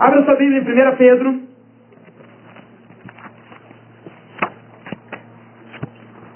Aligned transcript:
Abra 0.00 0.24
sua 0.24 0.34
Bíblia 0.34 0.60
em 0.60 0.92
1 0.92 0.96
Pedro. 0.96 1.40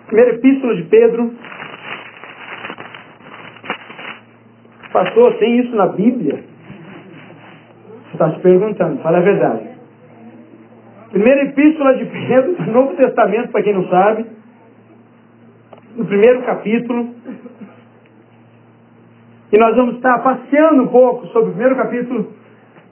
Primeira 0.07 0.35
epístola 0.35 0.77
de 0.77 0.83
Pedro. 0.83 1.35
Pastor, 4.93 5.39
tem 5.39 5.61
isso 5.61 5.75
na 5.75 5.87
Bíblia? 5.87 6.45
Você 8.05 8.13
está 8.13 8.35
se 8.35 8.41
perguntando, 8.41 9.01
fala 9.01 9.17
a 9.17 9.23
verdade. 9.23 9.67
Primeira 11.11 11.45
epístola 11.45 11.95
de 11.97 12.05
Pedro, 12.05 12.63
Novo 12.71 12.95
Testamento, 12.97 13.51
para 13.51 13.63
quem 13.63 13.73
não 13.73 13.89
sabe. 13.89 14.27
No 15.97 16.05
primeiro 16.05 16.43
capítulo. 16.43 17.15
E 19.51 19.59
nós 19.59 19.75
vamos 19.75 19.97
estar 19.97 20.19
passeando 20.19 20.83
um 20.83 20.89
pouco 20.89 21.27
sobre 21.29 21.49
o 21.49 21.53
primeiro 21.53 21.77
capítulo 21.77 22.31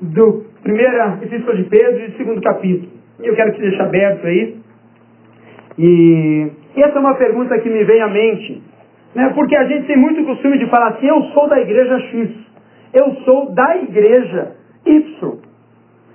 do 0.01 0.52
primeira 0.63 1.19
epístola 1.23 1.57
de 1.57 1.65
Pedro 1.65 2.01
e 2.01 2.09
do 2.09 2.17
segundo 2.17 2.41
capítulo. 2.41 2.93
E 3.21 3.27
eu 3.27 3.35
quero 3.35 3.53
te 3.53 3.61
deixar 3.61 3.85
aberto 3.85 4.27
aí. 4.27 4.57
E 5.79 6.51
essa 6.77 6.97
é 6.97 7.01
uma 7.01 7.15
pergunta 7.15 7.59
que 7.59 7.69
me 7.69 7.85
vem 7.85 8.01
à 8.01 8.09
mente. 8.09 8.63
Né? 9.15 9.31
Porque 9.35 9.57
a 9.57 9.65
gente 9.65 9.87
tem 9.87 9.97
muito 9.97 10.25
costume 10.25 10.59
de 10.59 10.67
falar 10.69 10.89
assim, 10.91 11.07
eu 11.07 11.23
sou 11.37 11.49
da 11.49 11.61
igreja 11.61 11.99
X. 11.99 12.31
Eu 12.95 13.15
sou 13.25 13.53
da 13.53 13.77
igreja 13.77 14.53
Y. 14.87 15.39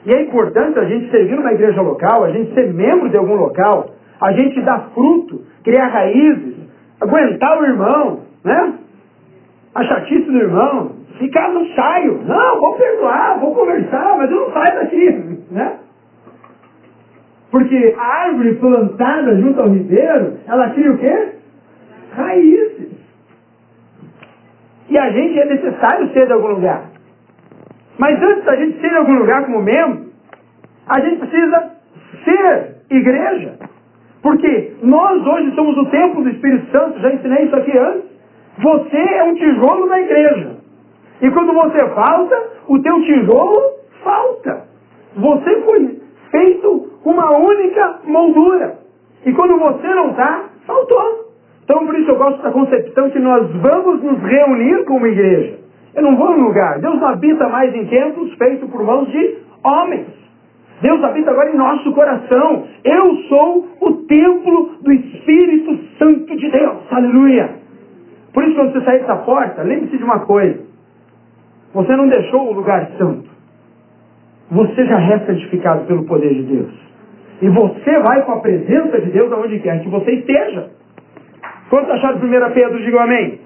E 0.06 0.16
é 0.16 0.22
importante 0.22 0.80
a 0.80 0.86
gente 0.86 1.12
servir 1.12 1.36
numa 1.36 1.52
igreja 1.52 1.82
local, 1.82 2.24
a 2.24 2.32
gente 2.32 2.54
ser 2.54 2.74
membro 2.74 3.10
de 3.10 3.18
algum 3.18 3.36
local, 3.36 3.90
a 4.22 4.32
gente 4.32 4.62
dar 4.62 4.92
fruto, 4.94 5.42
criar 5.64 5.88
raízes, 5.88 6.56
aguentar 7.02 7.60
o 7.60 7.66
irmão, 7.66 8.22
né? 8.44 8.74
A 9.76 9.84
chatice 9.84 10.32
do 10.32 10.38
irmão, 10.38 10.92
ficar 11.18 11.50
no 11.50 11.66
saio. 11.74 12.22
Não, 12.24 12.60
vou 12.60 12.76
perdoar, 12.76 13.40
vou 13.40 13.54
conversar, 13.54 14.18
mas 14.18 14.32
eu 14.32 14.40
não 14.42 14.52
saio 14.52 14.80
daqui, 14.80 15.40
né? 15.52 15.80
Porque 17.52 17.96
a 17.98 18.06
árvore 18.26 18.56
plantada 18.56 19.36
junto 19.40 19.62
ao 19.62 19.70
ribeiro, 19.70 20.38
ela 20.48 20.70
cria 20.72 20.92
o 20.92 20.98
quê? 20.98 21.30
Raízes. 22.16 22.92
E 24.90 24.98
a 24.98 25.10
gente 25.12 25.40
é 25.40 25.46
necessário 25.46 26.12
ser 26.14 26.28
de 26.28 26.34
algum 26.34 26.48
lugar. 26.48 26.90
Mas 27.98 28.22
antes 28.22 28.44
da 28.44 28.56
gente 28.56 28.80
ser 28.80 28.92
em 28.92 28.98
algum 28.98 29.16
lugar 29.16 29.46
como 29.46 29.62
membro, 29.62 30.08
a 30.88 31.02
gente 31.02 31.20
precisa 31.20 31.72
ser 32.24 32.76
igreja. 32.90 33.56
Porque 34.22 34.74
nós 34.82 35.26
hoje 35.26 35.56
somos 35.56 35.78
o 35.78 35.86
templo 35.90 36.24
do 36.24 36.30
Espírito 36.30 36.78
Santo, 36.78 37.00
já 37.00 37.14
ensinei 37.14 37.46
isso 37.46 37.56
aqui 37.56 37.78
antes. 37.78 38.04
Você 38.60 38.98
é 38.98 39.24
um 39.24 39.36
tijolo 39.36 39.88
da 39.88 40.00
igreja. 40.00 40.57
E 41.22 41.32
quando 41.32 41.54
você 41.54 41.80
falta, 41.90 42.50
o 42.68 42.80
teu 42.80 43.02
tijolo 43.02 43.78
falta. 44.04 44.68
Você 45.16 45.62
foi 45.62 46.02
feito 46.32 46.90
uma 47.04 47.30
única 47.38 48.00
moldura. 48.06 48.80
E 49.26 49.34
quando 49.34 49.58
você 49.58 49.88
não 49.88 50.12
está, 50.12 50.46
faltou. 50.66 51.28
Então 51.64 51.86
por 51.86 51.98
isso 52.00 52.12
eu 52.12 52.18
gosto 52.18 52.42
da 52.42 52.52
concepção 52.52 53.10
que 53.10 53.20
nós 53.20 53.48
vamos 53.52 54.04
nos 54.04 54.20
reunir 54.20 54.86
como 54.86 55.08
igreja. 55.08 55.60
Eu 55.96 56.04
não 56.04 56.16
vou 56.16 56.30
num 56.30 56.46
lugar. 56.46 56.80
Deus 56.80 57.02
habita 57.04 57.50
mais 57.50 57.74
em 57.74 57.86
templos 57.88 58.34
feitos 58.36 58.70
por 58.70 58.84
mãos 58.84 59.10
de 59.10 59.38
homens. 59.64 60.08
Deus 60.82 61.04
habita 61.04 61.32
agora 61.32 61.50
em 61.50 61.58
nosso 61.58 61.92
coração. 61.92 62.68
Eu 62.84 63.16
sou 63.28 63.68
o 63.82 63.94
templo 64.06 64.76
do 64.82 64.92
Espírito 64.94 65.80
Santo 65.98 66.36
de 66.38 66.52
Deus. 66.52 66.78
Aleluia. 66.92 67.56
Por 68.32 68.44
isso, 68.44 68.56
quando 68.56 68.74
você 68.74 68.86
sair 68.86 69.00
dessa 69.00 69.16
porta, 69.16 69.64
lembre-se 69.64 69.98
de 69.98 70.04
uma 70.04 70.20
coisa. 70.20 70.67
Você 71.78 71.96
não 71.96 72.08
deixou 72.08 72.50
o 72.50 72.54
lugar 72.54 72.90
santo. 72.98 73.30
Você 74.50 74.84
já 74.84 75.00
é 75.14 75.20
santificado 75.28 75.86
pelo 75.86 76.06
poder 76.06 76.34
de 76.34 76.42
Deus. 76.42 76.74
E 77.40 77.50
você 77.50 77.96
vai 78.04 78.26
com 78.26 78.32
a 78.32 78.40
presença 78.40 79.00
de 79.00 79.12
Deus 79.12 79.32
aonde 79.32 79.60
quer 79.60 79.84
que 79.84 79.90
você 79.90 80.12
esteja. 80.14 80.72
Quantos 81.70 81.92
acharam 81.92 82.18
1 82.18 82.54
Pedro? 82.54 82.84
Digam 82.84 83.00
amém 83.00 83.40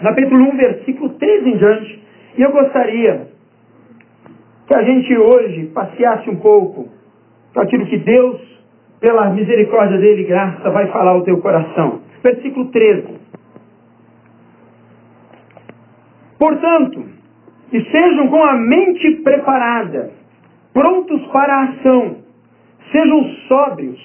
capítulo 0.00 0.52
1, 0.52 0.56
versículo 0.58 1.10
13 1.14 1.48
em 1.48 1.56
diante. 1.56 2.04
E 2.38 2.42
eu 2.42 2.52
gostaria 2.52 3.28
que 4.68 4.76
a 4.76 4.82
gente 4.84 5.18
hoje 5.18 5.66
passeasse 5.74 6.30
um 6.30 6.36
pouco 6.36 6.88
com 7.52 7.60
aquilo 7.60 7.86
que 7.86 7.98
Deus, 7.98 8.40
pela 9.00 9.30
misericórdia 9.30 9.98
dele 9.98 10.22
e 10.22 10.26
graça, 10.26 10.70
vai 10.70 10.86
falar 10.92 11.12
ao 11.12 11.22
teu 11.22 11.40
coração. 11.40 12.02
Versículo 12.22 12.66
13. 12.66 13.16
Portanto, 16.38 17.15
que 17.70 17.82
sejam 17.90 18.28
com 18.28 18.42
a 18.42 18.54
mente 18.54 19.22
preparada, 19.22 20.10
prontos 20.72 21.20
para 21.28 21.52
a 21.52 21.64
ação, 21.64 22.16
sejam 22.92 23.24
sóbrios 23.48 24.00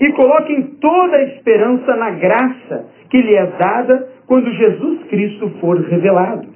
e 0.00 0.12
coloquem 0.12 0.62
toda 0.80 1.16
a 1.16 1.24
esperança 1.24 1.96
na 1.96 2.10
graça 2.10 2.86
que 3.10 3.18
lhe 3.18 3.34
é 3.34 3.46
dada 3.46 4.08
quando 4.26 4.52
Jesus 4.52 5.04
Cristo 5.08 5.50
for 5.60 5.80
revelado. 5.80 6.48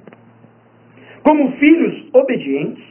Como 1.23 1.51
filhos 1.53 2.09
obedientes, 2.13 2.83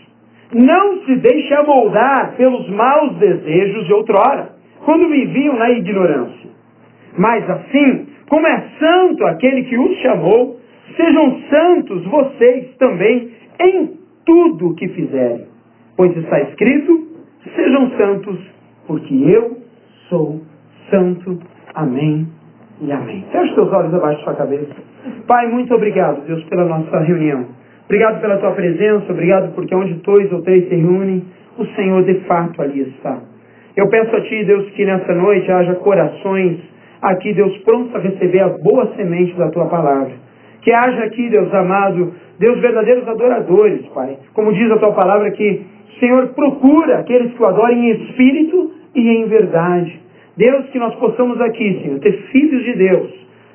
não 0.53 1.05
se 1.05 1.17
deixe 1.17 1.55
amoldar 1.55 2.35
pelos 2.37 2.69
maus 2.69 3.17
desejos 3.17 3.87
de 3.87 3.93
outrora, 3.95 4.51
quando 4.85 5.09
viviam 5.09 5.57
na 5.57 5.71
ignorância. 5.71 6.51
Mas 7.17 7.49
assim, 7.49 8.07
como 8.29 8.47
é 8.47 8.65
santo 8.79 9.25
aquele 9.27 9.65
que 9.65 9.79
os 9.79 9.97
chamou, 9.99 10.61
sejam 10.97 11.41
santos 11.49 12.05
vocês 12.05 12.75
também 12.79 13.31
em 13.63 13.99
tudo 14.25 14.69
o 14.69 14.75
que 14.75 14.89
fizerem. 14.89 15.47
Pois 15.97 16.17
está 16.17 16.41
escrito, 16.41 17.07
sejam 17.55 17.91
santos, 17.99 18.39
porque 18.87 19.15
eu 19.35 19.59
sou 20.09 20.41
santo. 20.93 21.39
Amém 21.75 22.27
e 22.81 22.93
amém. 22.93 23.25
Feche 23.31 23.55
seus 23.55 23.73
olhos 23.73 23.95
abaixo 23.95 24.19
da 24.19 24.25
sua 24.25 24.35
cabeça. 24.35 24.75
Pai, 25.27 25.49
muito 25.49 25.75
obrigado, 25.75 26.27
Deus, 26.27 26.43
pela 26.45 26.65
nossa 26.65 26.99
reunião. 27.01 27.47
Obrigado 27.85 28.21
pela 28.21 28.39
tua 28.39 28.53
presença, 28.53 29.13
obrigado 29.13 29.55
porque 29.55 29.75
onde 29.75 29.95
dois 29.95 30.33
ou 30.33 30.43
três 30.43 30.69
se 30.69 30.75
reúnem, 30.75 31.25
o 31.59 31.67
Senhor 31.75 32.03
de 32.05 32.15
fato 32.21 32.63
ali 32.63 32.81
está. 32.81 33.21
Eu 33.77 33.89
peço 33.89 34.15
a 34.15 34.21
Ti, 34.21 34.45
Deus, 34.45 34.71
que 34.71 34.85
nessa 34.85 35.15
noite 35.15 35.51
haja 35.51 35.75
corações 35.77 36.59
aqui, 37.01 37.35
Deus, 37.35 37.57
prontos 37.59 37.95
a 37.97 37.99
receber 37.99 38.43
a 38.43 38.49
boa 38.49 38.95
semente 38.97 39.35
da 39.35 39.51
Tua 39.51 39.67
palavra. 39.67 40.13
Que 40.63 40.73
haja 40.73 41.05
aqui, 41.05 41.29
Deus 41.29 41.53
amado, 41.53 42.15
Deus, 42.43 42.59
verdadeiros 42.59 43.07
adoradores, 43.07 43.87
Pai. 43.95 44.19
Como 44.35 44.53
diz 44.53 44.69
a 44.73 44.79
Tua 44.79 44.93
palavra 44.93 45.31
que 45.31 45.63
Senhor 46.01 46.27
procura 46.35 46.99
aqueles 46.99 47.33
que 47.35 47.41
o 47.41 47.47
adorem 47.47 47.89
em 47.89 47.91
espírito 48.03 48.73
e 48.97 49.09
em 49.09 49.27
verdade. 49.27 50.01
Deus, 50.37 50.67
que 50.71 50.79
nós 50.81 50.93
possamos 50.97 51.41
aqui, 51.41 51.81
Senhor, 51.81 52.01
ter 52.01 52.13
filhos 52.33 52.65
de 52.65 52.73
Deus, 52.73 53.13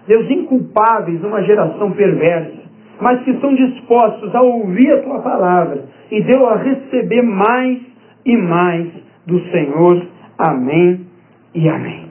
Deus 0.08 0.32
inculpáveis 0.32 1.22
numa 1.22 1.44
geração 1.44 1.92
perversa, 1.92 2.64
mas 3.02 3.22
que 3.24 3.32
estão 3.32 3.54
dispostos 3.56 4.34
a 4.34 4.42
ouvir 4.42 4.88
a 4.96 5.02
tua 5.02 5.20
palavra 5.20 5.84
e 6.10 6.22
Deus 6.22 6.48
a 6.48 6.56
receber 6.56 7.24
mais 7.24 7.80
e 8.26 8.38
mais 8.38 8.88
do 9.26 9.38
Senhor. 9.52 10.08
Amém 10.38 11.06
e 11.54 11.68
amém. 11.68 12.06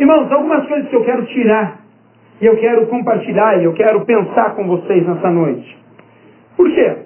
Irmãos, 0.00 0.32
algumas 0.32 0.66
coisas 0.66 0.88
que 0.88 0.96
eu 0.96 1.04
quero 1.04 1.24
tirar 1.26 1.77
e 2.40 2.46
eu 2.46 2.56
quero 2.56 2.86
compartilhar 2.86 3.60
e 3.60 3.64
eu 3.64 3.72
quero 3.72 4.04
pensar 4.04 4.54
com 4.54 4.66
vocês 4.66 5.06
nessa 5.06 5.30
noite. 5.30 5.76
Por 6.56 6.70
quê? 6.70 6.96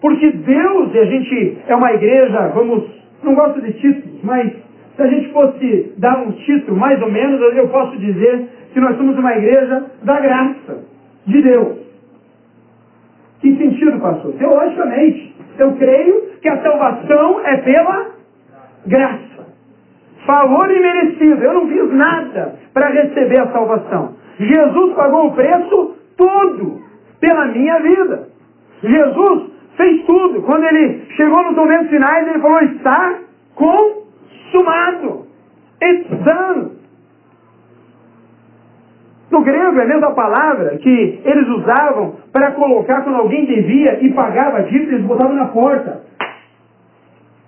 Porque 0.00 0.30
Deus, 0.30 0.94
e 0.94 0.98
a 0.98 1.04
gente 1.04 1.58
é 1.66 1.74
uma 1.74 1.92
igreja, 1.92 2.48
vamos, 2.54 2.84
não 3.22 3.34
gosto 3.34 3.60
de 3.60 3.72
títulos, 3.74 4.20
mas 4.22 4.52
se 4.96 5.02
a 5.02 5.06
gente 5.06 5.32
fosse 5.32 5.94
dar 5.98 6.18
um 6.18 6.32
título, 6.32 6.78
mais 6.78 7.00
ou 7.02 7.10
menos, 7.10 7.40
eu 7.56 7.68
posso 7.68 7.96
dizer 7.98 8.48
que 8.72 8.80
nós 8.80 8.96
somos 8.96 9.18
uma 9.18 9.32
igreja 9.36 9.86
da 10.02 10.20
graça 10.20 10.84
de 11.26 11.38
Deus. 11.38 11.78
Que 13.40 13.56
sentido, 13.56 14.00
pastor? 14.00 14.32
Teologicamente, 14.34 15.34
eu 15.58 15.72
creio 15.76 16.22
que 16.40 16.50
a 16.50 16.62
salvação 16.62 17.40
é 17.44 17.56
pela 17.58 18.10
graça. 18.86 19.46
Favor 20.26 20.70
imerecido. 20.70 21.42
Eu 21.42 21.54
não 21.54 21.68
fiz 21.68 21.92
nada 21.92 22.54
para 22.72 22.88
receber 22.88 23.40
a 23.42 23.52
salvação. 23.52 24.14
Jesus 24.38 24.94
pagou 24.94 25.28
o 25.28 25.34
preço 25.34 25.96
todo 26.16 26.82
pela 27.20 27.46
minha 27.46 27.78
vida. 27.80 28.28
Jesus 28.82 29.50
fez 29.76 30.04
tudo. 30.04 30.42
Quando 30.42 30.64
ele 30.64 31.06
chegou 31.16 31.42
nos 31.44 31.56
momentos 31.56 31.88
finais, 31.88 32.28
ele 32.28 32.40
falou: 32.40 32.62
está 32.62 33.18
consumado. 33.54 35.24
Done. 35.80 36.72
No 39.30 39.42
grego 39.42 39.78
é 39.78 39.82
a 39.82 39.86
mesma 39.86 40.14
palavra 40.14 40.78
que 40.78 41.20
eles 41.24 41.48
usavam 41.48 42.16
para 42.32 42.52
colocar 42.52 43.02
quando 43.02 43.16
alguém 43.16 43.44
devia 43.44 43.98
e 44.00 44.12
pagava 44.12 44.62
dívida, 44.62 44.94
eles 44.94 45.06
botavam 45.06 45.34
na 45.34 45.46
porta. 45.46 46.02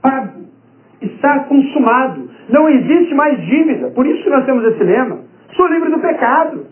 Pago. 0.02 0.46
Está 1.00 1.40
consumado. 1.44 2.28
Não 2.48 2.68
existe 2.68 3.14
mais 3.14 3.40
dívida. 3.46 3.90
Por 3.90 4.06
isso 4.06 4.22
que 4.22 4.30
nós 4.30 4.44
temos 4.44 4.64
esse 4.64 4.82
lema. 4.82 5.20
Sou 5.54 5.66
livre 5.68 5.90
do 5.90 6.00
pecado. 6.00 6.66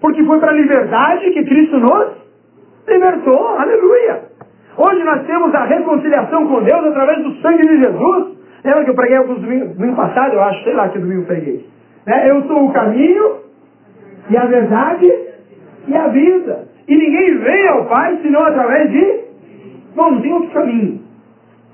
Porque 0.00 0.24
foi 0.24 0.38
para 0.38 0.52
a 0.52 0.56
liberdade 0.56 1.30
que 1.30 1.44
Cristo 1.44 1.78
nos 1.78 2.08
libertou. 2.88 3.48
Aleluia. 3.58 4.22
Hoje 4.76 5.04
nós 5.04 5.26
temos 5.26 5.54
a 5.54 5.64
reconciliação 5.64 6.46
com 6.46 6.62
Deus 6.62 6.84
através 6.86 7.22
do 7.22 7.34
sangue 7.42 7.66
de 7.66 7.82
Jesus. 7.82 8.38
Lembra 8.64 8.84
que 8.84 8.90
eu 8.90 8.94
preguei 8.94 9.16
alguns 9.16 9.40
domingos, 9.40 9.76
domingo 9.76 9.96
passado, 9.96 10.34
eu 10.34 10.42
acho, 10.42 10.64
sei 10.64 10.74
lá 10.74 10.88
que 10.88 10.98
domingo 10.98 11.22
eu 11.22 11.26
preguei. 11.26 11.66
É, 12.06 12.30
eu 12.30 12.42
sou 12.44 12.66
o 12.66 12.72
caminho 12.72 13.40
e 14.30 14.36
a 14.36 14.46
verdade 14.46 15.12
e 15.86 15.94
a 15.94 16.08
vida. 16.08 16.68
E 16.88 16.94
ninguém 16.94 17.38
vem 17.38 17.68
ao 17.68 17.86
Pai 17.86 18.18
senão 18.22 18.40
através 18.40 18.90
de. 18.90 19.20
Bom, 19.94 20.12
não 20.12 20.20
tem 20.22 20.32
outro 20.32 20.50
caminho. 20.50 21.00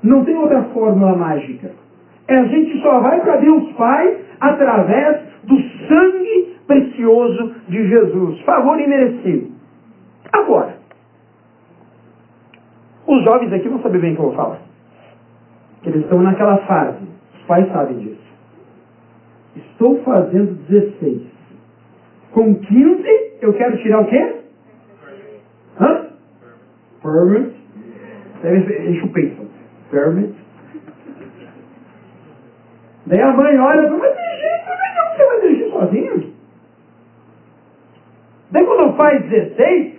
Não 0.02 0.24
tem 0.24 0.36
outra 0.36 0.62
fórmula 0.74 1.16
mágica. 1.16 1.70
É, 2.28 2.34
a 2.34 2.44
gente 2.44 2.80
só 2.82 3.00
vai 3.00 3.20
para 3.20 3.36
Deus 3.36 3.72
Pai 3.72 4.16
através 4.40 5.20
do 5.44 5.56
sangue 5.88 6.35
precioso 6.66 7.54
de 7.68 7.88
Jesus. 7.88 8.40
Favor 8.42 8.78
imerecido. 8.80 9.52
Agora, 10.32 10.76
os 13.06 13.24
jovens 13.24 13.52
aqui 13.52 13.68
vão 13.68 13.80
saber 13.82 14.00
bem 14.00 14.12
o 14.12 14.16
que 14.16 14.20
eu 14.22 14.26
vou 14.26 14.34
falar. 14.34 14.60
Que 15.82 15.90
eles 15.90 16.02
estão 16.02 16.20
naquela 16.20 16.58
fase. 16.66 16.98
Os 17.34 17.42
pais 17.46 17.66
sabem 17.72 17.98
disso. 17.98 18.26
Estou 19.56 20.02
fazendo 20.02 20.54
16. 20.68 21.22
Com 22.32 22.54
15, 22.54 23.04
eu 23.40 23.52
quero 23.54 23.76
tirar 23.78 24.00
o 24.00 24.06
quê? 24.06 24.36
Hã? 25.80 26.06
Permit. 27.02 27.56
Enche 28.44 29.04
o 29.04 29.12
peito. 29.12 29.46
Permit. 29.90 30.34
Daí 33.06 33.22
a 33.22 33.32
mãe 33.32 33.58
olha 33.58 33.80
e 33.80 33.88
fala, 33.88 33.98
mas 33.98 34.16
dirigir, 34.16 34.50
você 34.64 35.24
vai 35.24 35.70
sozinho? 35.70 36.15
Daí 38.56 38.64
quando 38.64 38.96
faz 38.96 39.22
16, 39.28 39.92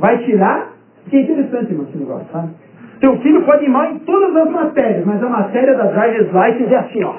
vai 0.00 0.18
tirar 0.24 0.72
que 1.08 1.16
é 1.16 1.20
interessante, 1.20 1.70
irmão, 1.70 1.86
esse 1.88 1.96
negócio, 1.96 2.26
sabe? 2.32 2.54
Teu 2.98 3.16
filho 3.20 3.44
pode 3.44 3.64
ir 3.64 3.68
mal 3.68 3.84
em 3.84 4.00
todas 4.00 4.34
as 4.34 4.50
matérias, 4.50 5.06
mas 5.06 5.22
a 5.22 5.28
matéria 5.28 5.74
da 5.74 5.84
driver's 5.84 6.32
license 6.32 6.74
é 6.74 6.76
assim, 6.76 7.04
ó. 7.04 7.14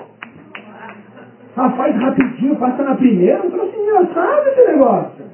Ah, 1.56 1.70
faz 1.78 1.96
rapidinho, 1.96 2.58
passa 2.58 2.84
na 2.84 2.96
primeira, 2.96 3.42
um 3.42 3.52
troço 3.52 3.74
engraçado 3.74 4.48
esse 4.50 4.68
negócio. 4.68 5.26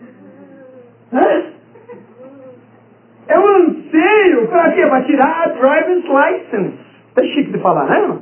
Hã? 1.13 1.43
É 3.29 3.39
um 3.39 3.49
anseio 3.49 4.47
para 4.47 4.73
quê? 4.73 4.83
Para 4.87 5.03
tirar 5.05 5.43
a 5.43 5.47
driver's 5.47 6.03
license. 6.03 6.77
Tá 7.15 7.23
chique 7.23 7.51
de 7.51 7.59
falar, 7.59 7.85
né, 7.85 7.99
irmão? 7.99 8.19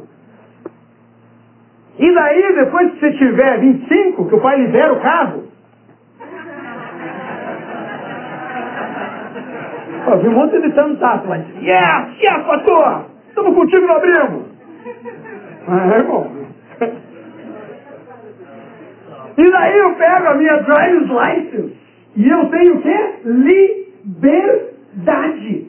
E 1.97 2.13
daí, 2.13 2.55
depois 2.55 2.93
que 2.93 2.99
você 3.01 3.11
tiver 3.11 3.59
25, 3.59 4.29
que 4.29 4.35
o 4.35 4.39
pai 4.39 4.55
libera 4.55 4.93
o 4.93 5.01
carro, 5.01 5.48
Ó, 10.09 10.17
vi 10.17 10.27
um 10.27 10.33
monte 10.33 10.59
de 10.59 10.71
tantato 10.73 11.27
lá. 11.29 11.37
Yes, 11.37 12.17
yes, 12.19 12.43
pastor! 12.47 13.05
Estamos 13.27 13.53
contigo 13.53 13.85
no 13.85 13.93
abrigo. 13.93 14.45
Ah, 15.67 15.93
é 15.95 16.03
bom. 16.03 16.31
E 19.37 19.51
daí 19.51 19.77
eu 19.77 19.93
pego 19.95 20.27
a 20.27 20.33
minha 20.33 20.57
driver's 20.57 21.09
license 21.09 21.77
e 22.15 22.27
eu 22.27 22.49
tenho 22.49 22.75
o 22.75 22.81
quê? 22.81 23.19
Liberdade. 24.03 25.67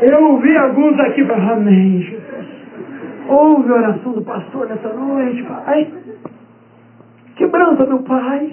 Eu 0.00 0.24
ouvi 0.30 0.56
alguns 0.56 0.98
aqui 1.00 1.22
falar, 1.26 1.52
amém. 1.52 2.18
Ouve 3.28 3.70
a 3.70 3.74
oração 3.74 4.12
do 4.12 4.22
pastor 4.22 4.66
nessa 4.66 4.88
noite, 4.94 5.42
pai. 5.42 5.92
Quebranta, 7.36 7.86
meu 7.86 7.98
pai. 8.02 8.50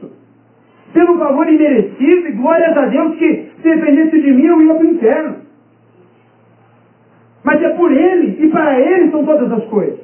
pelo 0.92 1.18
favor 1.18 1.48
imerecido, 1.48 2.28
e 2.28 2.32
glórias 2.32 2.76
a 2.76 2.86
Deus 2.86 3.16
que 3.16 3.50
se 3.62 3.62
dependesse 3.62 4.20
de 4.20 4.32
mim 4.32 4.46
eu 4.46 4.62
ia 4.62 4.74
para 4.74 4.84
o 4.84 4.90
inferno. 4.90 5.36
Mas 7.44 7.62
é 7.62 7.68
por 7.70 7.90
Ele, 7.90 8.44
e 8.44 8.48
para 8.48 8.78
Ele 8.78 9.10
são 9.10 9.24
todas 9.24 9.50
as 9.52 9.64
coisas. 9.66 9.98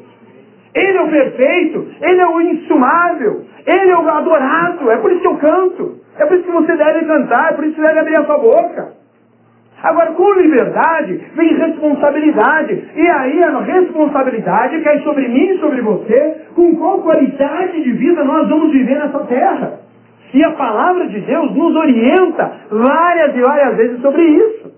Ele 0.74 0.98
é 0.98 1.02
o 1.02 1.10
perfeito, 1.10 1.88
Ele 2.00 2.20
é 2.20 2.28
o 2.28 2.40
insumável, 2.40 3.44
Ele 3.66 3.90
é 3.90 3.98
o 3.98 4.08
adorado, 4.08 4.90
é 4.90 4.96
por 4.98 5.10
isso 5.10 5.20
que 5.20 5.28
eu 5.28 5.36
canto, 5.36 6.00
é 6.18 6.26
por 6.26 6.36
isso 6.36 6.46
que 6.46 6.52
você 6.52 6.76
deve 6.76 7.04
cantar, 7.06 7.52
é 7.52 7.54
por 7.54 7.64
isso 7.64 7.74
que 7.74 7.82
deve 7.82 7.98
abrir 7.98 8.20
a 8.20 8.24
sua 8.24 8.38
boca. 8.38 8.96
Agora, 9.82 10.12
com 10.12 10.32
liberdade, 10.32 11.20
vem 11.34 11.54
responsabilidade. 11.54 12.84
E 12.96 13.10
aí 13.10 13.40
a 13.44 13.60
responsabilidade 13.60 14.80
cai 14.80 15.00
sobre 15.02 15.28
mim 15.28 15.50
e 15.50 15.58
sobre 15.60 15.82
você, 15.82 16.40
com 16.54 16.74
qual 16.76 17.02
qualidade 17.02 17.82
de 17.82 17.92
vida 17.92 18.24
nós 18.24 18.48
vamos 18.48 18.72
viver 18.72 18.98
nessa 18.98 19.20
terra. 19.26 19.85
E 20.34 20.44
a 20.44 20.50
palavra 20.52 21.08
de 21.08 21.20
Deus 21.20 21.54
nos 21.54 21.74
orienta 21.76 22.60
várias 22.70 23.36
e 23.36 23.40
várias 23.40 23.76
vezes 23.76 24.00
sobre 24.00 24.22
isso. 24.22 24.72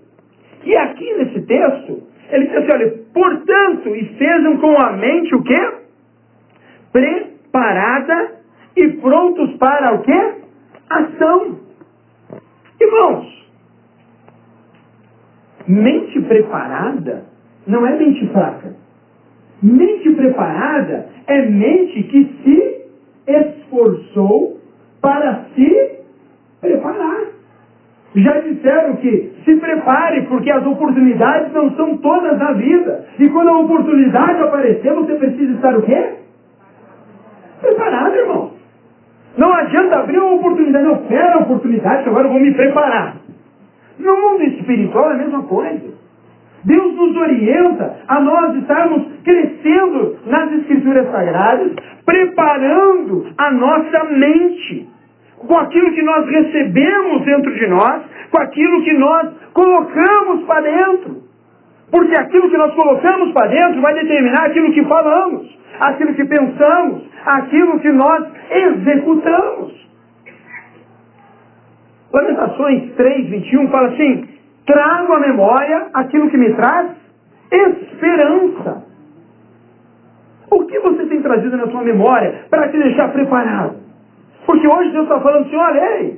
E 0.63 0.77
aqui 0.77 1.13
nesse 1.13 1.41
texto, 1.41 2.03
ele 2.29 2.47
diz 2.47 2.57
assim, 2.57 2.73
olha, 2.73 2.93
portanto, 3.13 3.95
estejam 3.95 4.57
com 4.57 4.75
a 4.81 4.91
mente 4.93 5.35
o 5.35 5.43
quê? 5.43 5.71
Preparada 6.91 8.39
e 8.75 8.87
prontos 8.93 9.55
para 9.57 9.95
o 9.95 10.01
quê? 10.03 10.33
Ação. 10.89 11.59
Irmãos, 12.79 13.47
mente 15.67 16.21
preparada 16.21 17.25
não 17.67 17.85
é 17.85 17.95
mente 17.97 18.27
fraca. 18.27 18.75
Mente 19.61 20.13
preparada 20.15 21.09
é 21.27 21.41
mente 21.41 22.03
que 22.03 22.23
se 22.43 22.85
esforçou 23.27 24.58
para 25.01 25.45
se 25.55 25.99
preparar. 26.61 27.21
Já 28.15 28.39
disseram 28.39 28.95
que 28.95 29.33
se 29.45 29.55
prepare, 29.57 30.23
porque 30.23 30.51
as 30.51 30.65
oportunidades 30.65 31.53
não 31.53 31.75
são 31.75 31.97
todas 31.97 32.37
na 32.39 32.53
vida. 32.53 33.05
E 33.19 33.29
quando 33.29 33.49
a 33.49 33.59
oportunidade 33.59 34.41
aparecer, 34.41 34.93
você 34.93 35.15
precisa 35.15 35.53
estar 35.53 35.77
o 35.77 35.81
quê? 35.83 36.15
Preparado, 37.61 38.15
irmão. 38.15 38.51
Não 39.37 39.53
adianta 39.53 39.99
abrir 39.99 40.17
uma 40.17 40.35
oportunidade, 40.35 40.85
não 40.85 41.05
quero 41.05 41.39
a 41.39 41.41
oportunidade, 41.43 42.09
agora 42.09 42.27
eu 42.27 42.31
vou 42.31 42.41
me 42.41 42.53
preparar. 42.53 43.17
No 43.99 44.15
mundo 44.15 44.43
espiritual 44.43 45.11
é 45.11 45.13
a 45.13 45.17
mesma 45.17 45.43
coisa. 45.43 45.98
Deus 46.63 46.95
nos 46.95 47.15
orienta 47.15 47.99
a 48.07 48.19
nós 48.19 48.55
estarmos 48.57 49.07
crescendo 49.23 50.17
nas 50.25 50.51
Escrituras 50.53 51.09
Sagradas, 51.09 51.71
preparando 52.05 53.27
a 53.37 53.51
nossa 53.51 54.03
mente 54.05 54.87
com 55.37 55.57
aquilo 55.57 55.91
que 55.93 56.01
nós 56.01 56.25
recebemos 56.27 57.23
dentro 57.23 57.53
de 57.53 57.67
nós, 57.67 58.01
com 58.31 58.41
aquilo 58.41 58.83
que 58.83 58.93
nós 58.93 59.29
colocamos 59.53 60.45
para 60.45 60.61
dentro. 60.61 61.23
Porque 61.91 62.19
aquilo 62.19 62.49
que 62.49 62.57
nós 62.57 62.73
colocamos 62.75 63.31
para 63.33 63.47
dentro 63.47 63.81
vai 63.81 63.93
determinar 63.93 64.45
aquilo 64.45 64.71
que 64.73 64.83
falamos, 64.83 65.57
aquilo 65.79 66.13
que 66.13 66.25
pensamos, 66.25 67.03
aquilo 67.25 67.79
que 67.79 67.91
nós 67.91 68.27
executamos. 68.51 69.79
Lamentações 72.11 72.91
3, 72.95 73.29
21 73.29 73.69
fala 73.69 73.87
assim: 73.89 74.27
trago 74.69 75.17
à 75.17 75.19
memória 75.19 75.87
aquilo 75.93 76.29
que 76.29 76.37
me 76.37 76.53
traz 76.53 76.91
esperança. 77.51 78.83
O 80.51 80.65
que 80.65 80.79
você 80.79 81.05
tem 81.07 81.21
trazido 81.21 81.57
na 81.57 81.67
sua 81.67 81.81
memória 81.81 82.45
para 82.49 82.69
te 82.69 82.77
deixar 82.77 83.11
preparado? 83.11 83.77
Porque 84.45 84.67
hoje 84.67 84.91
Deus 84.91 85.03
está 85.03 85.19
falando 85.19 85.45
assim, 85.45 85.55
olha, 85.55 85.79
ei, 85.97 86.17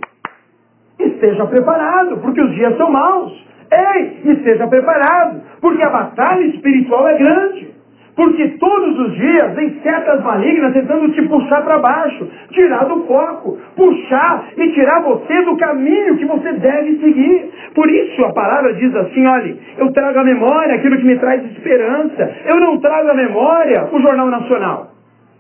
esteja 1.00 1.46
preparado, 1.48 2.18
porque 2.18 2.42
os 2.42 2.52
dias 2.56 2.76
são 2.78 2.92
maus. 2.92 3.32
Ei, 3.72 4.22
e 4.26 4.44
seja 4.44 4.68
preparado, 4.68 5.42
porque 5.62 5.82
a 5.82 5.90
batalha 5.90 6.46
espiritual 6.48 7.08
é 7.08 7.18
grande. 7.18 7.74
Porque 8.22 8.50
todos 8.60 9.00
os 9.00 9.16
dias 9.16 9.56
vem 9.56 9.80
setas 9.82 10.24
malignas 10.24 10.74
tentando 10.74 11.12
te 11.12 11.24
puxar 11.24 11.64
para 11.64 11.80
baixo, 11.80 12.30
tirar 12.52 12.86
do 12.86 13.04
foco, 13.08 13.58
puxar 13.76 14.46
e 14.56 14.72
tirar 14.74 15.02
você 15.02 15.42
do 15.42 15.58
caminho 15.58 16.16
que 16.16 16.26
você 16.26 16.54
deve 16.54 17.00
seguir. 17.00 17.50
Por 17.74 17.90
isso 17.90 18.24
a 18.24 18.32
palavra 18.32 18.76
diz 18.76 18.96
assim, 18.96 19.26
olha, 19.26 19.58
eu 19.80 19.92
trago 19.92 20.20
à 20.20 20.24
memória 20.24 20.76
aquilo 20.76 20.98
que 20.98 21.06
me 21.06 21.18
traz 21.18 21.44
esperança. 21.46 22.32
Eu 22.54 22.62
não 22.62 22.80
trago 22.80 23.10
à 23.10 23.16
memória 23.16 23.90
o 23.92 24.00
Jornal 24.00 24.28
Nacional. 24.28 24.92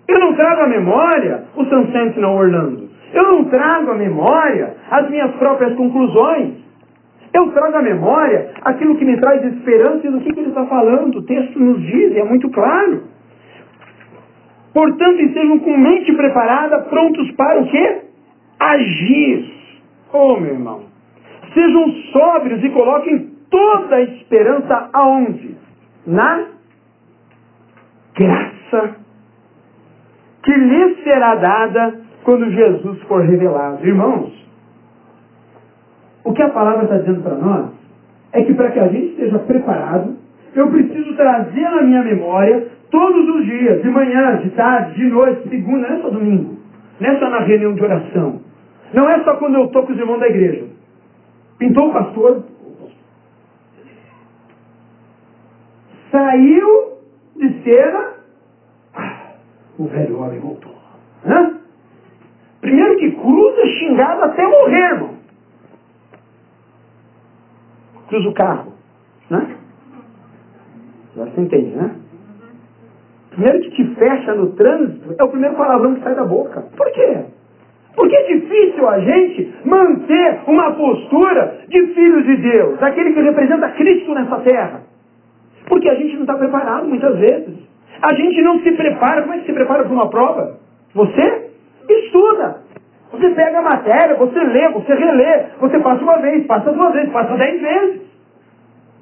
Eu 0.07 0.19
não 0.19 0.33
trago 0.33 0.61
à 0.61 0.67
memória 0.67 1.43
o 1.55 1.63
Sun 1.65 1.85
Sentinel 1.91 2.31
Orlando. 2.31 2.89
Eu 3.13 3.23
não 3.25 3.43
trago 3.43 3.91
à 3.91 3.93
memória 3.93 4.73
as 4.89 5.07
minhas 5.07 5.29
próprias 5.35 5.75
conclusões. 5.75 6.53
Eu 7.33 7.51
trago 7.51 7.77
à 7.77 7.81
memória 7.81 8.51
aquilo 8.61 8.97
que 8.97 9.05
me 9.05 9.17
traz 9.19 9.43
esperança 9.45 10.05
e 10.05 10.11
do 10.11 10.19
que, 10.19 10.33
que 10.33 10.39
ele 10.39 10.49
está 10.49 10.65
falando. 10.65 11.17
O 11.17 11.25
texto 11.25 11.57
nos 11.59 11.81
diz, 11.81 12.11
e 12.11 12.19
é 12.19 12.23
muito 12.23 12.49
claro. 12.49 13.03
Portanto, 14.73 15.21
estejam 15.21 15.59
com 15.59 15.77
mente 15.77 16.13
preparada, 16.13 16.79
prontos 16.83 17.31
para 17.31 17.61
o 17.61 17.67
quê? 17.69 18.01
Agir. 18.59 19.53
Oh, 20.13 20.39
meu 20.39 20.53
irmão. 20.53 20.83
Sejam 21.53 21.91
sóbrios 22.13 22.63
e 22.63 22.69
coloquem 22.69 23.31
toda 23.49 23.95
a 23.95 24.01
esperança 24.01 24.89
aonde? 24.93 25.55
Na 26.05 26.47
graça 28.15 28.95
que 30.43 30.51
lhes 30.51 31.03
será 31.03 31.35
dada 31.35 32.01
quando 32.23 32.51
Jesus 32.51 33.01
for 33.03 33.21
revelado. 33.21 33.85
Irmãos, 33.85 34.40
o 36.23 36.33
que 36.33 36.41
a 36.41 36.49
palavra 36.49 36.83
está 36.83 36.97
dizendo 36.97 37.21
para 37.21 37.35
nós 37.35 37.71
é 38.33 38.43
que 38.43 38.53
para 38.53 38.71
que 38.71 38.79
a 38.79 38.87
gente 38.87 39.11
esteja 39.11 39.39
preparado, 39.39 40.15
eu 40.55 40.69
preciso 40.69 41.15
trazer 41.15 41.61
na 41.61 41.81
minha 41.83 42.03
memória 42.03 42.67
todos 42.89 43.35
os 43.35 43.45
dias, 43.45 43.81
de 43.81 43.89
manhã, 43.89 44.37
de 44.37 44.49
tarde, 44.51 44.95
de 44.95 45.05
noite, 45.07 45.49
segunda, 45.49 45.87
não 45.87 45.97
é 45.97 46.01
só 46.01 46.09
domingo, 46.09 46.57
não 46.99 47.09
é 47.09 47.19
só 47.19 47.29
na 47.29 47.39
reunião 47.39 47.73
de 47.73 47.83
oração, 47.83 48.41
não 48.93 49.07
é 49.09 49.23
só 49.23 49.35
quando 49.37 49.55
eu 49.55 49.65
estou 49.65 49.83
com 49.83 49.93
os 49.93 49.99
irmãos 49.99 50.19
da 50.19 50.27
igreja. 50.27 50.65
Pintou 51.57 51.89
o 51.89 51.93
pastor, 51.93 52.43
saiu 56.11 56.97
de 57.37 57.63
cena, 57.63 58.09
o 59.77 59.85
velho 59.85 60.19
homem 60.19 60.39
voltou. 60.39 60.75
Hã? 61.25 61.59
Primeiro 62.59 62.97
que 62.97 63.11
cruza 63.11 63.65
xingado 63.79 64.23
até 64.23 64.45
morrer, 64.45 64.93
irmão 64.93 65.20
cruza 68.11 68.29
o 68.29 68.33
carro. 68.33 68.73
Né? 69.29 69.55
Agora 71.15 71.31
você 71.31 71.41
entende, 71.41 71.75
né? 71.75 71.95
Primeiro 73.31 73.61
que 73.61 73.71
te 73.71 73.95
fecha 73.95 74.35
no 74.35 74.51
trânsito 74.51 75.15
é 75.17 75.23
o 75.23 75.29
primeiro 75.29 75.55
palavrão 75.55 75.95
que 75.95 76.03
sai 76.03 76.13
da 76.15 76.25
boca. 76.25 76.65
Por 76.75 76.91
quê? 76.91 77.25
Porque 77.95 78.15
é 78.21 78.27
difícil 78.27 78.87
a 78.87 78.99
gente 78.99 79.53
manter 79.65 80.41
uma 80.47 80.73
postura 80.73 81.59
de 81.67 81.87
filhos 81.93 82.25
de 82.25 82.37
Deus, 82.51 82.79
daquele 82.79 83.13
que 83.13 83.21
representa 83.21 83.69
Cristo 83.69 84.13
nessa 84.13 84.37
terra. 84.41 84.81
Porque 85.67 85.89
a 85.89 85.95
gente 85.95 86.15
não 86.15 86.21
está 86.21 86.35
preparado 86.35 86.87
muitas 86.87 87.17
vezes. 87.17 87.55
A 88.01 88.13
gente 88.15 88.41
não 88.41 88.59
se 88.59 88.71
prepara. 88.71 89.21
Como 89.21 89.33
é 89.33 89.39
que 89.39 89.45
se 89.45 89.53
prepara 89.53 89.83
para 89.83 89.93
uma 89.93 90.09
prova? 90.09 90.57
Você 90.93 91.49
estuda. 91.89 92.60
Você 93.11 93.29
pega 93.31 93.59
a 93.59 93.61
matéria, 93.61 94.15
você 94.15 94.39
lê, 94.39 94.69
você 94.69 94.93
relê, 94.93 95.45
você 95.59 95.79
passa 95.79 96.01
uma 96.01 96.17
vez, 96.19 96.45
passa 96.45 96.71
duas 96.71 96.93
vezes, 96.93 97.11
passa 97.11 97.35
dez 97.35 97.61
vezes. 97.61 98.01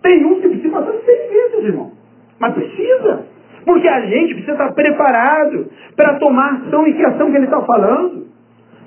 Tem 0.01 0.25
um 0.25 0.41
que 0.41 0.49
precisa 0.49 0.69
passar 0.69 0.93
seis 1.05 1.29
vezes, 1.29 1.65
irmão. 1.65 1.91
Mas 2.39 2.53
precisa. 2.53 3.25
Porque 3.65 3.87
a 3.87 4.01
gente 4.01 4.33
precisa 4.33 4.53
estar 4.53 4.71
preparado 4.73 5.67
para 5.95 6.17
tomar 6.17 6.53
ação 6.53 6.87
e 6.87 6.93
que 6.93 7.05
ação 7.05 7.29
que 7.29 7.37
ele 7.37 7.45
está 7.45 7.61
falando. 7.61 8.27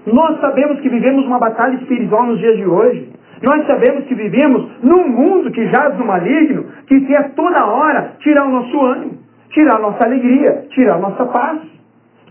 Nós 0.06 0.40
sabemos 0.40 0.80
que 0.80 0.88
vivemos 0.88 1.24
uma 1.26 1.38
batalha 1.38 1.76
espiritual 1.76 2.24
nos 2.24 2.38
dias 2.40 2.56
de 2.56 2.66
hoje. 2.66 3.12
Nós 3.42 3.66
sabemos 3.66 4.04
que 4.06 4.14
vivemos 4.14 4.70
num 4.82 5.08
mundo 5.08 5.50
que 5.52 5.66
jaz 5.68 5.96
no 5.98 6.04
maligno, 6.04 6.64
que 6.86 7.00
quer 7.06 7.32
toda 7.34 7.64
hora 7.64 8.12
tirar 8.20 8.44
o 8.46 8.50
nosso 8.50 8.80
ânimo, 8.80 9.18
tirar 9.50 9.76
a 9.76 9.82
nossa 9.82 10.04
alegria, 10.04 10.64
tirar 10.70 10.94
a 10.94 10.98
nossa 10.98 11.26
paz, 11.26 11.60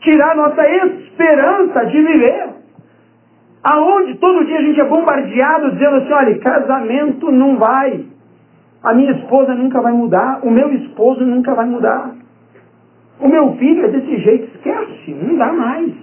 tirar 0.01 0.31
a 0.31 0.35
nossa 0.35 0.67
esperança 0.69 1.85
de 1.85 2.01
viver. 2.01 2.60
Aonde 3.63 4.15
todo 4.17 4.45
dia 4.45 4.57
a 4.57 4.61
gente 4.61 4.81
é 4.81 4.85
bombardeado 4.85 5.71
dizendo 5.71 5.97
assim, 5.97 6.13
olha, 6.13 6.39
casamento 6.39 7.31
não 7.31 7.57
vai. 7.57 8.05
A 8.83 8.93
minha 8.93 9.11
esposa 9.11 9.53
nunca 9.53 9.79
vai 9.81 9.93
mudar, 9.93 10.39
o 10.43 10.49
meu 10.49 10.73
esposo 10.73 11.23
nunca 11.23 11.53
vai 11.53 11.67
mudar. 11.67 12.11
O 13.19 13.27
meu 13.27 13.53
filho 13.57 13.85
é 13.85 13.89
desse 13.89 14.17
jeito, 14.17 14.55
esquece, 14.55 15.13
não 15.13 15.37
dá 15.37 15.53
mais. 15.53 15.93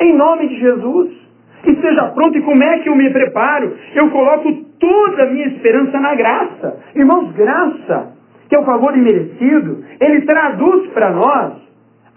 Em 0.00 0.16
nome 0.16 0.48
de 0.48 0.58
Jesus. 0.58 1.20
E 1.64 1.74
seja 1.76 2.08
pronto, 2.08 2.36
e 2.36 2.42
como 2.42 2.62
é 2.64 2.78
que 2.80 2.88
eu 2.88 2.96
me 2.96 3.10
preparo? 3.10 3.76
Eu 3.94 4.10
coloco 4.10 4.52
toda 4.80 5.22
a 5.22 5.30
minha 5.30 5.46
esperança 5.48 6.00
na 6.00 6.14
graça. 6.14 6.78
Irmãos, 6.96 7.30
graça, 7.32 8.14
que 8.48 8.56
é 8.56 8.58
o 8.58 8.64
favor 8.64 8.96
imerecido, 8.96 9.84
ele 10.00 10.22
traduz 10.22 10.88
para 10.88 11.10
nós 11.12 11.52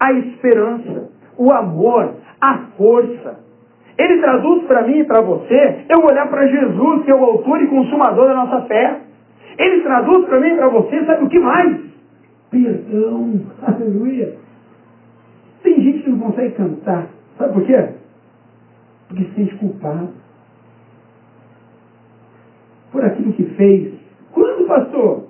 a 0.00 0.12
esperança, 0.12 1.10
o 1.38 1.52
amor, 1.54 2.14
a 2.40 2.58
força, 2.76 3.43
ele 3.96 4.20
traduz 4.20 4.64
para 4.64 4.82
mim 4.86 5.00
e 5.00 5.04
para 5.04 5.22
você, 5.22 5.84
eu 5.88 6.04
olhar 6.04 6.28
para 6.28 6.48
Jesus, 6.48 7.04
que 7.04 7.10
é 7.10 7.14
o 7.14 7.24
autor 7.24 7.62
e 7.62 7.68
consumador 7.68 8.26
da 8.26 8.34
nossa 8.34 8.62
fé. 8.62 9.00
Ele 9.56 9.82
traduz 9.82 10.26
para 10.26 10.40
mim 10.40 10.48
e 10.48 10.56
para 10.56 10.68
você, 10.68 11.04
sabe 11.04 11.24
o 11.24 11.28
que 11.28 11.38
mais? 11.38 11.80
Perdão. 12.50 13.40
Aleluia. 13.62 14.36
Tem 15.62 15.80
gente 15.80 16.02
que 16.02 16.10
não 16.10 16.18
consegue 16.18 16.54
cantar. 16.54 17.08
Sabe 17.38 17.52
por 17.52 17.64
quê? 17.64 17.88
Porque 19.08 19.24
se 19.24 19.34
sente 19.34 19.54
culpado. 19.56 20.10
Por 22.90 23.04
aquilo 23.04 23.32
que 23.32 23.44
fez. 23.44 23.94
Quando, 24.32 24.66
pastor? 24.66 25.24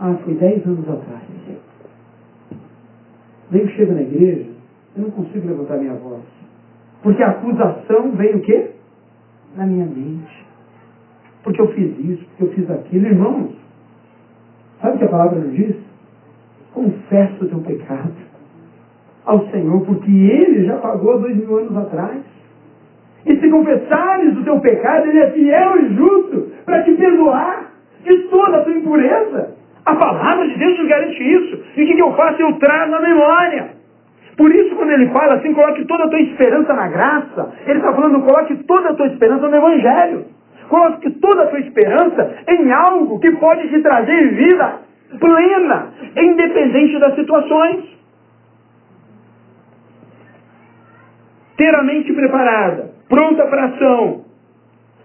Ah, 0.00 0.14
foi 0.24 0.34
dez 0.34 0.64
anos 0.66 0.88
atrás. 0.88 1.26
Daí 3.50 3.60
eu 3.60 3.68
chego 3.68 3.92
na 3.92 4.02
igreja, 4.02 4.50
eu 4.96 5.02
não 5.02 5.10
consigo 5.10 5.46
levantar 5.46 5.78
minha 5.78 5.94
voz. 5.94 6.22
Porque 7.06 7.22
a 7.22 7.28
acusação 7.28 8.10
veio 8.16 8.38
o 8.38 8.40
quê? 8.40 8.70
Na 9.56 9.64
minha 9.64 9.86
mente. 9.86 10.44
Porque 11.44 11.60
eu 11.60 11.68
fiz 11.68 11.96
isso, 12.00 12.26
porque 12.30 12.42
eu 12.42 12.48
fiz 12.48 12.68
aquilo. 12.68 13.06
Irmãos, 13.06 13.52
sabe 14.82 14.96
o 14.96 14.98
que 14.98 15.04
a 15.04 15.08
palavra 15.08 15.38
nos 15.38 15.54
diz? 15.54 15.76
Confessa 16.74 17.44
o 17.44 17.48
teu 17.48 17.60
pecado 17.60 18.12
ao 19.24 19.38
Senhor, 19.50 19.86
porque 19.86 20.10
Ele 20.10 20.66
já 20.66 20.78
pagou 20.78 21.20
dois 21.20 21.36
mil 21.36 21.56
anos 21.56 21.76
atrás. 21.76 22.24
E 23.24 23.36
se 23.38 23.50
confessares 23.50 24.36
o 24.36 24.42
teu 24.42 24.58
pecado, 24.58 25.06
Ele 25.06 25.20
é 25.20 25.30
fiel 25.30 25.84
e 25.84 25.94
justo 25.94 26.50
para 26.64 26.82
te 26.82 26.92
perdoar 26.94 27.70
de 28.02 28.18
toda 28.30 28.56
a 28.56 28.64
tua 28.64 28.72
impureza. 28.72 29.54
A 29.84 29.94
palavra 29.94 30.48
de 30.48 30.58
Deus 30.58 30.76
nos 30.76 30.88
garante 30.88 31.22
isso. 31.22 31.62
E 31.76 31.84
o 31.84 31.86
que, 31.86 31.94
que 31.94 32.02
eu 32.02 32.12
faço? 32.14 32.42
Eu 32.42 32.52
trago 32.54 32.96
a 32.96 33.00
memória. 33.00 33.75
Por 34.36 34.54
isso, 34.54 34.76
quando 34.76 34.90
ele 34.90 35.08
fala 35.08 35.36
assim, 35.36 35.54
coloque 35.54 35.84
toda 35.86 36.04
a 36.04 36.08
tua 36.08 36.20
esperança 36.20 36.74
na 36.74 36.88
graça, 36.88 37.52
ele 37.66 37.78
está 37.78 37.92
falando, 37.94 38.22
coloque 38.22 38.54
toda 38.64 38.90
a 38.90 38.94
tua 38.94 39.06
esperança 39.06 39.48
no 39.48 39.56
Evangelho. 39.56 40.26
Coloque 40.68 41.10
toda 41.12 41.44
a 41.44 41.46
tua 41.46 41.60
esperança 41.60 42.36
em 42.48 42.70
algo 42.74 43.18
que 43.20 43.32
pode 43.36 43.68
te 43.68 43.80
trazer 43.80 44.34
vida 44.34 44.80
plena, 45.18 45.92
independente 46.16 46.98
das 46.98 47.14
situações. 47.14 47.96
Ter 51.56 51.74
a 51.74 51.82
mente 51.82 52.12
preparada, 52.12 52.90
pronta 53.08 53.46
para 53.46 53.64
ação. 53.66 54.24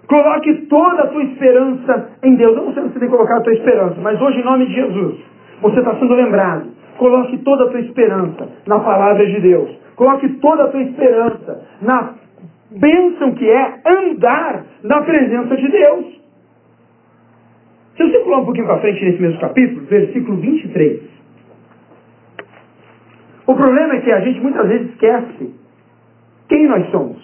Coloque 0.08 0.66
toda 0.66 1.04
a 1.04 1.08
tua 1.08 1.24
esperança 1.24 2.10
em 2.22 2.36
Deus. 2.36 2.52
Eu 2.52 2.66
não 2.66 2.74
sei 2.74 2.84
se 2.84 2.90
você 2.90 3.00
tem 3.00 3.10
que 3.10 3.16
colocar 3.16 3.38
a 3.38 3.42
tua 3.42 3.54
esperança, 3.54 3.96
mas 4.02 4.20
hoje, 4.20 4.40
em 4.40 4.44
nome 4.44 4.66
de 4.66 4.74
Jesus, 4.74 5.20
você 5.62 5.80
está 5.80 5.96
sendo 5.96 6.16
lembrado 6.16 6.81
Coloque 7.01 7.36
toda 7.39 7.63
a 7.63 7.70
tua 7.72 7.79
esperança 7.79 8.48
na 8.67 8.79
palavra 8.79 9.25
de 9.25 9.39
Deus. 9.41 9.72
Coloque 9.96 10.29
toda 10.34 10.65
a 10.65 10.67
tua 10.67 10.84
esperança 10.84 11.67
na 11.81 12.13
bênção 12.70 13.31
que 13.34 13.50
é 13.50 13.81
andar 13.84 14.65
na 14.84 15.01
presença 15.01 15.58
de 15.58 15.67
Deus. 15.67 16.05
Se 17.98 18.03
você 18.03 18.20
pular 18.20 18.41
um 18.41 18.46
pouquinho 18.46 18.67
para 18.67 18.81
frente 18.81 19.03
nesse 19.03 19.20
mesmo 19.20 19.39
capítulo, 19.39 19.84
versículo 19.88 20.38
23. 20.38 21.01
O 23.48 23.55
problema 23.55 23.96
é 23.96 24.01
que 24.01 24.12
a 24.12 24.20
gente 24.20 24.39
muitas 24.39 24.67
vezes 24.67 24.91
esquece 24.91 25.55
quem 26.50 26.67
nós 26.67 26.88
somos. 26.91 27.17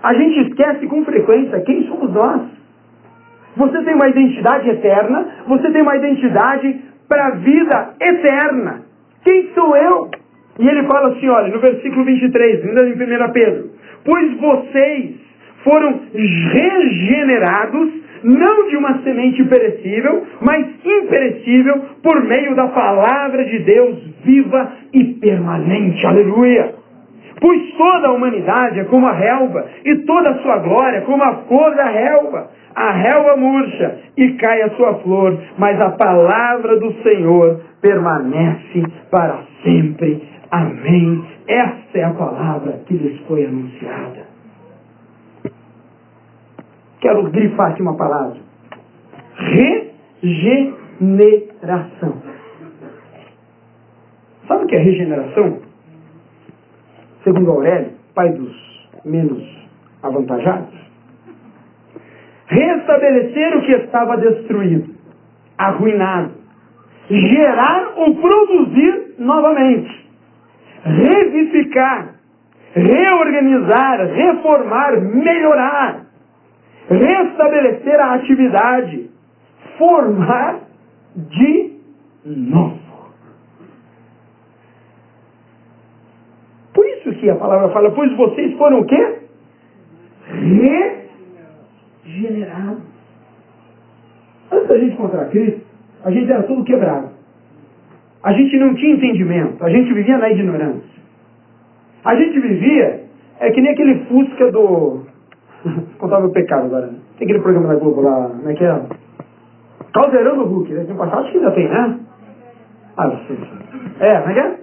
A 0.00 0.14
gente 0.14 0.46
esquece 0.46 0.86
com 0.86 1.04
frequência 1.04 1.60
quem 1.62 1.88
somos 1.88 2.12
nós. 2.12 2.42
Você 3.56 3.82
tem 3.82 3.94
uma 3.94 4.08
identidade 4.08 4.70
eterna, 4.70 5.26
você 5.48 5.72
tem 5.72 5.82
uma 5.82 5.96
identidade 5.96 6.91
para 7.08 7.26
a 7.26 7.30
vida 7.30 7.94
eterna. 8.00 8.82
Quem 9.24 9.50
sou 9.54 9.76
eu? 9.76 10.10
E 10.58 10.68
ele 10.68 10.84
fala 10.84 11.12
assim, 11.12 11.28
olha, 11.28 11.48
no 11.48 11.60
versículo 11.60 12.04
23, 12.04 12.64
ainda 12.64 12.88
em 12.88 12.92
1 12.92 13.32
Pedro, 13.32 13.70
pois 14.04 14.36
vocês 14.38 15.16
foram 15.64 16.00
regenerados 16.12 18.02
não 18.22 18.68
de 18.68 18.76
uma 18.76 19.02
semente 19.02 19.42
perecível, 19.44 20.24
mas 20.40 20.66
imperecível, 20.84 21.82
por 22.02 22.22
meio 22.22 22.54
da 22.54 22.68
palavra 22.68 23.44
de 23.44 23.58
Deus 23.60 23.98
viva 24.24 24.72
e 24.92 25.04
permanente. 25.14 26.06
Aleluia! 26.06 26.74
Pois 27.40 27.72
toda 27.72 28.08
a 28.08 28.12
humanidade 28.12 28.78
é 28.78 28.84
como 28.84 29.06
a 29.06 29.12
relva, 29.12 29.66
e 29.84 29.96
toda 29.96 30.30
a 30.30 30.38
sua 30.42 30.58
glória 30.58 31.00
como 31.00 31.22
a 31.24 31.34
cor 31.48 31.74
da 31.74 31.84
relva. 31.84 32.50
A 32.74 32.92
relva 32.92 33.36
murcha 33.36 33.98
e 34.16 34.32
cai 34.34 34.62
a 34.62 34.70
sua 34.70 34.94
flor, 35.00 35.38
mas 35.58 35.78
a 35.80 35.90
palavra 35.90 36.78
do 36.78 36.92
Senhor 37.02 37.60
permanece 37.80 38.84
para 39.10 39.42
sempre. 39.62 40.22
Amém. 40.50 41.24
Essa 41.46 41.98
é 41.98 42.04
a 42.04 42.14
palavra 42.14 42.80
que 42.86 42.94
lhes 42.94 43.20
foi 43.26 43.44
anunciada. 43.44 44.22
Quero 47.00 47.30
grifar 47.30 47.72
aqui 47.72 47.82
uma 47.82 47.96
palavra. 47.96 48.38
Regeneração. 50.20 52.22
Sabe 54.46 54.64
o 54.64 54.66
que 54.66 54.76
é 54.76 54.80
regeneração? 54.80 55.60
Segundo 57.24 57.52
Aurélio, 57.52 57.92
pai 58.14 58.30
dos 58.30 58.88
menos 59.04 59.42
avantajados. 60.02 60.81
Restabelecer 62.54 63.56
o 63.56 63.62
que 63.62 63.72
estava 63.72 64.16
destruído, 64.16 64.94
arruinado. 65.56 66.32
Gerar 67.08 67.92
ou 67.96 68.14
produzir 68.16 69.14
novamente. 69.18 70.06
Revificar. 70.84 72.14
Reorganizar, 72.74 74.06
reformar, 74.06 75.00
melhorar 75.00 76.02
restabelecer 76.88 78.00
a 78.00 78.14
atividade, 78.14 79.10
formar 79.78 80.60
de 81.14 81.72
novo. 82.24 82.80
Por 86.74 86.86
isso 86.86 87.12
que 87.14 87.28
a 87.28 87.36
palavra 87.36 87.68
fala, 87.70 87.90
pois 87.92 88.14
vocês 88.16 88.56
foram 88.56 88.80
o 88.80 88.86
quê? 88.86 89.18
Regenerados. 92.04 92.82
Antes 94.50 94.68
da 94.68 94.78
gente 94.78 94.94
encontrar 94.94 95.28
Cristo, 95.30 95.60
a 96.04 96.10
gente 96.10 96.30
era 96.30 96.42
tudo 96.42 96.64
quebrado. 96.64 97.10
A 98.22 98.32
gente 98.34 98.56
não 98.58 98.74
tinha 98.74 98.94
entendimento, 98.94 99.64
a 99.64 99.70
gente 99.70 99.92
vivia 99.92 100.18
na 100.18 100.30
ignorância. 100.30 100.92
A 102.04 102.14
gente 102.16 102.38
vivia, 102.38 103.04
é 103.40 103.50
que 103.50 103.60
nem 103.60 103.72
aquele 103.72 104.04
Fusca 104.06 104.50
do, 104.52 105.06
Contar 105.98 106.20
meu 106.20 106.30
pecado 106.30 106.66
agora. 106.66 106.88
Tem 107.18 107.26
aquele 107.26 107.40
programa 107.40 107.68
da 107.68 107.80
Globo 107.80 108.00
lá, 108.00 108.28
como 108.28 108.50
é 108.50 108.54
que 108.54 108.64
é? 108.64 108.82
Caldeirão 109.92 110.36
do 110.38 110.44
Hulk, 110.44 110.72
né? 110.72 110.84
Tem 110.84 110.96
passado, 110.96 111.22
acho 111.22 111.32
que 111.32 111.38
ainda 111.38 111.50
tem, 111.52 111.68
né? 111.68 112.00
Ah, 112.96 113.08
você 113.08 113.34
É, 114.00 114.18
como 114.20 114.30
é 114.30 114.34
que 114.34 114.40
é? 114.40 114.58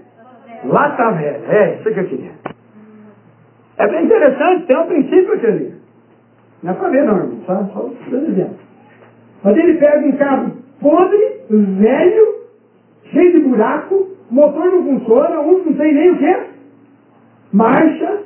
Lá 0.65 0.89
tá 0.91 1.11
velho. 1.11 1.43
É, 1.47 1.75
isso 1.75 1.83
que 1.83 1.99
eu 1.99 2.05
queria. 2.05 2.31
É 3.77 3.87
bem 3.87 4.05
interessante, 4.05 4.65
tem 4.65 4.77
um 4.77 4.87
princípio 4.87 5.33
aqui 5.33 5.45
ali. 5.45 5.78
Não 6.63 6.71
é 6.71 6.75
pra 6.75 6.89
ver, 6.89 7.05
não, 7.05 7.17
irmão. 7.17 7.39
Só, 7.45 7.63
só 7.73 7.89
dizendo. 8.09 8.55
Mas 9.43 9.57
ele 9.57 9.77
pega 9.77 10.05
um 10.05 10.11
carro 10.13 10.51
podre, 10.81 11.41
velho, 11.49 12.35
cheio 13.11 13.35
de 13.35 13.41
buraco, 13.43 14.09
motor 14.29 14.65
não 14.65 14.83
funciona, 14.83 15.39
um 15.41 15.63
não 15.63 15.75
sei 15.75 15.93
nem 15.93 16.11
o 16.11 16.17
que, 16.17 16.39
marcha. 17.53 18.23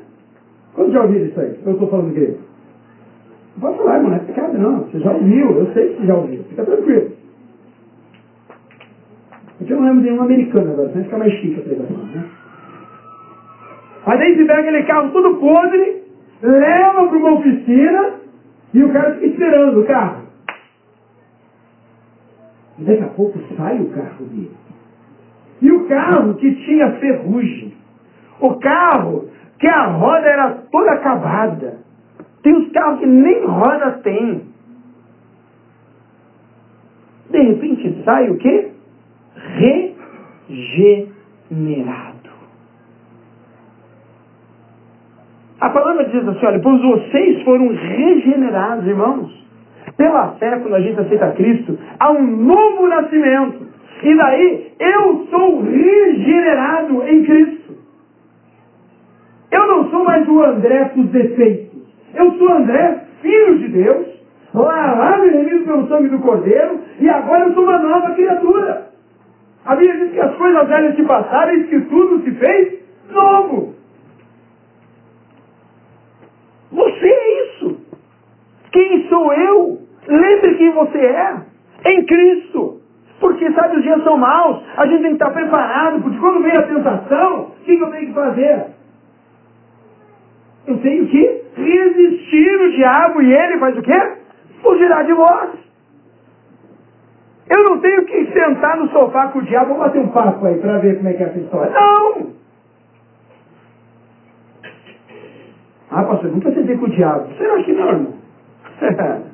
Quando 0.74 0.94
já 0.94 1.04
ouviram 1.04 1.26
isso 1.26 1.40
aí? 1.40 1.60
Eu 1.66 1.74
estou 1.74 1.88
falando 1.88 2.14
grego. 2.14 2.40
Não 3.56 3.62
pode 3.62 3.78
falar, 3.78 3.96
irmão, 3.98 4.10
não 4.10 4.18
é 4.18 4.20
pecado 4.22 4.58
não. 4.58 4.80
Você 4.86 5.00
já 5.00 5.12
ouviu, 5.12 5.52
eu 5.52 5.74
sei 5.74 5.90
que 5.90 6.02
você 6.02 6.08
já 6.08 6.16
ouviu. 6.16 6.44
Fica 6.46 6.66
tranquilo. 6.66 7.12
Porque 9.58 9.72
eu 9.72 9.78
não 9.78 9.88
lembro 9.88 10.02
de 10.02 10.10
nenhum 10.10 10.24
americano 10.24 10.72
agora, 10.74 10.90
senão 10.90 11.04
fica 11.04 11.18
mais 11.18 11.34
chique 11.34 11.60
a 11.60 11.64
pregação, 11.64 11.98
né? 11.98 12.26
Aí 14.06 14.36
você 14.36 14.46
pega 14.46 14.60
aquele 14.60 14.84
carro 14.84 15.12
todo 15.12 15.38
podre, 15.38 16.04
leva 16.42 17.08
para 17.08 17.18
uma 17.18 17.34
oficina 17.34 18.23
e 18.74 18.84
o 18.84 18.92
cara 18.92 19.14
fica 19.14 19.28
esperando 19.28 19.82
o 19.82 19.86
carro. 19.86 20.24
E 22.80 22.84
daqui 22.84 23.04
a 23.04 23.08
pouco 23.08 23.40
sai 23.56 23.80
o 23.80 23.90
carro 23.90 24.26
dele. 24.26 24.52
E 25.62 25.72
o 25.72 25.88
carro 25.88 26.34
que 26.36 26.56
tinha 26.66 26.92
ferrugem. 26.94 27.74
O 28.40 28.56
carro 28.56 29.30
que 29.60 29.68
a 29.68 29.86
roda 29.88 30.28
era 30.28 30.50
toda 30.72 30.92
acabada. 30.92 31.80
Tem 32.42 32.54
os 32.54 32.72
carros 32.72 33.00
que 33.00 33.06
nem 33.06 33.46
roda 33.46 33.92
tem. 34.04 34.42
De 37.30 37.42
repente 37.42 38.04
sai 38.04 38.30
o 38.30 38.38
quê? 38.38 38.72
Regenerado. 40.50 42.13
A 45.64 45.70
palavra 45.70 46.04
diz 46.10 46.28
assim, 46.28 46.46
olha, 46.46 46.60
pois 46.60 46.82
vocês 46.82 47.42
foram 47.44 47.70
regenerados, 47.70 48.86
irmãos. 48.86 49.32
Pela 49.96 50.34
fé, 50.34 50.60
quando 50.60 50.76
a 50.76 50.82
gente 50.82 51.00
aceita 51.00 51.32
Cristo, 51.32 51.80
há 52.02 52.12
um 52.12 52.22
novo 52.22 52.86
nascimento. 52.90 53.66
E 54.04 54.14
daí, 54.14 54.74
eu 54.78 55.26
sou 55.32 55.62
regenerado 55.62 57.04
em 57.08 57.24
Cristo. 57.24 57.78
Eu 59.52 59.68
não 59.68 59.90
sou 59.90 60.04
mais 60.04 60.28
o 60.28 60.44
André 60.44 60.84
com 60.94 61.00
os 61.00 61.10
defeitos. 61.12 61.80
Eu 62.14 62.34
sou 62.34 62.52
André, 62.52 63.06
filho 63.22 63.60
de 63.60 63.68
Deus, 63.70 64.08
lavado 64.54 65.26
e 65.28 65.30
remido 65.30 65.64
pelo 65.64 65.88
sangue 65.88 66.10
do 66.10 66.20
Cordeiro, 66.20 66.82
e 67.00 67.10
agora 67.10 67.48
eu 67.48 67.54
sou 67.54 67.64
uma 67.64 67.78
nova 67.78 68.14
criatura. 68.16 68.90
A 69.64 69.78
Bíblia 69.78 69.98
diz 69.98 70.12
que 70.12 70.20
as 70.20 70.36
coisas 70.36 70.68
velhas 70.68 70.96
se 70.98 71.04
passaram 71.04 71.56
e 71.56 71.64
que 71.70 71.80
tudo 71.86 72.22
se 72.22 72.32
fez 72.32 72.80
novo. 73.10 73.74
Você 76.74 77.06
é 77.06 77.44
isso. 77.44 77.78
Quem 78.72 79.03
sou 79.14 79.34
eu? 79.34 79.80
Lembre 80.08 80.56
quem 80.58 80.72
você 80.72 80.98
é. 80.98 81.36
Em 81.86 82.06
Cristo. 82.06 82.82
Porque 83.20 83.52
sabe, 83.54 83.78
os 83.78 83.84
dias 83.84 84.04
são 84.04 84.18
maus, 84.18 84.64
a 84.76 84.88
gente 84.88 85.02
tem 85.02 85.16
que 85.16 85.24
estar 85.24 85.32
preparado, 85.32 86.02
porque 86.02 86.18
quando 86.18 86.44
vem 86.44 86.52
a 86.52 86.64
tentação, 86.64 87.44
o 87.44 87.64
que 87.64 87.80
eu 87.80 87.92
tenho 87.92 88.08
que 88.08 88.14
fazer? 88.14 88.66
Eu 90.68 90.78
tenho 90.80 91.08
que 91.08 91.42
resistir 91.56 92.62
o 92.62 92.72
diabo 92.72 93.22
e 93.22 93.34
ele 93.34 93.60
faz 93.60 93.78
o 93.78 93.82
quê? 93.82 94.18
Fugirá 94.62 95.04
de 95.04 95.14
vós. 95.14 95.52
Eu 97.50 97.64
não 97.64 97.80
tenho 97.80 98.04
que 98.06 98.26
sentar 98.34 98.78
no 98.78 98.90
sofá 98.90 99.28
com 99.28 99.40
o 99.40 99.44
diabo, 99.44 99.68
vamos 99.68 99.84
bater 99.84 100.02
um 100.02 100.10
papo 100.10 100.46
aí 100.46 100.58
para 100.58 100.80
ver 100.80 100.98
como 100.98 101.10
é 101.10 101.14
que 101.14 101.24
é 101.24 101.26
essa 101.28 101.40
história. 101.40 101.72
Não! 101.72 102.34
Ah, 105.92 106.04
pastor, 106.04 106.32
nunca 106.32 106.52
sentei 106.52 106.76
com 106.76 106.86
o 106.86 106.90
diabo. 106.90 107.30
Será 107.38 107.64
que 107.64 107.72
não, 107.72 107.88
irmão? 107.88 108.23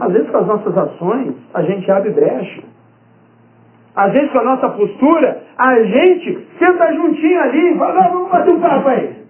Às 0.00 0.12
vezes 0.12 0.30
com 0.30 0.38
as 0.38 0.46
nossas 0.46 0.76
ações, 0.76 1.34
a 1.54 1.62
gente 1.62 1.90
abre 1.90 2.10
brecha. 2.10 2.62
Às 3.94 4.12
vezes 4.12 4.30
com 4.32 4.38
a 4.38 4.44
nossa 4.44 4.68
postura, 4.70 5.42
a 5.56 5.82
gente 5.82 6.48
senta 6.58 6.92
juntinho 6.92 7.40
ali 7.40 7.74
e 7.74 7.78
fala, 7.78 8.08
vamos 8.08 8.30
bater 8.30 8.52
um 8.54 8.60
papo 8.60 8.88
aí. 8.88 9.22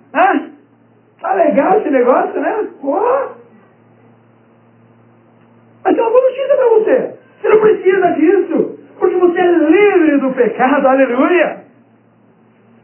Tá 1.20 1.34
legal 1.34 1.70
esse 1.78 1.90
negócio, 1.90 2.40
né? 2.40 2.68
Porra! 2.80 3.30
Mas 5.84 5.94
tem 5.94 6.02
uma 6.02 6.10
boa 6.10 6.22
notícia 6.22 6.56
para 6.56 6.68
você. 6.68 7.18
Você 7.40 7.48
não 7.48 7.60
precisa 7.60 8.12
disso. 8.12 8.78
Porque 8.98 9.16
você 9.16 9.40
é 9.40 9.52
livre 9.52 10.18
do 10.18 10.32
pecado, 10.32 10.86
aleluia. 10.86 11.64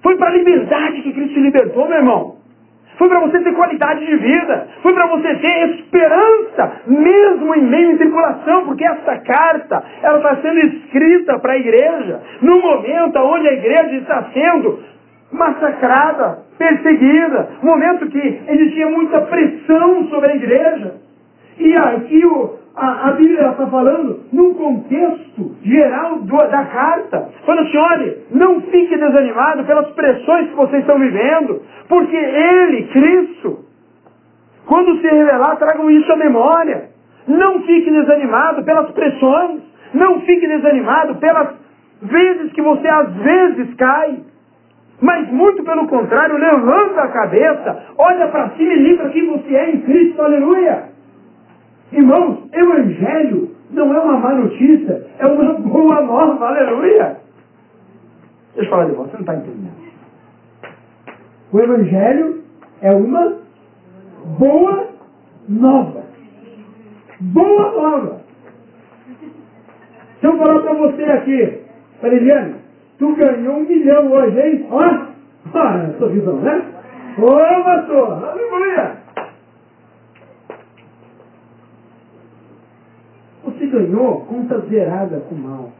Foi 0.03 0.17
para 0.17 0.29
a 0.31 0.37
liberdade 0.37 1.03
que 1.03 1.13
Cristo 1.13 1.41
libertou, 1.41 1.89
meu 1.89 1.99
irmão. 1.99 2.38
Foi 2.99 3.09
para 3.09 3.21
você 3.21 3.39
ter 3.41 3.55
qualidade 3.55 4.05
de 4.05 4.17
vida. 4.17 4.69
Foi 4.83 4.93
para 4.93 5.07
você 5.07 5.35
ter 5.37 5.71
esperança, 5.79 6.83
mesmo 6.87 7.55
em 7.55 7.63
meio 7.63 7.95
à 7.95 7.97
tribulação, 7.97 8.65
porque 8.65 8.85
essa 8.85 9.19
carta 9.19 9.85
ela 10.03 10.19
está 10.19 10.37
sendo 10.43 10.59
escrita 10.59 11.39
para 11.39 11.53
a 11.53 11.59
igreja 11.59 12.21
no 12.43 12.61
momento 12.61 13.17
onde 13.19 13.49
a 13.49 13.53
igreja 13.53 13.95
está 13.97 14.25
sendo 14.33 14.81
massacrada, 15.31 16.41
perseguida, 16.59 17.51
momento 17.63 18.09
que 18.09 18.41
existia 18.49 18.89
muita 18.89 19.23
pressão 19.23 20.09
sobre 20.09 20.33
a 20.33 20.37
igreja. 20.37 20.95
E 21.59 21.75
aqui 21.75 22.27
o, 22.27 22.58
a, 22.79 23.09
a 23.09 23.13
Bíblia 23.13 23.51
está 23.51 23.67
falando 23.67 24.21
num 24.33 24.55
contexto 24.55 25.57
geral 25.63 26.21
do, 26.21 26.37
da 26.37 26.65
carta. 26.65 27.29
Falando 27.45 27.69
olha, 27.93 28.19
não 28.31 28.61
fique 28.63 28.97
desanimado 28.97 29.65
pelas 29.65 29.89
pressões 29.91 30.49
que 30.49 30.57
vocês 30.57 30.83
estão 30.83 30.99
vivendo, 30.99 31.63
porque 31.89 32.17
Ele, 32.17 32.85
Cristo, 32.89 33.65
quando 34.67 35.01
se 35.01 35.09
revelar, 35.09 35.57
tragam 35.57 35.91
isso 35.91 36.13
à 36.13 36.17
memória. 36.17 36.91
Não 37.27 37.63
fique 37.63 37.91
desanimado 37.91 38.63
pelas 38.63 38.91
pressões, 38.93 39.61
não 39.93 40.21
fique 40.21 40.47
desanimado 40.47 41.17
pelas 41.17 41.55
vezes 42.01 42.53
que 42.53 42.63
você 42.63 42.87
às 42.89 43.13
vezes 43.15 43.75
cai. 43.75 44.21
Mas 45.01 45.31
muito 45.31 45.63
pelo 45.63 45.87
contrário, 45.87 46.37
levanta 46.37 47.03
a 47.03 47.09
cabeça, 47.09 47.85
olha 47.99 48.29
para 48.29 48.51
cima 48.51 48.73
e 48.73 48.83
lembra 48.83 49.11
quem 49.11 49.27
você 49.27 49.55
é 49.55 49.71
em 49.71 49.81
Cristo, 49.81 50.21
aleluia. 50.21 50.98
Irmãos, 51.93 52.39
evangelho 52.53 53.57
não 53.71 53.95
é 53.95 54.01
uma 54.01 54.19
má 54.19 54.35
notícia, 54.35 55.07
é 55.19 55.27
uma 55.27 55.55
boa 55.55 56.03
nova, 56.03 56.47
aleluia. 56.47 57.19
Deixa 58.55 58.69
eu 58.69 58.75
falar 58.75 58.87
de 58.87 58.93
você, 58.93 59.11
você 59.11 59.15
não 59.15 59.21
está 59.21 59.35
entendendo. 59.37 59.89
O 61.53 61.61
evangelho 61.61 62.45
é 62.83 62.91
uma 62.95 63.39
boa 64.39 64.89
nova. 65.49 66.03
Boa 67.21 67.73
nova. 67.73 68.21
Se 70.21 70.27
eu 70.27 70.37
falar 70.37 70.61
para 70.61 70.75
você 70.75 71.05
aqui, 71.05 71.63
Eliane, 72.03 72.57
tu 72.99 73.15
ganhou 73.15 73.57
um 73.57 73.65
milhão 73.65 74.13
hoje, 74.13 74.41
hein? 74.41 74.67
Ó, 74.71 74.79
olha, 75.55 75.95
sorrisão, 75.99 76.37
né? 76.41 76.63
Ô, 77.19 77.65
pastor, 77.65 78.25
aleluia! 78.25 78.97
Você 83.45 83.67
ganhou 83.89 84.21
conta 84.27 84.61
zerada 84.69 85.21
com 85.29 85.35
mal. 85.35 85.73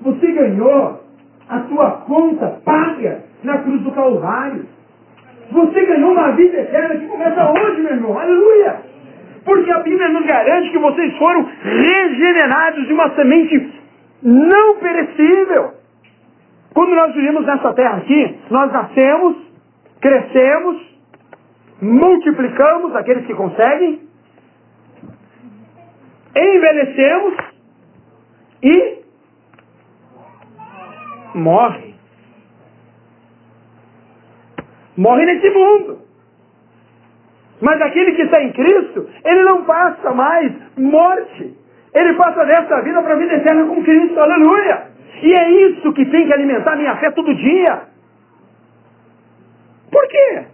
Você 0.00 0.32
ganhou 0.32 1.00
a 1.48 1.60
tua 1.60 1.90
conta 2.06 2.60
paga 2.64 3.24
na 3.44 3.58
cruz 3.58 3.82
do 3.82 3.92
Calvário. 3.92 4.64
Você 5.50 5.86
ganhou 5.86 6.12
uma 6.12 6.32
vida 6.32 6.58
eterna 6.58 6.96
que 6.96 7.06
começa 7.06 7.52
hoje, 7.52 7.82
meu 7.82 7.92
irmão. 7.92 8.18
Aleluia! 8.18 8.80
Porque 9.44 9.70
a 9.70 9.78
Bíblia 9.78 10.08
nos 10.08 10.26
garante 10.26 10.70
que 10.70 10.78
vocês 10.78 11.16
foram 11.18 11.48
regenerados 11.62 12.86
de 12.86 12.92
uma 12.92 13.14
semente 13.14 13.72
não 14.22 14.76
perecível. 14.76 15.74
Quando 16.74 16.94
nós 16.94 17.14
vivemos 17.14 17.46
nessa 17.46 17.72
terra 17.74 17.98
aqui, 17.98 18.38
nós 18.50 18.72
nascemos, 18.72 19.36
crescemos, 20.00 20.76
multiplicamos 21.80 22.94
aqueles 22.96 23.24
que 23.24 23.34
conseguem, 23.34 24.00
envelhecemos 26.36 27.34
e 28.62 28.98
morre. 31.34 31.94
Morre 34.96 35.26
nesse 35.26 35.50
mundo. 35.50 36.06
Mas 37.60 37.80
aquele 37.80 38.12
que 38.12 38.22
está 38.22 38.42
em 38.42 38.52
Cristo, 38.52 39.08
ele 39.24 39.42
não 39.42 39.64
passa 39.64 40.12
mais 40.12 40.52
morte. 40.76 41.56
Ele 41.94 42.14
passa 42.14 42.44
desta 42.44 42.82
vida 42.82 43.02
para 43.02 43.14
a 43.14 43.18
vida 43.18 43.34
eterna 43.34 43.66
com 43.66 43.82
Cristo. 43.82 44.18
Aleluia! 44.18 44.88
E 45.22 45.32
é 45.32 45.50
isso 45.68 45.92
que 45.94 46.04
tem 46.04 46.26
que 46.26 46.32
alimentar 46.32 46.76
minha 46.76 46.96
fé 46.96 47.10
todo 47.10 47.34
dia. 47.34 47.84
Por 49.90 50.06
quê? 50.08 50.44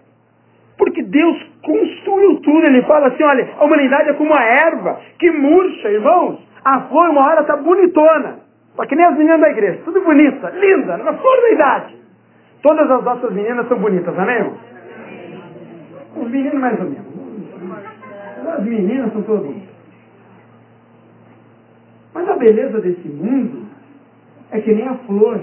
Porque 0.78 1.02
Deus 1.02 1.51
construiu 1.62 2.40
tudo. 2.40 2.68
Ele 2.68 2.82
fala 2.82 3.08
assim, 3.08 3.22
olha, 3.22 3.48
a 3.58 3.64
humanidade 3.64 4.10
é 4.10 4.14
como 4.14 4.32
a 4.36 4.42
erva 4.42 5.00
que 5.18 5.30
murcha, 5.30 5.88
irmãos. 5.88 6.40
A 6.64 6.82
flor 6.82 7.10
uma 7.10 7.28
hora 7.28 7.40
está 7.40 7.56
bonitona. 7.56 8.40
Só 8.76 8.86
que 8.86 8.96
nem 8.96 9.06
as 9.06 9.16
meninas 9.16 9.40
da 9.40 9.50
igreja. 9.50 9.80
Tudo 9.84 10.00
bonita, 10.00 10.50
linda, 10.50 10.96
na 10.98 11.14
flor 11.14 11.40
da 11.40 11.50
idade. 11.50 11.96
Todas 12.62 12.90
as 12.90 13.04
nossas 13.04 13.32
meninas 13.32 13.66
são 13.68 13.78
bonitas, 13.78 14.16
amém, 14.18 14.36
irmão? 14.36 14.56
Os 16.16 16.30
meninos 16.30 16.60
mais 16.60 16.78
ou 16.78 16.86
menos. 16.86 17.12
As 18.46 18.64
meninas 18.64 19.12
são 19.12 19.22
todas 19.22 19.44
bonitas. 19.44 19.72
Mas 22.14 22.28
a 22.28 22.36
beleza 22.36 22.80
desse 22.80 23.08
mundo 23.08 23.66
é 24.50 24.60
que 24.60 24.74
nem 24.74 24.86
a 24.86 24.94
flor. 24.94 25.40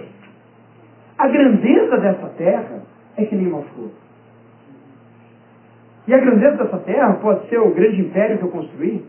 A 1.17 1.27
grandeza 1.27 1.97
dessa 1.97 2.27
terra 2.38 2.82
é 3.17 3.25
que 3.25 3.36
nem 3.36 3.47
uma 3.47 3.63
flor. 3.63 3.89
E 6.10 6.13
a 6.15 6.17
grandeza 6.17 6.58
dessa 6.58 6.78
terra 6.80 7.13
pode 7.22 7.48
ser 7.50 7.60
o 7.60 7.69
grande 7.69 8.02
império 8.02 8.39
que 8.39 8.43
eu 8.43 8.50
construí. 8.50 9.06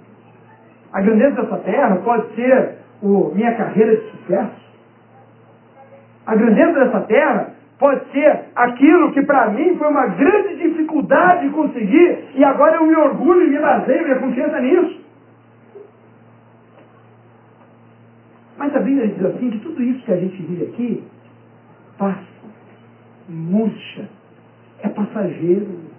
A 0.93 1.01
grandeza 1.01 1.41
dessa 1.41 1.57
terra 1.57 1.97
pode 1.97 2.35
ser 2.35 2.75
o, 3.03 3.33
minha 3.35 3.55
carreira 3.55 3.97
de 3.97 4.11
sucesso. 4.11 4.61
A 6.27 6.37
grandeza 6.37 6.75
dessa 6.75 7.01
terra 7.07 7.55
pode 7.79 8.05
ser 8.13 8.41
aquilo 8.55 9.13
que 9.13 9.23
para 9.23 9.49
mim 9.49 9.79
foi 9.79 9.89
uma 9.89 10.09
grande 10.09 10.57
dificuldade 10.57 11.49
de 11.49 11.55
conseguir 11.55 12.33
e 12.35 12.45
agora 12.45 12.77
eu 12.77 12.87
me 12.87 12.95
orgulho 12.95 13.47
e 13.47 13.49
me 13.49 13.59
baseio 13.59 14.05
minha 14.05 14.19
confiança 14.19 14.61
nisso. 14.61 15.01
Mas 18.59 18.77
a 18.77 18.79
Bíblia 18.79 19.09
diz 19.09 19.25
assim 19.25 19.49
que 19.49 19.59
tudo 19.61 19.83
isso 19.83 20.05
que 20.05 20.13
a 20.13 20.17
gente 20.19 20.37
vive 20.43 20.65
aqui 20.65 21.05
passa, 21.97 22.21
murcha, 23.27 24.07
é 24.83 24.89
passageiro. 24.91 25.90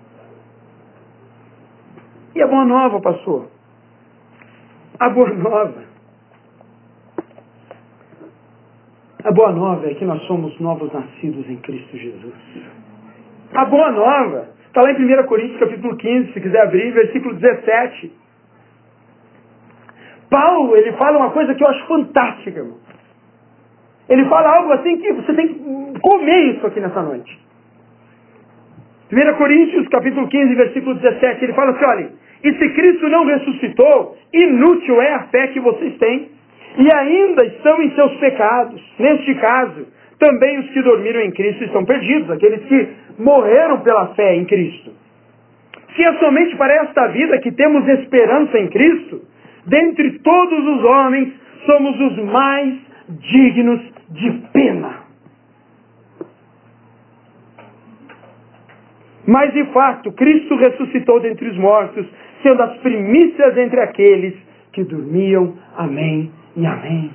E 2.34 2.41
a 2.41 2.48
boa 2.48 2.65
nova, 2.65 3.02
pastor? 3.02 3.48
A 5.00 5.10
boa 5.10 5.34
nova. 5.34 5.84
A 9.24 9.32
boa 9.32 9.52
nova 9.52 9.88
é 9.89 9.94
que 9.94 10.06
nós 10.06 10.22
somos 10.24 10.58
novos 10.60 10.91
nascidos 10.91 11.48
em 11.50 11.58
Cristo 11.58 11.98
Jesus. 11.98 12.34
A 13.54 13.65
boa 13.65 13.91
nova 13.91 14.50
está 14.67 14.82
lá 14.82 14.91
em 14.91 15.22
1 15.22 15.28
Coríntios 15.28 15.60
capítulo 15.60 15.96
15, 15.98 16.34
se 16.34 16.41
quiser 16.41 16.62
abrir, 16.62 16.91
versículo 16.91 17.36
17. 17.36 18.12
Paulo, 20.30 20.76
ele 20.78 20.94
fala 20.94 21.17
uma 21.17 21.32
coisa 21.32 21.54
que 21.54 21.63
eu 21.63 21.70
acho 21.70 21.86
fantástica, 21.88 22.60
irmão. 22.60 22.78
Ele 24.08 24.26
fala 24.30 24.58
algo 24.58 24.72
assim 24.74 24.98
que 24.98 25.12
você 25.13 25.34
tem 25.34 25.48
que 25.50 26.00
comer 26.00 26.56
isso 26.56 26.65
aqui 26.65 26.80
nessa 26.80 27.02
noite. 27.02 27.39
1 29.12 29.34
Coríntios, 29.38 29.88
capítulo 29.89 30.26
15, 30.28 30.56
versículo 30.56 30.95
17, 30.95 31.43
ele 31.43 31.54
fala 31.54 31.71
assim, 31.71 31.86
olha, 31.91 32.10
e 32.43 32.54
se 32.54 32.69
Cristo 32.69 33.10
não 33.10 33.26
ressuscitou, 33.26 34.17
inútil 34.34 35.02
é 35.02 35.13
a 35.15 35.24
fé 35.24 35.47
que 35.47 35.60
vocês 35.60 35.97
têm, 35.97 36.30
e 36.78 36.95
ainda 36.95 37.45
estão 37.45 37.82
em 37.82 37.93
seus 37.93 38.13
pecados. 38.15 38.82
Neste 38.97 39.36
caso, 39.36 39.86
também 40.17 40.60
os 40.60 40.69
que 40.69 40.82
dormiram 40.82 41.19
em 41.21 41.32
Cristo 41.32 41.65
estão 41.65 41.84
perdidos, 41.84 42.32
aqueles 42.32 42.63
que 42.63 42.88
morreram 43.19 43.82
pela 43.82 44.15
fé 44.15 44.36
em 44.36 44.45
Cristo. 44.45 44.91
Se 45.93 46.04
é 46.04 46.13
somente 46.19 46.56
para 46.56 46.74
esta 46.74 47.08
vida 47.08 47.38
que 47.39 47.52
temos 47.52 47.86
esperança 47.89 48.58
em 48.58 48.69
Cristo, 48.69 49.24
dentre 49.67 50.19
todos 50.19 50.67
os 50.67 50.84
homens, 50.86 51.34
somos 51.69 52.00
os 52.00 52.17
mais 52.32 52.76
dignos 53.19 53.82
de 54.10 54.32
pena. 54.54 55.01
Mas 59.26 59.54
de 59.54 59.64
fato, 59.66 60.12
Cristo 60.14 60.56
ressuscitou 60.56 61.20
dentre 61.20 61.48
os 61.50 61.58
mortos, 61.58 62.06
sendo 62.42 62.62
as 62.64 62.78
primícias 62.78 63.58
entre 63.58 63.80
aqueles 63.80 64.34
que 64.72 64.84
dormiam. 64.84 65.56
Amém 65.78 66.32
e 66.56 66.66
amém. 66.66 67.12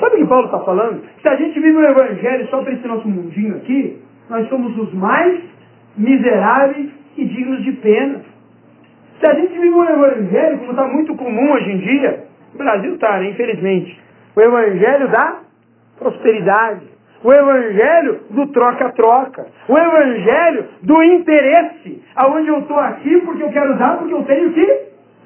Sabe 0.00 0.16
o 0.16 0.18
que 0.18 0.26
Paulo 0.26 0.46
está 0.46 0.60
falando? 0.60 1.02
Se 1.20 1.32
a 1.32 1.36
gente 1.36 1.60
vive 1.60 1.76
o 1.76 1.84
Evangelho 1.84 2.48
só 2.48 2.62
para 2.62 2.72
esse 2.72 2.86
nosso 2.86 3.08
mundinho 3.08 3.56
aqui, 3.56 3.98
nós 4.28 4.48
somos 4.48 4.76
os 4.78 4.92
mais 4.94 5.40
miseráveis 5.96 6.90
e 7.16 7.24
dignos 7.24 7.62
de 7.62 7.72
pena. 7.72 8.20
Se 9.20 9.30
a 9.30 9.34
gente 9.34 9.52
vive 9.52 9.68
o 9.68 9.84
Evangelho, 9.84 10.58
como 10.58 10.70
está 10.70 10.88
muito 10.88 11.14
comum 11.14 11.52
hoje 11.52 11.70
em 11.70 11.78
dia, 11.78 12.24
o 12.54 12.58
Brasil 12.58 12.94
está, 12.94 13.18
né, 13.18 13.30
infelizmente, 13.30 14.00
o 14.34 14.40
Evangelho 14.40 15.08
da 15.08 15.40
prosperidade, 15.98 16.91
o 17.24 17.32
Evangelho 17.32 18.20
do 18.30 18.46
troca-troca, 18.48 19.46
o 19.68 19.78
Evangelho 19.78 20.68
do 20.82 21.02
interesse, 21.04 22.02
aonde 22.16 22.48
eu 22.48 22.58
estou 22.58 22.78
aqui 22.78 23.20
porque 23.20 23.42
eu 23.42 23.50
quero 23.50 23.78
dar, 23.78 23.98
porque 23.98 24.14
eu 24.14 24.24
tenho 24.24 24.52
que 24.52 24.60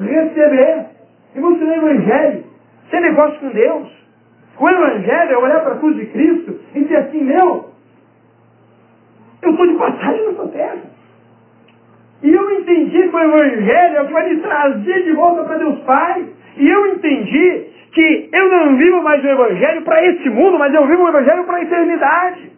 receber. 0.01 0.87
E 1.35 1.41
você 1.41 1.65
no 1.65 1.75
Evangelho, 1.75 2.45
ser 2.91 3.01
negócio 3.01 3.41
com 3.41 3.49
Deus. 3.49 3.89
O 4.59 4.69
Evangelho 4.69 5.33
é 5.33 5.39
olhar 5.39 5.61
para 5.61 5.75
a 5.75 5.79
cruz 5.79 5.97
de 5.97 6.07
Cristo 6.07 6.61
e 6.75 6.81
dizer 6.81 6.97
assim, 6.97 7.23
meu, 7.23 7.71
eu 9.43 9.51
estou 9.51 9.67
de 9.67 9.75
passagem 9.75 10.27
nessa 10.27 10.49
terra. 10.49 10.97
E 12.23 12.31
eu 12.31 12.51
entendi 12.59 13.09
que 13.09 13.17
o 13.17 13.21
Evangelho 13.21 13.97
é 13.97 14.03
o 14.03 14.07
que 14.07 14.13
vai 14.13 14.29
me 14.29 14.41
trazer 14.41 15.05
de 15.05 15.13
volta 15.13 15.45
para 15.45 15.59
Deus 15.59 15.79
Pai. 15.81 16.27
E 16.57 16.69
eu 16.69 16.87
entendi 16.89 17.76
que 17.97 18.29
eu 18.31 18.49
não 18.51 18.77
vivo 18.77 19.03
mais 19.03 19.25
o 19.25 19.27
Evangelho 19.27 19.83
para 19.83 20.05
esse 20.05 20.29
mundo, 20.29 20.59
mas 20.59 20.75
eu 20.75 20.87
vivo 20.87 21.03
o 21.03 21.09
Evangelho 21.09 21.45
para 21.45 21.57
a 21.57 21.63
eternidade. 21.63 22.53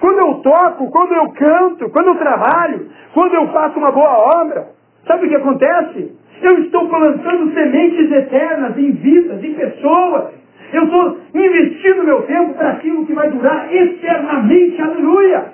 Quando 0.00 0.26
eu 0.26 0.34
toco, 0.42 0.90
quando 0.90 1.14
eu 1.14 1.30
canto, 1.30 1.88
quando 1.90 2.08
eu 2.08 2.16
trabalho, 2.16 2.90
quando 3.12 3.34
eu 3.34 3.46
faço 3.52 3.78
uma 3.78 3.92
boa 3.92 4.16
obra, 4.36 4.70
sabe 5.06 5.26
o 5.26 5.28
que 5.28 5.36
acontece? 5.36 6.18
Eu 6.42 6.58
estou 6.64 6.88
plantando 6.88 7.54
sementes 7.54 8.10
eternas 8.10 8.76
em 8.76 8.90
vidas, 8.90 9.44
em 9.44 9.54
pessoas. 9.54 10.34
Eu 10.72 10.82
estou 10.82 11.18
investindo 11.32 12.02
meu 12.02 12.22
tempo 12.22 12.54
para 12.54 12.72
aquilo 12.72 13.06
que 13.06 13.14
vai 13.14 13.30
durar 13.30 13.72
eternamente. 13.72 14.82
Aleluia! 14.82 15.52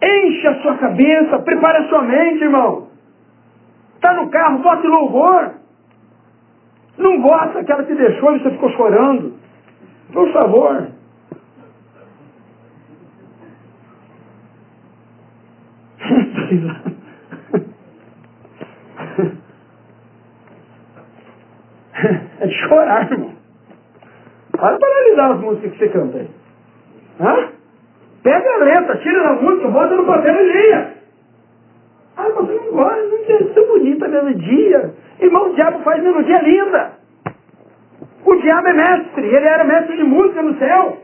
Enche 0.00 0.46
a 0.46 0.54
sua 0.62 0.76
cabeça, 0.76 1.40
prepare 1.40 1.78
a 1.78 1.88
sua 1.88 2.02
mente, 2.02 2.44
irmão. 2.44 2.86
Está 3.96 4.14
no 4.14 4.30
carro, 4.30 4.58
bote 4.58 4.86
louvor. 4.86 5.61
Não 6.98 7.20
gosta 7.22 7.64
que 7.64 7.72
ela 7.72 7.84
te 7.84 7.94
deixou 7.94 8.36
e 8.36 8.42
você 8.42 8.50
ficou 8.50 8.70
chorando. 8.70 9.34
Por 10.12 10.32
favor. 10.32 10.88
É 22.40 22.46
de 22.46 22.54
chorar, 22.68 23.10
irmão. 23.10 23.32
Para 24.50 24.78
paralisar 24.78 25.32
as 25.32 25.40
músicas 25.40 25.72
que 25.72 25.78
você 25.78 25.88
canta 25.90 26.18
aí. 26.18 26.30
Hã? 27.20 27.52
Pega 28.22 28.54
a 28.54 28.64
letra, 28.64 28.98
tira 28.98 29.22
da 29.22 29.32
música, 29.40 29.68
bota 29.68 29.96
no 29.96 30.06
papel 30.06 30.34
e 30.34 30.52
leia. 30.52 30.91
Ah, 32.22 32.28
não 32.28 32.72
gosta, 32.72 33.02
não 33.02 33.36
é 33.36 33.44
tão 33.52 33.66
bonita 33.66 34.06
a 34.06 34.08
melodia. 34.08 34.94
Irmão, 35.20 35.50
o 35.50 35.54
diabo 35.54 35.80
faz 35.80 36.02
melodia 36.02 36.36
linda. 36.42 36.92
O 38.24 38.36
diabo 38.36 38.68
é 38.68 38.72
mestre, 38.72 39.26
ele 39.26 39.46
era 39.46 39.64
mestre 39.64 39.96
de 39.96 40.04
música 40.04 40.42
no 40.42 40.56
céu. 40.56 40.98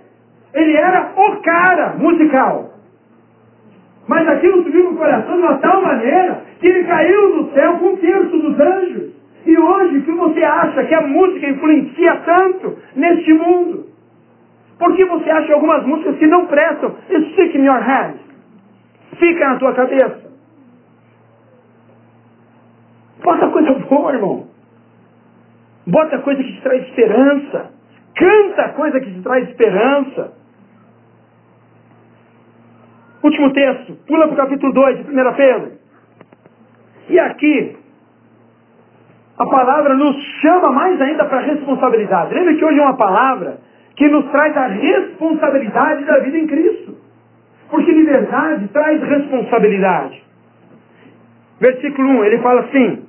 Ele 0.54 0.76
era 0.76 1.12
o 1.16 1.42
cara 1.42 1.94
musical. 1.98 2.70
Mas 4.06 4.26
aquilo 4.28 4.62
subiu 4.62 4.92
no 4.92 4.96
coração 4.96 5.36
de 5.36 5.42
uma 5.42 5.58
tal 5.58 5.82
maneira 5.82 6.42
que 6.60 6.70
ele 6.70 6.84
caiu 6.84 7.42
do 7.42 7.52
céu 7.52 7.78
com 7.78 7.86
um 7.88 7.96
terço 7.96 8.38
dos 8.38 8.60
anjos. 8.60 9.12
E 9.44 9.62
hoje, 9.62 9.98
o 9.98 10.02
que 10.02 10.12
você 10.12 10.40
acha 10.46 10.84
que 10.84 10.94
a 10.94 11.00
música 11.02 11.48
influencia 11.48 12.22
tanto 12.24 12.78
neste 12.94 13.32
mundo? 13.32 13.86
Por 14.78 14.94
que 14.96 15.04
você 15.04 15.30
acha 15.30 15.54
algumas 15.54 15.84
músicas 15.84 16.16
que 16.16 16.26
não 16.26 16.46
prestam? 16.46 16.94
Stick 17.08 17.56
in 17.56 17.64
your 17.64 17.82
head. 17.82 18.14
Fica 19.18 19.48
na 19.48 19.56
tua 19.56 19.74
cabeça. 19.74 20.27
Bota 23.28 23.46
coisa 23.48 23.74
boa, 23.90 24.12
irmão. 24.14 24.46
Bota 25.86 26.18
coisa 26.20 26.42
que 26.42 26.50
te 26.50 26.62
traz 26.62 26.82
esperança. 26.88 27.70
Canta 28.14 28.70
coisa 28.70 28.98
que 29.00 29.12
te 29.12 29.20
traz 29.20 29.46
esperança. 29.50 30.32
Último 33.22 33.52
texto. 33.52 33.98
Pula 34.06 34.28
para 34.28 34.34
o 34.34 34.38
capítulo 34.38 34.72
2 34.72 35.04
de 35.04 35.12
1 35.12 35.34
Pedro. 35.34 35.72
E 37.10 37.18
aqui, 37.18 37.76
a 39.38 39.44
palavra 39.44 39.94
nos 39.94 40.16
chama 40.40 40.72
mais 40.72 40.98
ainda 40.98 41.26
para 41.26 41.40
a 41.40 41.42
responsabilidade. 41.42 42.32
Lembra 42.32 42.54
que 42.54 42.64
hoje 42.64 42.78
é 42.78 42.82
uma 42.82 42.96
palavra 42.96 43.58
que 43.94 44.08
nos 44.08 44.24
traz 44.30 44.56
a 44.56 44.68
responsabilidade 44.68 46.02
da 46.06 46.18
vida 46.20 46.38
em 46.38 46.46
Cristo. 46.46 46.96
Porque 47.68 47.92
liberdade 47.92 48.68
traz 48.68 49.02
responsabilidade. 49.02 50.24
Versículo 51.60 52.08
1, 52.20 52.24
ele 52.24 52.38
fala 52.38 52.60
assim: 52.62 53.07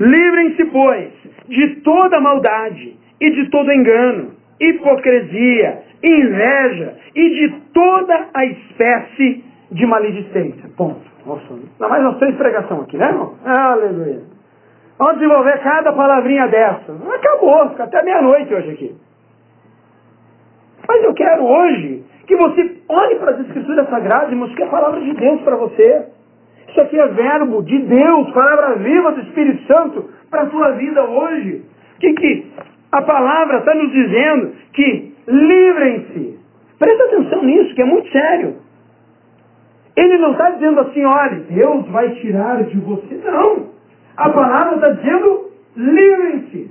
Livrem-se, 0.00 0.64
pois, 0.66 1.12
de 1.48 1.76
toda 1.80 2.20
maldade 2.20 2.96
e 3.20 3.30
de 3.30 3.50
todo 3.50 3.72
engano, 3.72 4.32
hipocrisia, 4.60 5.82
inveja 6.02 6.94
e 7.14 7.30
de 7.30 7.60
toda 7.72 8.28
a 8.32 8.44
espécie 8.44 9.44
de 9.72 9.86
maledicência. 9.86 10.68
Ponto. 10.76 11.08
Nossa, 11.26 11.42
ainda 11.52 11.88
mais 11.88 12.02
umas 12.02 12.18
três 12.18 12.36
pregações 12.36 12.82
aqui, 12.82 12.96
né, 12.96 13.04
irmão? 13.06 13.34
Aleluia. 13.44 14.22
Vamos 14.98 15.20
desenvolver 15.20 15.58
cada 15.62 15.92
palavrinha 15.92 16.46
dessa. 16.48 16.92
Acabou, 16.92 17.70
fica 17.70 17.84
até 17.84 18.04
meia-noite 18.04 18.54
hoje 18.54 18.70
aqui. 18.70 18.96
Mas 20.88 21.04
eu 21.04 21.12
quero 21.14 21.44
hoje 21.44 22.04
que 22.26 22.36
você 22.36 22.76
olhe 22.88 23.16
para 23.16 23.32
as 23.32 23.40
escrituras 23.40 23.88
sagradas 23.88 24.32
e 24.32 24.34
mostre 24.34 24.62
a 24.62 24.68
palavra 24.68 25.00
de 25.00 25.12
Deus 25.12 25.40
para 25.42 25.56
você. 25.56 26.06
Isso 26.68 26.80
aqui 26.80 26.98
é 26.98 27.08
verbo 27.08 27.62
de 27.62 27.78
Deus, 27.78 28.30
palavra 28.32 28.76
viva 28.76 29.12
do 29.12 29.20
Espírito 29.22 29.62
Santo 29.72 30.10
para 30.30 30.42
a 30.42 30.50
sua 30.50 30.72
vida 30.72 31.02
hoje. 31.02 31.64
Que, 31.98 32.12
que 32.12 32.46
a 32.92 33.02
palavra 33.02 33.58
está 33.58 33.74
nos 33.74 33.90
dizendo? 33.90 34.52
Que 34.72 35.14
livrem-se. 35.26 36.38
Presta 36.78 37.04
atenção 37.04 37.42
nisso, 37.42 37.74
que 37.74 37.82
é 37.82 37.84
muito 37.84 38.10
sério. 38.10 38.56
Ele 39.96 40.18
não 40.18 40.32
está 40.32 40.50
dizendo 40.50 40.80
assim, 40.80 41.04
olha, 41.04 41.40
Deus 41.50 41.88
vai 41.88 42.10
tirar 42.16 42.62
de 42.62 42.78
você. 42.78 43.20
Não. 43.24 43.66
A 44.16 44.30
palavra 44.30 44.76
está 44.76 44.92
dizendo, 44.92 45.50
livrem-se. 45.76 46.70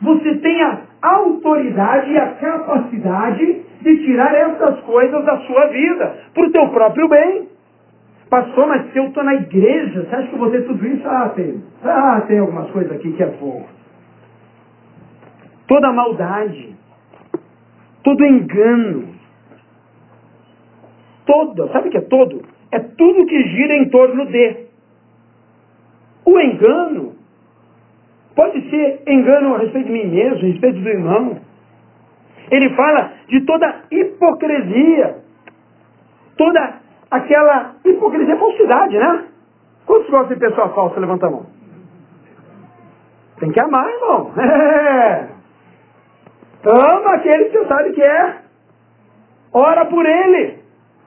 Você 0.00 0.34
tem 0.36 0.62
a 0.62 0.82
autoridade 1.02 2.12
e 2.12 2.18
a 2.18 2.28
capacidade 2.34 3.62
de 3.80 3.96
tirar 4.04 4.34
essas 4.34 4.80
coisas 4.80 5.24
da 5.24 5.38
sua 5.38 5.66
vida, 5.66 6.18
para 6.34 6.46
o 6.46 6.52
teu 6.52 6.68
próprio 6.68 7.08
bem. 7.08 7.48
Pastor, 8.28 8.66
mas 8.66 8.90
se 8.92 8.98
eu 8.98 9.06
estou 9.06 9.22
na 9.22 9.34
igreja, 9.34 10.02
você 10.02 10.16
acha 10.16 10.28
que 10.28 10.34
eu 10.34 10.38
vou 10.38 10.50
ter 10.50 10.66
tudo 10.66 10.84
isso? 10.86 11.06
Ah, 11.06 11.28
tem. 11.28 11.62
Ah, 11.84 12.20
tem 12.22 12.38
algumas 12.40 12.70
coisas 12.70 12.92
aqui 12.92 13.12
que 13.12 13.22
é 13.22 13.26
pouco. 13.26 13.68
Toda 15.68 15.92
maldade, 15.92 16.74
todo 18.02 18.24
engano, 18.24 19.14
todo, 21.24 21.70
sabe 21.72 21.88
o 21.88 21.90
que 21.90 21.98
é 21.98 22.02
todo? 22.02 22.42
É 22.72 22.78
tudo 22.78 23.26
que 23.26 23.42
gira 23.48 23.74
em 23.74 23.88
torno 23.88 24.26
de. 24.26 24.66
O 26.24 26.40
engano 26.40 27.14
pode 28.34 28.68
ser 28.68 29.02
engano 29.06 29.54
a 29.54 29.58
respeito 29.58 29.86
de 29.86 29.92
mim 29.92 30.06
mesmo, 30.06 30.38
a 30.38 30.50
respeito 30.50 30.80
do 30.80 30.88
irmão. 30.88 31.38
Ele 32.50 32.70
fala 32.74 33.12
de 33.28 33.40
toda 33.42 33.82
hipocrisia, 33.90 35.18
toda 36.36 36.85
aquela 37.10 37.76
hipocrisia 37.84 38.34
é 38.34 38.38
falsidade, 38.38 38.98
né? 38.98 39.24
Quantos 39.86 40.10
gostam 40.10 40.34
de 40.34 40.40
pessoa 40.40 40.68
falsa? 40.70 41.00
Levanta 41.00 41.26
a 41.26 41.30
mão. 41.30 41.46
Tem 43.38 43.50
que 43.50 43.60
amar, 43.60 43.88
irmão. 43.88 44.32
É. 45.06 45.36
Ama 46.68 47.14
aquele 47.14 47.44
que 47.44 47.58
você 47.58 47.66
sabe 47.66 47.92
que 47.92 48.02
é. 48.02 48.38
Ora 49.52 49.84
por 49.84 50.04
ele. 50.04 50.58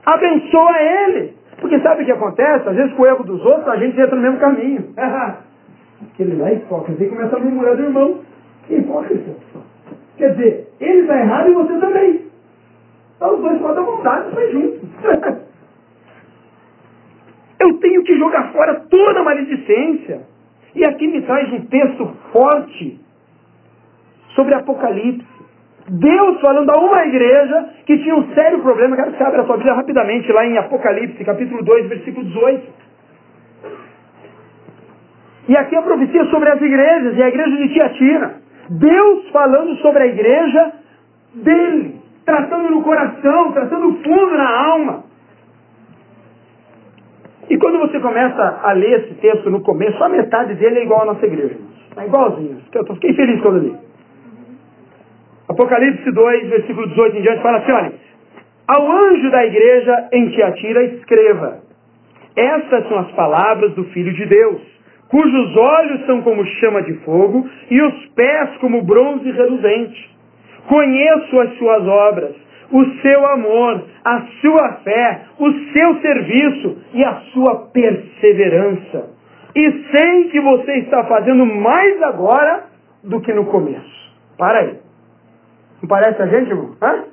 Abençoa 0.06 0.82
ele. 0.82 1.36
Porque 1.60 1.80
sabe 1.82 2.04
o 2.04 2.06
que 2.06 2.12
acontece? 2.14 2.70
Às 2.70 2.76
vezes 2.76 2.94
com 2.94 3.04
o 3.04 3.08
erro 3.08 3.26
dos 3.26 3.42
outros 3.42 3.68
a 3.68 3.76
gente 3.76 4.00
entra 4.00 4.16
no 4.16 4.22
mesmo 4.22 4.40
caminho. 4.40 4.94
Aquele 6.14 6.38
lá 6.38 6.50
é 6.50 6.54
hipócrita. 6.54 7.04
E 7.04 7.10
começa 7.10 7.36
a 7.36 7.40
murmurar 7.40 7.76
do 7.76 7.84
irmão. 7.84 8.20
Que 8.68 8.76
hipócrita. 8.76 9.32
Quer 10.18 10.32
dizer, 10.32 10.70
ele 10.80 11.02
está 11.02 11.18
errado 11.18 11.50
e 11.50 11.54
você 11.54 11.78
também. 11.78 12.26
Então 13.18 13.36
os 13.36 13.42
dois 13.42 13.60
podem 13.60 13.84
vontade 13.84 14.30
de 14.30 14.36
sair 14.36 14.52
juntos. 14.54 14.90
Eu 17.60 17.78
tenho 17.80 18.04
que 18.04 18.18
jogar 18.18 18.52
fora 18.54 18.86
toda 18.90 19.20
a 19.20 19.24
maledicência. 19.24 20.22
E 20.76 20.88
aqui 20.88 21.08
me 21.08 21.22
traz 21.24 21.52
um 21.52 21.66
texto 21.66 22.16
forte 22.32 23.00
sobre 24.36 24.56
Apocalipse. 24.56 25.28
Deus 25.90 26.40
falando 26.40 26.70
a 26.70 26.80
uma 26.80 27.06
igreja 27.08 27.70
que 27.86 27.98
tinha 27.98 28.16
um 28.16 28.32
sério 28.34 28.60
problema. 28.60 28.96
Quero 28.96 29.12
que 29.12 29.18
você 29.18 29.24
abra 29.24 29.42
a 29.42 29.46
sua 29.46 29.58
Bíblia 29.58 29.76
rapidamente 29.76 30.32
lá 30.32 30.46
em 30.46 30.58
Apocalipse, 30.58 31.26
capítulo 31.26 31.64
2, 31.64 31.90
versículo 31.90 32.26
18. 32.26 32.68
E 35.50 35.58
aqui 35.58 35.76
a 35.76 35.82
profecia 35.82 36.26
sobre 36.26 36.52
as 36.52 36.62
igrejas, 36.62 37.18
e 37.18 37.24
a 37.24 37.28
igreja 37.28 37.58
de 37.58 37.74
Tiatira. 37.74 38.36
Deus 38.70 39.30
falando 39.32 39.76
sobre 39.78 40.04
a 40.04 40.06
igreja 40.06 40.74
dele, 41.34 42.00
tratando 42.24 42.70
no 42.70 42.84
coração, 42.84 43.52
tratando 43.52 43.98
fundo 44.04 44.38
na 44.38 44.48
alma. 44.48 45.09
E 47.50 47.58
quando 47.58 47.80
você 47.80 48.00
começa 48.00 48.60
a 48.62 48.72
ler 48.74 49.02
esse 49.02 49.16
texto 49.16 49.50
no 49.50 49.62
começo, 49.62 50.02
a 50.04 50.10
metade 50.10 50.54
dele 50.56 50.80
é 50.80 50.84
igual 50.84 51.02
à 51.02 51.06
nossa 51.06 51.26
igreja. 51.26 51.58
É 51.98 52.06
igualzinho. 52.06 52.58
Eu 52.74 52.86
fiquei 52.96 53.14
feliz 53.14 53.42
quando 53.42 53.60
li. 53.60 53.76
Apocalipse 55.50 56.12
2, 56.12 56.50
versículo 56.50 56.88
18 56.90 57.18
em 57.18 57.22
diante, 57.24 57.42
fala 57.42 57.58
assim, 57.58 57.72
olha, 57.72 57.94
ao 58.68 58.92
anjo 58.92 59.32
da 59.32 59.44
igreja 59.44 60.10
em 60.14 60.30
Tiatira 60.30 60.84
escreva, 60.84 61.58
estas 62.36 62.88
são 62.88 63.00
as 63.00 63.12
palavras 63.14 63.74
do 63.74 63.84
Filho 63.86 64.14
de 64.14 64.28
Deus, 64.28 64.62
cujos 65.08 65.56
olhos 65.58 66.06
são 66.06 66.22
como 66.22 66.46
chama 66.46 66.84
de 66.84 66.94
fogo 67.00 67.50
e 67.72 67.82
os 67.82 68.06
pés 68.10 68.58
como 68.58 68.84
bronze 68.84 69.32
reluzente. 69.32 70.10
Conheço 70.68 71.40
as 71.40 71.58
suas 71.58 71.88
obras, 71.88 72.36
o 72.72 72.86
seu 73.02 73.28
amor, 73.28 73.84
a 74.06 74.22
sua 74.42 74.74
fé, 74.84 75.26
o 75.40 75.52
seu 75.72 76.02
serviço 76.02 76.78
e 76.94 77.04
a 77.04 77.16
sua 77.34 77.68
perseverança. 77.72 79.10
E 79.56 79.72
sei 79.92 80.30
que 80.30 80.40
você 80.40 80.74
está 80.80 81.04
fazendo 81.06 81.46
mais 81.46 82.02
agora 82.04 82.66
do 83.04 83.20
que 83.22 83.34
no 83.34 83.46
começo. 83.46 84.14
Para 84.38 84.60
aí. 84.60 84.80
Não 85.82 85.90
parece 85.90 86.22
a 86.22 86.28
gente, 86.28 86.50
irmão? 86.50 86.76
Hã? 86.82 87.06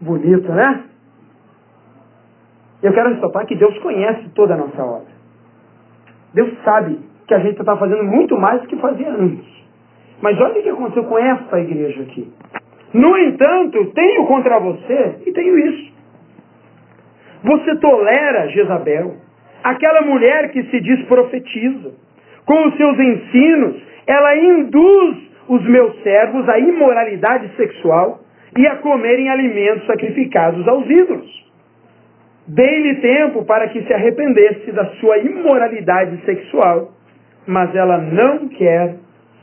Bonito, 0.00 0.50
né? 0.52 0.84
Eu 2.82 2.92
quero 2.92 3.14
ressaltar 3.14 3.46
que 3.46 3.56
Deus 3.56 3.76
conhece 3.78 4.28
toda 4.34 4.54
a 4.54 4.56
nossa 4.56 4.82
obra. 4.82 5.14
Deus 6.32 6.52
sabe 6.64 6.98
que 7.26 7.34
a 7.34 7.38
gente 7.38 7.58
está 7.60 7.76
fazendo 7.76 8.04
muito 8.04 8.36
mais 8.36 8.60
do 8.60 8.68
que 8.68 8.76
fazia 8.76 9.10
antes. 9.10 9.46
Mas 10.20 10.38
olha 10.40 10.58
o 10.58 10.62
que 10.62 10.68
aconteceu 10.68 11.04
com 11.04 11.18
essa 11.18 11.60
igreja 11.60 12.02
aqui. 12.02 12.32
No 12.94 13.18
entanto, 13.18 13.92
tenho 13.92 14.24
contra 14.26 14.60
você, 14.60 15.16
e 15.26 15.32
tenho 15.32 15.58
isso. 15.58 15.92
Você 17.42 17.76
tolera 17.76 18.48
Jezabel, 18.48 19.16
aquela 19.64 20.02
mulher 20.02 20.50
que 20.52 20.62
se 20.64 20.80
diz 20.80 21.04
profetiza. 21.06 21.92
Com 22.46 22.68
os 22.68 22.76
seus 22.76 22.98
ensinos, 22.98 23.82
ela 24.06 24.36
induz 24.36 25.16
os 25.48 25.62
meus 25.64 26.00
servos 26.02 26.48
à 26.48 26.58
imoralidade 26.58 27.50
sexual 27.56 28.20
e 28.56 28.66
a 28.68 28.76
comerem 28.76 29.28
alimentos 29.28 29.86
sacrificados 29.86 30.66
aos 30.68 30.88
ídolos. 30.88 31.44
Dei-lhe 32.46 32.96
tempo 33.00 33.44
para 33.44 33.68
que 33.68 33.82
se 33.82 33.92
arrependesse 33.92 34.70
da 34.70 34.86
sua 35.00 35.18
imoralidade 35.18 36.24
sexual, 36.24 36.92
mas 37.46 37.74
ela 37.74 37.98
não 37.98 38.48
quer 38.48 38.96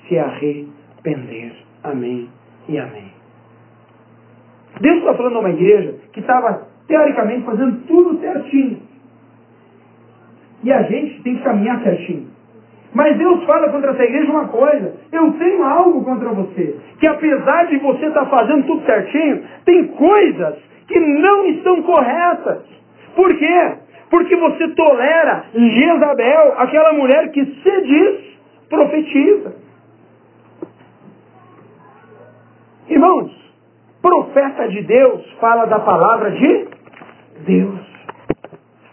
se 0.07 0.17
arrepender. 0.17 1.51
Amém 1.83 2.29
e 2.69 2.77
amém. 2.77 3.20
Deus 4.81 4.95
está 4.95 5.13
falando 5.13 5.37
a 5.37 5.39
uma 5.41 5.49
igreja 5.51 5.95
que 6.11 6.19
estava, 6.19 6.67
teoricamente, 6.87 7.45
fazendo 7.45 7.85
tudo 7.85 8.19
certinho. 8.19 8.81
E 10.63 10.71
a 10.71 10.81
gente 10.83 11.21
tem 11.21 11.35
que 11.35 11.43
caminhar 11.43 11.81
certinho. 11.83 12.27
Mas 12.93 13.17
Deus 13.17 13.43
fala 13.45 13.69
contra 13.69 13.91
essa 13.91 14.03
igreja 14.03 14.31
uma 14.31 14.47
coisa: 14.47 14.95
eu 15.11 15.31
tenho 15.33 15.63
algo 15.63 16.03
contra 16.03 16.29
você. 16.29 16.77
Que 16.99 17.07
apesar 17.07 17.67
de 17.67 17.77
você 17.77 18.07
estar 18.07 18.25
fazendo 18.25 18.65
tudo 18.65 18.85
certinho, 18.85 19.43
tem 19.65 19.87
coisas 19.87 20.55
que 20.87 20.99
não 20.99 21.45
estão 21.45 21.81
corretas. 21.83 22.63
Por 23.15 23.29
quê? 23.29 23.73
Porque 24.09 24.35
você 24.35 24.67
tolera 24.69 25.45
Jezabel, 25.53 26.55
aquela 26.57 26.93
mulher 26.93 27.31
que 27.31 27.45
se 27.45 27.81
diz 27.81 28.31
profetiza. 28.67 29.55
Irmãos, 32.89 33.40
profeta 34.01 34.67
de 34.67 34.81
Deus 34.81 35.31
fala 35.39 35.65
da 35.65 35.79
palavra 35.79 36.31
de 36.31 36.67
Deus 37.45 37.91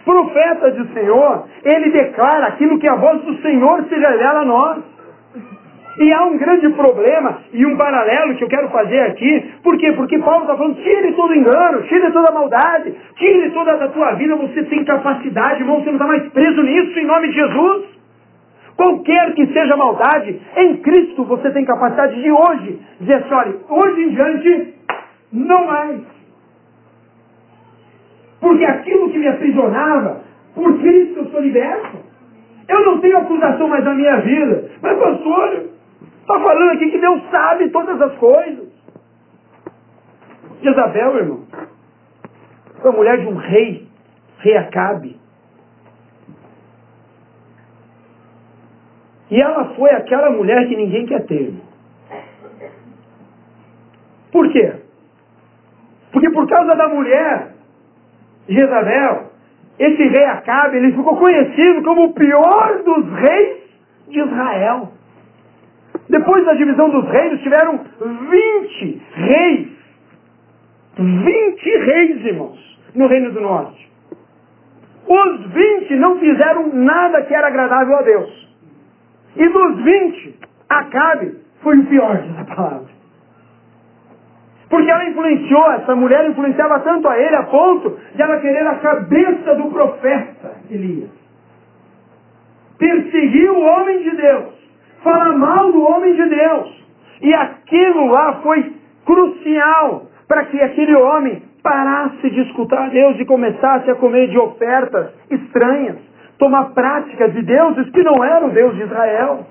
profeta 0.09 0.71
do 0.71 0.89
Senhor, 0.95 1.45
ele 1.63 1.91
declara 1.91 2.47
aquilo 2.47 2.79
que 2.79 2.91
a 2.91 2.95
voz 2.95 3.21
do 3.21 3.37
Senhor 3.43 3.85
se 3.85 3.95
revela 3.95 4.41
a 4.41 4.45
nós. 4.47 4.79
E 6.01 6.13
há 6.13 6.25
um 6.25 6.39
grande 6.39 6.69
problema 6.71 7.41
e 7.53 7.67
um 7.67 7.77
paralelo 7.77 8.37
que 8.37 8.45
eu 8.45 8.49
quero 8.49 8.69
fazer 8.71 9.01
aqui. 9.01 9.53
Por 9.63 9.77
quê? 9.77 9.93
Porque 9.93 10.19
Paulo 10.21 10.43
está 10.43 10.57
falando, 10.57 10.77
tire 10.77 11.13
todo 11.13 11.35
engano, 11.35 11.83
tire 11.83 12.11
toda 12.13 12.33
maldade, 12.33 12.95
tire 13.17 13.51
toda 13.51 13.73
a 13.73 13.89
tua 13.89 14.13
vida, 14.13 14.37
você 14.37 14.63
tem 14.65 14.85
capacidade, 14.85 15.61
irmão, 15.61 15.81
você 15.81 15.87
não 15.87 15.95
está 15.95 16.07
mais 16.07 16.29
preso 16.33 16.63
nisso 16.63 16.99
em 16.99 17.05
nome 17.05 17.29
de 17.29 17.35
Jesus. 17.35 17.87
Qualquer 18.77 19.35
que 19.35 19.45
seja 19.49 19.77
maldade, 19.77 20.41
em 20.57 20.77
Cristo 20.77 21.25
você 21.25 21.51
tem 21.51 21.65
capacidade 21.65 22.23
de 22.23 22.31
hoje 22.31 22.81
dizer 23.01 23.25
olha, 23.33 23.57
hoje 23.69 24.03
em 24.05 24.09
diante, 24.11 24.75
não 25.33 25.67
mais. 25.67 26.01
Porque 28.41 28.65
aquilo 28.65 29.11
que 29.11 29.19
me 29.19 29.29
aprisionava, 29.29 30.23
por 30.55 30.79
Cristo 30.79 31.19
eu 31.19 31.31
sou 31.31 31.41
liberto. 31.41 31.99
Eu 32.69 32.85
não 32.85 33.01
tenho 33.01 33.17
acusação 33.17 33.69
mais 33.69 33.85
na 33.85 33.95
minha 33.95 34.17
vida. 34.21 34.71
Mas, 34.83 34.99
pastor, 34.99 35.71
está 36.21 36.41
falando 36.41 36.73
aqui 36.73 36.91
que 36.91 36.99
Deus 36.99 37.23
sabe 37.31 37.71
todas 37.71 38.01
as 38.01 38.15
coisas. 38.19 38.69
Jezabel, 40.63 41.17
irmão, 41.17 41.45
foi 42.81 42.91
a 42.91 42.95
mulher 42.95 43.21
de 43.21 43.27
um 43.27 43.37
rei, 43.37 43.89
rei 44.39 44.57
Acabe. 44.57 45.17
E 49.31 49.41
ela 49.41 49.75
foi 49.75 49.91
aquela 49.91 50.31
mulher 50.31 50.67
que 50.69 50.77
ninguém 50.77 51.07
quer 51.07 51.25
ter. 51.27 51.55
Por 54.33 54.51
quê? 54.53 54.88
Porque 56.13 56.31
por 56.31 56.49
causa 56.49 56.77
da 56.77 56.89
mulher, 56.89 57.55
Jezabel, 58.49 59.31
esse 59.79 60.03
rei 60.09 60.25
Acabe, 60.25 60.79
ele 60.79 60.93
ficou 60.93 61.17
conhecido 61.17 61.83
como 61.83 62.07
o 62.07 62.13
pior 62.13 62.83
dos 62.85 63.05
reis 63.13 63.59
de 64.09 64.21
Israel. 64.21 64.93
Depois 66.09 66.45
da 66.45 66.55
divisão 66.55 66.89
dos 66.91 67.09
reinos, 67.11 67.41
tiveram 67.43 67.81
20 68.01 69.03
reis. 69.15 69.69
20 70.97 71.79
reis, 71.79 72.25
irmãos, 72.25 72.81
no 72.95 73.07
Reino 73.07 73.31
do 73.33 73.41
Norte. 73.41 73.89
Os 75.07 75.53
20 75.53 75.97
não 75.97 76.19
fizeram 76.19 76.75
nada 76.75 77.23
que 77.23 77.35
era 77.35 77.47
agradável 77.47 77.97
a 77.97 78.03
Deus. 78.03 78.49
E 79.37 79.49
dos 79.49 79.83
20, 79.83 80.39
Acabe 80.69 81.37
foi 81.63 81.79
o 81.79 81.87
pior, 81.87 82.19
diz 82.23 82.39
a 82.39 82.45
palavra. 82.45 82.98
Porque 84.69 84.91
ela 84.91 85.09
influenciou, 85.09 85.73
essa 85.73 85.95
mulher 85.95 86.29
influenciava 86.29 86.81
tanto 86.81 87.11
a 87.11 87.19
ele 87.19 87.37
a 87.37 87.45
ponto 87.45 87.99
de 88.15 88.23
ela 88.23 88.39
querer 88.39 88.67
a 88.67 88.75
cabeça 88.77 89.55
do 89.55 89.71
profeta 89.71 90.57
Elias. 90.71 91.11
Perseguir 92.79 93.51
o 93.51 93.61
homem 93.61 94.03
de 94.03 94.11
Deus. 94.17 94.55
Falar 95.03 95.33
mal 95.33 95.73
do 95.73 95.83
homem 95.83 96.15
de 96.15 96.29
Deus. 96.29 96.85
E 97.23 97.35
aquilo 97.35 98.07
lá 98.09 98.41
foi 98.43 98.75
crucial 99.05 100.07
para 100.29 100.45
que 100.45 100.63
aquele 100.63 100.95
homem 100.97 101.43
parasse 101.63 102.31
de 102.31 102.41
escutar 102.43 102.87
a 102.87 102.89
Deus 102.89 103.19
e 103.19 103.25
começasse 103.25 103.91
a 103.91 103.95
comer 103.95 104.29
de 104.29 104.39
ofertas 104.39 105.13
estranhas, 105.31 105.97
tomar 106.39 106.71
práticas 106.75 107.33
de 107.33 107.43
deuses 107.43 107.91
que 107.91 108.03
não 108.03 108.23
eram 108.23 108.49
o 108.49 108.53
Deus 108.53 108.75
de 108.77 108.83
Israel. 108.83 109.47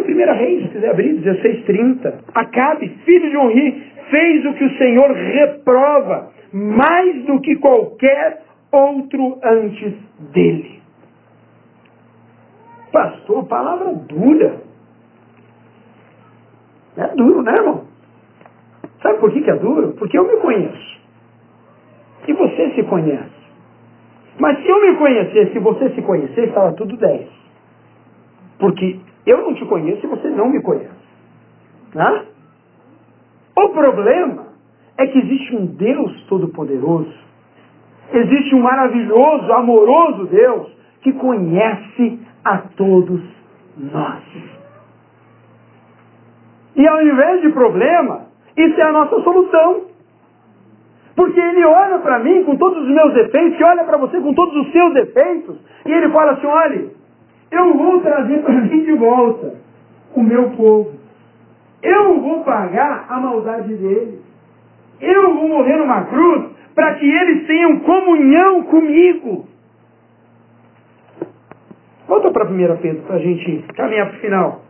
Fala 0.00 0.10
em 0.10 0.14
1 0.14 0.34
Reis, 0.34 0.62
se 0.62 0.68
quiser 0.68 0.90
abrir, 0.90 1.14
16:30. 1.20 2.14
Acabe, 2.34 2.88
filho 3.04 3.30
de 3.30 3.36
Onri, 3.36 3.82
fez 4.10 4.44
o 4.46 4.54
que 4.54 4.64
o 4.64 4.78
Senhor 4.78 5.12
reprova, 5.12 6.30
mais 6.52 7.24
do 7.24 7.40
que 7.40 7.56
qualquer 7.56 8.42
outro 8.72 9.38
antes 9.42 9.94
dele. 10.32 10.80
Pastor, 12.92 13.46
palavra 13.46 13.92
dura. 13.94 14.62
É 16.96 17.06
duro, 17.14 17.42
né, 17.42 17.54
irmão? 17.56 17.84
Sabe 19.02 19.18
por 19.18 19.32
que, 19.32 19.40
que 19.42 19.50
é 19.50 19.56
duro? 19.56 19.92
Porque 19.92 20.18
eu 20.18 20.26
me 20.26 20.36
conheço. 20.38 21.00
E 22.26 22.32
você 22.32 22.70
se 22.74 22.82
conhece. 22.84 23.40
Mas 24.38 24.58
se 24.62 24.68
eu 24.68 24.80
me 24.80 24.96
conhecesse, 24.96 25.52
se 25.52 25.58
você 25.58 25.90
se 25.90 26.02
conhecesse, 26.02 26.48
estava 26.48 26.72
tudo 26.72 26.96
10. 26.96 27.28
Porque 28.58 28.98
eu 29.26 29.38
não 29.38 29.54
te 29.54 29.64
conheço 29.66 30.04
e 30.04 30.08
você 30.08 30.28
não 30.30 30.48
me 30.48 30.62
conhece. 30.62 30.90
Né? 31.94 32.26
O 33.56 33.68
problema 33.70 34.48
é 34.96 35.06
que 35.06 35.18
existe 35.18 35.56
um 35.56 35.66
Deus 35.66 36.24
Todo-Poderoso, 36.28 37.12
existe 38.12 38.54
um 38.54 38.60
maravilhoso, 38.60 39.52
amoroso 39.52 40.26
Deus 40.26 40.72
que 41.02 41.12
conhece 41.12 42.20
a 42.44 42.58
todos 42.76 43.22
nós. 43.76 44.22
E 46.76 46.86
ao 46.86 47.02
invés 47.02 47.42
de 47.42 47.50
problema, 47.50 48.26
isso 48.56 48.80
é 48.80 48.88
a 48.88 48.92
nossa 48.92 49.20
solução. 49.22 49.90
Porque 51.14 51.38
ele 51.38 51.64
olha 51.64 51.98
para 51.98 52.18
mim 52.20 52.44
com 52.44 52.56
todos 52.56 52.82
os 52.82 52.88
meus 52.88 53.12
defeitos, 53.12 53.60
e 53.60 53.70
olha 53.70 53.84
para 53.84 53.98
você 53.98 54.20
com 54.20 54.32
todos 54.32 54.54
os 54.56 54.72
seus 54.72 54.94
defeitos, 54.94 55.56
e 55.84 55.92
ele 55.92 56.10
fala 56.10 56.32
assim: 56.32 56.46
olha, 56.46 56.90
eu 57.50 57.76
vou 57.76 58.00
trazer 58.00 58.42
para 58.42 58.60
mim 58.60 58.84
de 58.84 58.92
volta 58.92 59.54
o 60.14 60.22
meu 60.22 60.50
povo. 60.50 60.92
Eu 61.82 62.20
vou 62.20 62.44
pagar 62.44 63.06
a 63.08 63.18
maldade 63.18 63.74
deles. 63.74 64.20
Eu 65.00 65.34
vou 65.34 65.48
morrer 65.48 65.76
numa 65.76 66.04
cruz 66.04 66.50
para 66.74 66.94
que 66.94 67.06
eles 67.06 67.46
tenham 67.46 67.80
comunhão 67.80 68.62
comigo. 68.64 69.48
Volta 72.06 72.30
para 72.30 72.44
a 72.44 72.50
1 72.50 72.76
Pedro 72.78 73.02
para 73.02 73.16
a 73.16 73.20
gente 73.20 73.64
caminhar 73.74 74.08
para 74.08 74.16
o 74.16 74.20
final. 74.20 74.62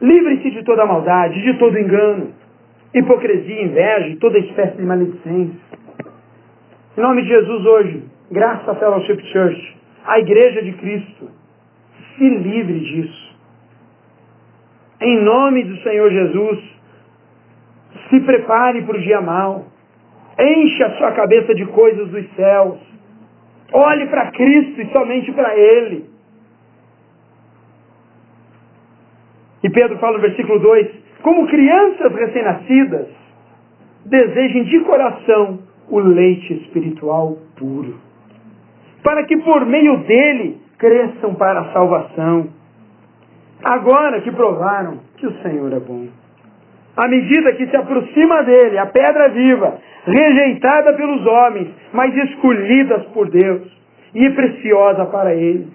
Livre-se 0.00 0.50
de 0.50 0.64
toda 0.64 0.86
maldade, 0.86 1.42
de 1.42 1.58
todo 1.58 1.78
engano, 1.78 2.32
hipocrisia, 2.94 3.62
inveja, 3.62 4.16
toda 4.18 4.38
espécie 4.38 4.76
de 4.76 4.82
maledicência. 4.82 5.69
Em 7.00 7.02
nome 7.02 7.22
de 7.22 7.28
Jesus 7.28 7.64
hoje, 7.64 8.04
graça 8.30 8.74
Fellowship 8.74 9.22
Church, 9.32 9.76
a 10.04 10.18
igreja 10.18 10.62
de 10.62 10.72
Cristo, 10.72 11.30
se 12.14 12.28
livre 12.28 12.78
disso. 12.78 13.36
Em 15.00 15.24
nome 15.24 15.64
do 15.64 15.78
Senhor 15.78 16.10
Jesus, 16.10 16.58
se 18.10 18.20
prepare 18.20 18.82
para 18.82 18.98
o 18.98 19.00
dia 19.00 19.18
mal. 19.22 19.64
Encha 20.38 20.88
a 20.88 20.98
sua 20.98 21.12
cabeça 21.12 21.54
de 21.54 21.64
coisas 21.64 22.06
dos 22.10 22.34
céus. 22.34 22.78
Olhe 23.72 24.06
para 24.08 24.32
Cristo 24.32 24.82
e 24.82 24.92
somente 24.94 25.32
para 25.32 25.56
Ele. 25.56 26.04
E 29.62 29.70
Pedro 29.70 29.98
fala 30.00 30.18
no 30.18 30.22
versículo 30.22 30.58
2: 30.58 30.86
Como 31.22 31.46
crianças 31.46 32.12
recém-nascidas, 32.12 33.06
desejem 34.04 34.64
de 34.64 34.80
coração 34.80 35.69
o 35.90 35.98
leite 35.98 36.54
espiritual 36.54 37.36
puro, 37.58 37.94
para 39.02 39.24
que 39.24 39.36
por 39.38 39.66
meio 39.66 39.98
dele 40.04 40.60
cresçam 40.78 41.34
para 41.34 41.60
a 41.60 41.72
salvação. 41.72 42.48
Agora 43.62 44.20
que 44.22 44.30
provaram 44.30 44.98
que 45.16 45.26
o 45.26 45.42
Senhor 45.42 45.72
é 45.72 45.80
bom. 45.80 46.06
À 46.96 47.08
medida 47.08 47.52
que 47.52 47.66
se 47.66 47.76
aproxima 47.76 48.42
dele, 48.42 48.78
a 48.78 48.86
pedra 48.86 49.28
viva, 49.28 49.78
rejeitada 50.06 50.94
pelos 50.94 51.26
homens, 51.26 51.68
mas 51.92 52.14
escolhidas 52.16 53.04
por 53.06 53.28
Deus 53.30 53.70
e 54.14 54.30
preciosa 54.30 55.06
para 55.06 55.34
eles. 55.34 55.68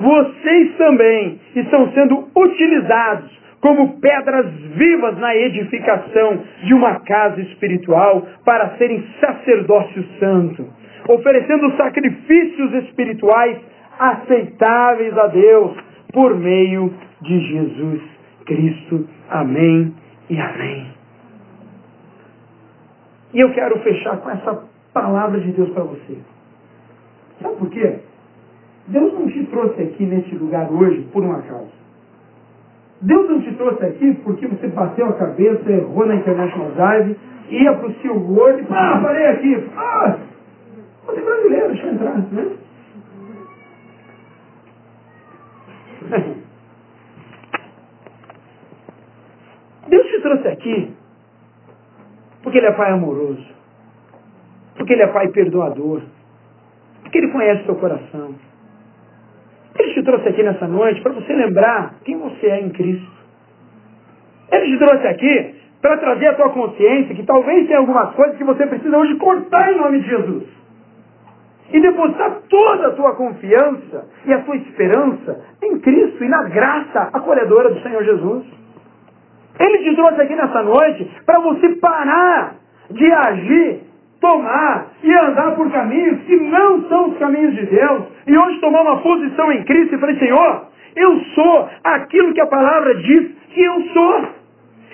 Vocês 0.00 0.76
também 0.76 1.40
estão 1.54 1.90
sendo 1.92 2.28
utilizados 2.34 3.30
como 3.66 3.98
pedras 3.98 4.46
vivas 4.76 5.18
na 5.18 5.34
edificação 5.34 6.40
de 6.62 6.72
uma 6.72 7.00
casa 7.00 7.40
espiritual 7.40 8.24
para 8.44 8.76
serem 8.76 9.04
sacerdócio 9.18 10.04
santo, 10.20 10.68
oferecendo 11.08 11.76
sacrifícios 11.76 12.74
espirituais 12.84 13.58
aceitáveis 13.98 15.18
a 15.18 15.26
Deus 15.26 15.76
por 16.12 16.36
meio 16.38 16.94
de 17.22 17.40
Jesus 17.40 18.02
Cristo. 18.44 19.08
Amém 19.28 19.92
e 20.30 20.38
amém. 20.38 20.86
E 23.34 23.40
eu 23.40 23.52
quero 23.52 23.80
fechar 23.80 24.18
com 24.18 24.30
essa 24.30 24.62
palavra 24.92 25.40
de 25.40 25.50
Deus 25.50 25.70
para 25.70 25.82
você. 25.82 26.18
Sabe 27.42 27.56
por 27.56 27.68
quê? 27.70 27.98
Deus 28.86 29.12
não 29.12 29.26
te 29.26 29.44
trouxe 29.46 29.82
aqui 29.82 30.04
nesse 30.04 30.36
lugar 30.36 30.70
hoje 30.70 31.02
por 31.12 31.24
um 31.24 31.32
acaso. 31.32 31.75
Deus 33.02 33.28
não 33.28 33.40
te 33.40 33.52
trouxe 33.54 33.84
aqui 33.84 34.14
porque 34.24 34.46
você 34.46 34.68
bateu 34.68 35.06
a 35.06 35.12
cabeça, 35.14 35.70
errou 35.70 36.06
na 36.06 36.14
International 36.14 36.70
Drive, 36.70 37.16
ia 37.50 37.74
para 37.74 37.88
o 37.88 37.94
seu 37.94 38.14
Word 38.16 38.62
e 38.62 38.66
ah, 38.70 39.00
parei 39.02 39.26
aqui. 39.26 39.68
Ah, 39.76 40.18
você 41.04 41.20
é 41.20 41.22
brasileiro, 41.22 41.68
deixa 41.68 41.86
eu 41.86 41.92
entrar, 41.92 42.18
né? 42.18 42.56
Deus 49.88 50.06
te 50.06 50.20
trouxe 50.20 50.48
aqui 50.48 50.94
porque 52.42 52.58
Ele 52.58 52.68
é 52.68 52.72
Pai 52.72 52.92
amoroso, 52.92 53.44
porque 54.76 54.92
Ele 54.92 55.02
é 55.02 55.08
Pai 55.08 55.28
perdoador, 55.28 56.02
porque 57.02 57.18
Ele 57.18 57.32
conhece 57.32 57.62
o 57.62 57.66
seu 57.66 57.74
coração. 57.76 58.34
Ele 59.78 59.94
te 59.94 60.02
trouxe 60.02 60.28
aqui 60.28 60.42
nessa 60.42 60.66
noite 60.66 61.00
para 61.02 61.12
você 61.12 61.32
lembrar 61.32 61.94
quem 62.04 62.18
você 62.18 62.46
é 62.46 62.60
em 62.60 62.70
Cristo. 62.70 63.10
Ele 64.52 64.76
te 64.76 64.84
trouxe 64.84 65.06
aqui 65.06 65.54
para 65.80 65.98
trazer 65.98 66.30
a 66.30 66.34
tua 66.34 66.50
consciência 66.50 67.14
que 67.14 67.24
talvez 67.24 67.66
tenha 67.66 67.78
algumas 67.78 68.14
coisas 68.14 68.36
que 68.36 68.44
você 68.44 68.66
precisa 68.66 68.96
hoje 68.96 69.14
cortar 69.16 69.72
em 69.72 69.76
nome 69.76 70.00
de 70.00 70.08
Jesus. 70.08 70.44
E 71.72 71.80
depositar 71.80 72.42
toda 72.48 72.88
a 72.88 72.92
tua 72.92 73.14
confiança 73.16 74.06
e 74.24 74.32
a 74.32 74.40
tua 74.40 74.56
esperança 74.56 75.44
em 75.62 75.78
Cristo 75.80 76.24
e 76.24 76.28
na 76.28 76.44
graça 76.44 77.10
acolhedora 77.12 77.70
do 77.70 77.80
Senhor 77.82 78.04
Jesus. 78.04 78.46
Ele 79.58 79.78
te 79.78 79.96
trouxe 79.96 80.22
aqui 80.22 80.34
nessa 80.34 80.62
noite 80.62 81.10
para 81.24 81.40
você 81.42 81.74
parar 81.76 82.54
de 82.90 83.12
agir 83.12 83.80
tomar 84.20 84.88
e 85.02 85.12
andar 85.28 85.54
por 85.54 85.70
caminhos 85.70 86.22
que 86.22 86.36
não 86.36 86.82
são 86.88 87.08
os 87.10 87.18
caminhos 87.18 87.54
de 87.54 87.66
Deus, 87.66 88.02
e 88.26 88.32
hoje 88.32 88.60
tomar 88.60 88.82
uma 88.82 88.98
posição 88.98 89.52
em 89.52 89.64
Cristo 89.64 89.94
e 89.94 89.98
falei, 89.98 90.18
Senhor, 90.18 90.66
eu 90.96 91.20
sou 91.34 91.68
aquilo 91.84 92.32
que 92.32 92.40
a 92.40 92.46
palavra 92.46 92.94
diz 92.94 93.30
que 93.50 93.62
eu 93.62 93.80
sou. 93.92 94.28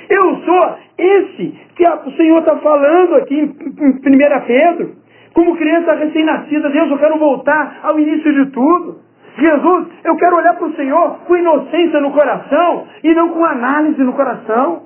Eu 0.08 0.36
sou 0.44 0.76
esse 0.98 1.58
que 1.76 1.88
o 1.88 2.10
Senhor 2.16 2.40
está 2.40 2.56
falando 2.56 3.14
aqui 3.16 3.34
em 3.34 3.44
1 3.44 4.00
Pedro. 4.46 4.96
Como 5.32 5.56
criança 5.56 5.94
recém-nascida, 5.94 6.68
Deus, 6.68 6.90
eu 6.90 6.98
quero 6.98 7.18
voltar 7.18 7.80
ao 7.82 7.98
início 7.98 8.32
de 8.32 8.50
tudo. 8.50 9.00
Jesus, 9.38 9.86
eu 10.04 10.16
quero 10.16 10.36
olhar 10.36 10.54
para 10.54 10.66
o 10.66 10.74
Senhor 10.74 11.20
com 11.26 11.36
inocência 11.36 12.00
no 12.00 12.10
coração 12.10 12.86
e 13.02 13.14
não 13.14 13.30
com 13.30 13.46
análise 13.46 14.02
no 14.02 14.12
coração. 14.12 14.82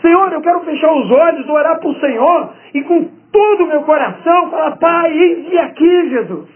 Senhor, 0.00 0.32
eu 0.32 0.40
quero 0.40 0.60
fechar 0.60 0.92
os 0.92 1.10
olhos, 1.16 1.48
orar 1.48 1.80
para 1.80 1.88
o 1.88 2.00
Senhor 2.00 2.52
e 2.74 2.82
com 2.82 3.21
todo 3.32 3.64
o 3.64 3.66
meu 3.66 3.82
coração 3.82 4.50
falar, 4.50 4.76
Pai, 4.76 5.12
e 5.16 5.58
aqui, 5.58 6.10
Jesus. 6.10 6.48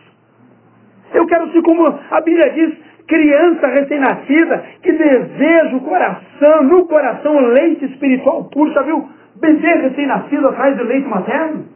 Eu 1.14 1.26
quero 1.26 1.50
ser 1.50 1.62
como 1.62 1.84
a 1.86 2.20
Bíblia 2.20 2.52
diz, 2.52 2.76
criança 3.06 3.66
recém-nascida 3.68 4.64
que 4.82 4.92
deseja 4.92 5.76
o 5.76 5.80
coração, 5.80 6.62
no 6.64 6.86
coração, 6.86 7.38
leite 7.40 7.84
espiritual 7.86 8.44
puro. 8.44 8.72
Já 8.72 8.82
viu 8.82 9.08
bebê 9.36 9.74
recém-nascido 9.74 10.48
atrás 10.48 10.76
do 10.76 10.84
leite 10.84 11.08
materno? 11.08 11.66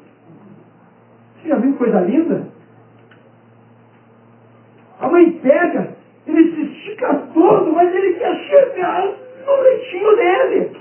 Você 1.36 1.48
já 1.48 1.56
viu 1.56 1.74
coisa 1.74 2.00
linda? 2.00 2.48
A 5.00 5.08
mãe 5.08 5.30
pega, 5.42 5.96
ele 6.26 6.54
se 6.54 6.62
estica 6.62 7.14
todo, 7.32 7.72
mas 7.72 7.94
ele 7.94 8.14
quer 8.14 8.36
chegar 8.36 9.08
no 9.46 9.62
leitinho 9.62 10.16
dele. 10.16 10.76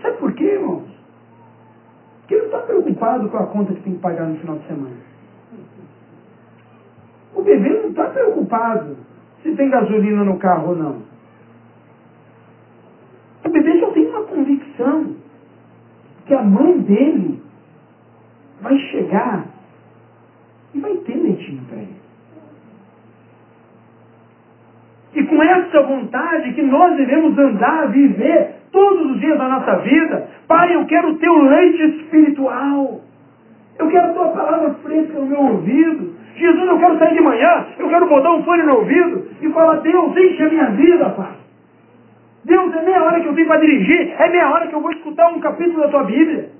Sabe 0.00 0.16
por 0.18 0.32
quê, 0.34 0.44
irmãos? 0.44 0.97
Ele 2.30 2.40
não 2.40 2.46
está 2.46 2.58
preocupado 2.58 3.28
com 3.28 3.36
a 3.38 3.46
conta 3.46 3.74
que 3.74 3.82
tem 3.82 3.94
que 3.94 4.00
pagar 4.00 4.26
no 4.26 4.36
final 4.36 4.56
de 4.58 4.66
semana. 4.66 4.96
O 7.34 7.42
bebê 7.42 7.68
não 7.68 7.90
está 7.90 8.04
preocupado 8.04 8.96
se 9.42 9.54
tem 9.54 9.70
gasolina 9.70 10.24
no 10.24 10.38
carro 10.38 10.70
ou 10.70 10.76
não. 10.76 11.02
O 13.44 13.48
bebê 13.48 13.80
só 13.80 13.90
tem 13.92 14.06
uma 14.08 14.22
convicção 14.24 15.16
que 16.26 16.34
a 16.34 16.42
mãe 16.42 16.78
dele 16.80 17.42
vai 18.60 18.76
chegar 18.76 19.46
e 20.74 20.80
vai 20.80 20.96
ter 20.98 21.14
leitinho 21.14 21.64
para 21.64 21.78
ele. 21.78 21.96
E 25.14 25.24
com 25.24 25.42
essa 25.42 25.82
vontade 25.82 26.52
que 26.52 26.62
nós 26.62 26.96
devemos 26.96 27.38
andar, 27.38 27.90
viver 27.90 28.56
todos 28.70 29.12
os 29.12 29.20
dias 29.20 29.38
da 29.38 29.48
nossa 29.48 29.76
vida, 29.78 30.28
Pai, 30.48 30.74
eu 30.74 30.86
quero 30.86 31.10
o 31.10 31.18
teu 31.18 31.42
leite 31.42 32.00
espiritual. 32.00 33.00
Eu 33.78 33.88
quero 33.88 34.06
a 34.06 34.14
tua 34.14 34.28
palavra 34.28 34.74
fresca 34.82 35.18
no 35.18 35.26
meu 35.26 35.40
ouvido. 35.40 36.16
Jesus, 36.34 36.68
eu 36.68 36.78
quero 36.78 36.98
sair 36.98 37.14
de 37.14 37.22
manhã, 37.22 37.66
eu 37.78 37.88
quero 37.88 38.08
botar 38.08 38.32
um 38.32 38.42
fone 38.44 38.62
no 38.62 38.78
ouvido 38.78 39.28
e 39.42 39.48
falar, 39.50 39.80
Deus, 39.80 40.16
enche 40.16 40.42
a 40.42 40.48
minha 40.48 40.70
vida, 40.70 41.10
Pai. 41.10 41.32
Deus, 42.44 42.74
é 42.74 42.82
meia 42.82 43.02
hora 43.02 43.20
que 43.20 43.26
eu 43.26 43.34
tenho 43.34 43.48
para 43.48 43.60
dirigir, 43.60 44.14
é 44.18 44.28
meia 44.30 44.48
hora 44.48 44.66
que 44.68 44.74
eu 44.74 44.80
vou 44.80 44.90
escutar 44.92 45.30
um 45.30 45.40
capítulo 45.40 45.80
da 45.80 45.88
tua 45.88 46.04
Bíblia. 46.04 46.50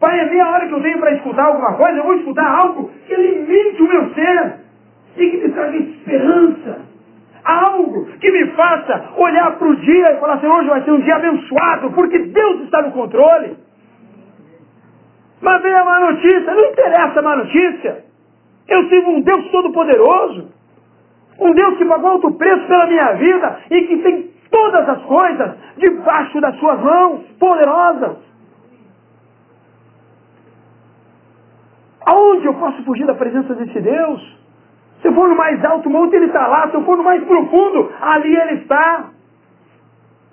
Pai, 0.00 0.18
é 0.18 0.30
meia 0.30 0.48
hora 0.48 0.66
que 0.66 0.72
eu 0.72 0.80
tenho 0.80 0.98
para 0.98 1.14
escutar 1.14 1.46
alguma 1.46 1.74
coisa, 1.74 1.98
eu 1.98 2.04
vou 2.04 2.16
escutar 2.16 2.58
algo 2.62 2.90
que 3.06 3.14
alimente 3.14 3.82
o 3.82 3.88
meu 3.88 4.14
ser 4.14 4.54
e 5.16 5.30
que 5.30 5.36
me 5.36 5.48
traga 5.50 5.76
esperança. 5.76 6.95
Algo 7.46 8.06
que 8.18 8.32
me 8.32 8.50
faça 8.56 9.12
olhar 9.16 9.56
para 9.56 9.68
o 9.68 9.76
dia 9.76 10.06
e 10.10 10.18
falar 10.18 10.34
assim, 10.34 10.48
hoje 10.48 10.68
vai 10.68 10.82
ser 10.82 10.90
um 10.90 11.00
dia 11.00 11.14
abençoado, 11.14 11.92
porque 11.92 12.18
Deus 12.18 12.62
está 12.62 12.82
no 12.82 12.90
controle. 12.90 13.56
Mas 15.40 15.62
vem 15.62 15.74
a 15.74 15.84
má 15.84 16.00
notícia, 16.00 16.54
não 16.54 16.70
interessa 16.70 17.20
a 17.20 17.22
má 17.22 17.36
notícia. 17.36 18.04
Eu 18.66 18.88
sirvo 18.88 19.10
um 19.10 19.20
Deus 19.20 19.48
todo-poderoso. 19.52 20.50
Um 21.38 21.52
Deus 21.52 21.78
que 21.78 21.84
pagou 21.84 22.10
alto 22.10 22.32
preço 22.32 22.66
pela 22.66 22.86
minha 22.86 23.12
vida 23.12 23.60
e 23.70 23.86
que 23.86 23.96
tem 23.98 24.30
todas 24.50 24.88
as 24.88 25.02
coisas 25.02 25.54
debaixo 25.76 26.40
das 26.40 26.58
suas 26.58 26.80
mãos 26.80 27.26
poderosas. 27.38 28.16
Aonde 32.06 32.46
eu 32.46 32.54
posso 32.54 32.82
fugir 32.84 33.06
da 33.06 33.14
presença 33.14 33.54
desse 33.54 33.80
Deus? 33.80 34.35
Se 35.06 35.10
eu 35.10 35.14
for 35.14 35.28
no 35.28 35.36
mais 35.36 35.64
alto 35.64 35.88
monte, 35.88 36.16
ele 36.16 36.26
está 36.26 36.48
lá. 36.48 36.68
Se 36.68 36.74
eu 36.74 36.82
for 36.82 36.96
no 36.96 37.04
mais 37.04 37.22
profundo, 37.22 37.92
ali 38.00 38.36
ele 38.36 38.54
está. 38.54 39.10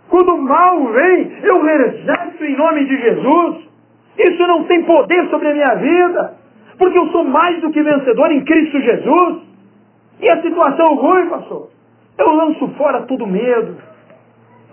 Quando 0.09 0.33
o 0.33 0.41
mal 0.41 0.83
vem, 0.87 1.31
eu 1.43 1.61
rejeito 1.61 2.43
em 2.43 2.57
nome 2.57 2.83
de 2.85 2.97
Jesus. 2.97 3.69
Isso 4.17 4.47
não 4.47 4.63
tem 4.63 4.83
poder 4.83 5.29
sobre 5.29 5.49
a 5.49 5.53
minha 5.53 5.75
vida. 5.75 6.37
Porque 6.79 6.97
eu 6.97 7.07
sou 7.09 7.23
mais 7.23 7.61
do 7.61 7.69
que 7.69 7.83
vencedor 7.83 8.31
em 8.31 8.43
Cristo 8.43 8.81
Jesus. 8.81 9.43
E 10.19 10.31
a 10.31 10.41
situação 10.41 10.95
ruim, 10.95 11.29
pastor? 11.29 11.69
Eu 12.17 12.33
lanço 12.33 12.67
fora 12.69 13.03
todo 13.03 13.27
medo. 13.27 13.77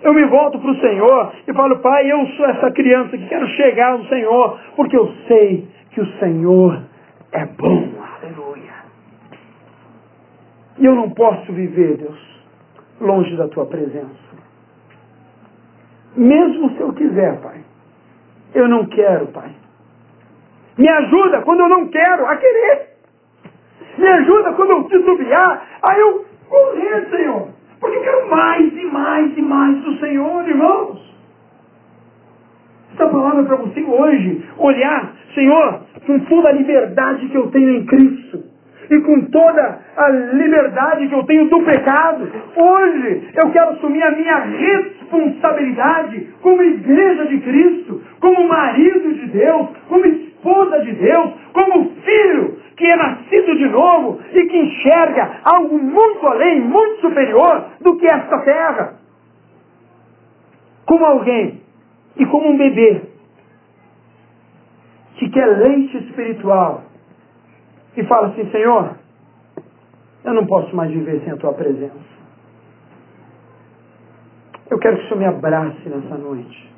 Eu 0.03 0.15
me 0.15 0.25
volto 0.25 0.59
para 0.61 0.71
o 0.71 0.81
Senhor 0.81 1.33
e 1.47 1.53
falo, 1.53 1.79
Pai, 1.81 2.11
eu 2.11 2.27
sou 2.39 2.47
essa 2.47 2.71
criança 2.71 3.19
que 3.19 3.29
quero 3.29 3.47
chegar 3.49 3.93
ao 3.93 4.05
Senhor, 4.05 4.59
porque 4.77 4.97
eu 4.97 5.13
sei 5.29 5.69
que 5.91 6.01
o 6.01 6.07
Senhor 6.19 6.85
é 7.33 7.45
bom. 7.45 8.00
E 10.81 10.87
eu 10.87 10.95
não 10.95 11.11
posso 11.11 11.53
viver, 11.53 11.99
Deus, 11.99 12.19
longe 12.99 13.37
da 13.37 13.47
tua 13.49 13.67
presença. 13.67 14.31
Mesmo 16.17 16.71
se 16.71 16.81
eu 16.81 16.93
quiser, 16.95 17.39
Pai. 17.43 17.61
Eu 18.55 18.67
não 18.67 18.87
quero, 18.87 19.27
Pai. 19.27 19.51
Me 20.79 20.89
ajuda 20.89 21.43
quando 21.43 21.61
eu 21.61 21.69
não 21.69 21.87
quero 21.89 22.27
a 22.27 22.35
querer. 22.37 22.97
Me 23.99 24.09
ajuda 24.09 24.55
quando 24.55 24.71
eu 24.71 24.85
titubear 24.85 25.67
a 25.83 25.99
eu 25.99 26.25
correr, 26.49 27.11
Senhor. 27.11 27.49
Porque 27.79 27.99
eu 27.99 28.03
quero 28.03 28.31
mais 28.31 28.73
e 28.73 28.85
mais 28.87 29.37
e 29.37 29.43
mais 29.43 29.85
do 29.85 29.99
Senhor, 29.99 30.49
irmãos. 30.49 31.15
Essa 32.95 33.07
palavra 33.07 33.43
é 33.43 33.45
para 33.45 33.57
você 33.57 33.83
hoje. 33.83 34.49
Olhar, 34.57 35.13
Senhor, 35.35 35.83
com 36.07 36.19
toda 36.21 36.49
a 36.49 36.53
liberdade 36.53 37.29
que 37.29 37.37
eu 37.37 37.51
tenho 37.51 37.71
em 37.71 37.85
Cristo 37.85 38.50
e 38.91 39.01
com 39.03 39.21
toda 39.27 39.79
a 39.97 40.09
liberdade 40.09 41.09
que 41.09 41.15
eu 41.15 41.23
tenho 41.25 41.49
do 41.49 41.63
pecado, 41.63 42.29
hoje 42.57 43.31
eu 43.35 43.51
quero 43.53 43.71
assumir 43.71 44.03
a 44.03 44.11
minha 44.11 44.37
responsabilidade 44.39 46.29
como 46.43 46.61
igreja 46.61 47.27
de 47.27 47.39
Cristo, 47.39 48.03
como 48.19 48.49
marido 48.49 49.15
de 49.15 49.27
Deus, 49.29 49.69
como 49.89 50.05
esposa 50.07 50.81
de 50.81 50.93
Deus, 50.93 51.35
como 51.53 51.93
filho 52.03 52.59
que 52.77 52.87
é 52.87 52.97
nascido 52.97 53.57
de 53.57 53.69
novo 53.69 54.21
e 54.33 54.47
que 54.47 54.57
enxerga 54.57 55.41
algo 55.45 55.79
muito 55.79 56.27
além, 56.27 56.61
muito 56.63 57.01
superior 57.03 57.67
do 57.81 57.97
que 57.97 58.07
esta 58.07 58.39
terra. 58.39 58.95
Como 60.87 61.05
alguém 61.05 61.61
e 62.17 62.27
como 62.27 62.49
um 62.49 62.57
bebê 62.57 63.03
que 65.17 65.29
quer 65.29 65.47
leite 65.47 65.99
espiritual 65.99 66.90
e 67.97 68.05
fala 68.05 68.29
assim, 68.29 68.49
Senhor, 68.51 68.97
eu 70.25 70.35
não 70.35 70.47
posso 70.47 70.75
mais 70.75 70.91
viver 70.91 71.21
sem 71.21 71.33
a 71.33 71.37
tua 71.37 71.53
presença. 71.53 72.11
Eu 74.71 74.79
quero 74.79 74.97
que 74.97 75.05
o 75.05 75.09
Senhor 75.09 75.19
me 75.19 75.27
abrace 75.27 75.89
nessa 75.89 76.17
noite. 76.17 76.71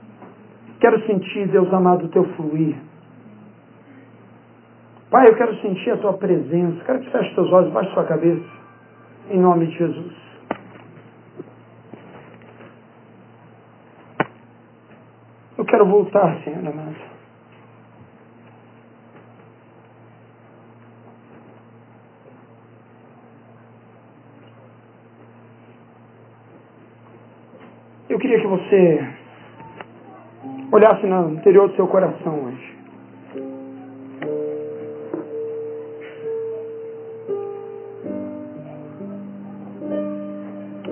Quero 0.81 1.01
sentir, 1.07 1.47
Deus 1.49 1.73
amado, 1.73 2.07
o 2.07 2.09
teu 2.09 2.25
fluir. 2.35 2.77
Pai, 5.11 5.29
eu 5.29 5.37
quero 5.37 5.55
sentir 5.61 5.91
a 5.91 5.99
tua 5.99 6.15
presença. 6.15 6.83
Quero 6.85 7.01
que 7.01 7.11
feche 7.11 7.35
teus 7.35 7.53
olhos, 7.53 7.71
baixe 7.73 7.93
sua 7.93 8.05
cabeça. 8.05 8.49
Em 9.31 9.39
nome 9.39 9.67
de 9.67 9.77
Jesus. 9.77 10.15
Eu 15.59 15.65
quero 15.67 15.87
voltar, 15.87 16.43
Senhor 16.43 16.67
amado. 16.67 17.12
Eu 28.13 28.19
queria 28.19 28.39
que 28.41 28.47
você 28.47 29.09
olhasse 30.71 31.07
no 31.07 31.31
interior 31.31 31.67
do 31.71 31.77
seu 31.77 31.87
coração 31.87 32.45
hoje. 32.45 32.77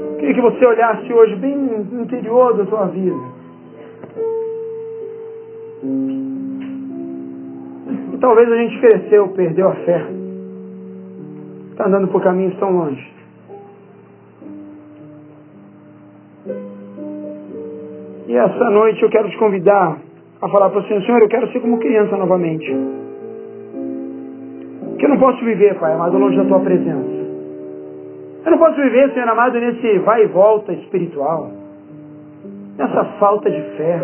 Eu 0.03 0.17
queria 0.17 0.35
que 0.35 0.41
você 0.41 0.67
olhasse 0.67 1.13
hoje 1.13 1.37
bem 1.37 1.59
no 1.59 2.05
interior 2.05 2.57
da 2.57 2.65
sua 2.65 2.87
vida. 2.87 3.21
E 8.15 8.19
talvez 8.19 8.51
a 8.51 8.57
gente 8.57 8.81
cresceu, 8.81 9.29
perdeu 9.29 9.69
a 9.69 9.75
fé. 9.75 10.07
Está 11.73 11.87
andando 11.87 12.09
por 12.09 12.23
caminhos 12.23 12.59
tão 12.59 12.71
longe. 12.71 13.20
E 18.31 18.37
essa 18.37 18.71
noite 18.71 19.03
eu 19.03 19.11
quero 19.11 19.29
te 19.29 19.37
convidar 19.39 19.99
a 20.41 20.49
falar 20.49 20.71
para 20.71 20.79
o 20.79 20.85
Senhor, 20.85 21.03
Senhor, 21.03 21.21
eu 21.21 21.29
quero 21.29 21.51
ser 21.51 21.59
como 21.59 21.81
criança 21.81 22.17
novamente. 22.17 22.65
Que 24.97 25.05
eu 25.05 25.09
não 25.09 25.19
posso 25.19 25.45
viver, 25.45 25.75
Pai 25.81 25.93
amado, 25.93 26.17
longe 26.17 26.37
da 26.37 26.45
Tua 26.45 26.61
presença. 26.61 27.11
Eu 28.45 28.53
não 28.53 28.59
posso 28.59 28.77
viver, 28.77 29.13
Senhor 29.13 29.29
amado, 29.29 29.59
nesse 29.59 29.99
vai 29.99 30.23
e 30.23 30.27
volta 30.29 30.73
espiritual. 30.73 31.51
Nessa 32.79 33.05
falta 33.19 33.51
de 33.51 33.61
fé. 33.77 34.01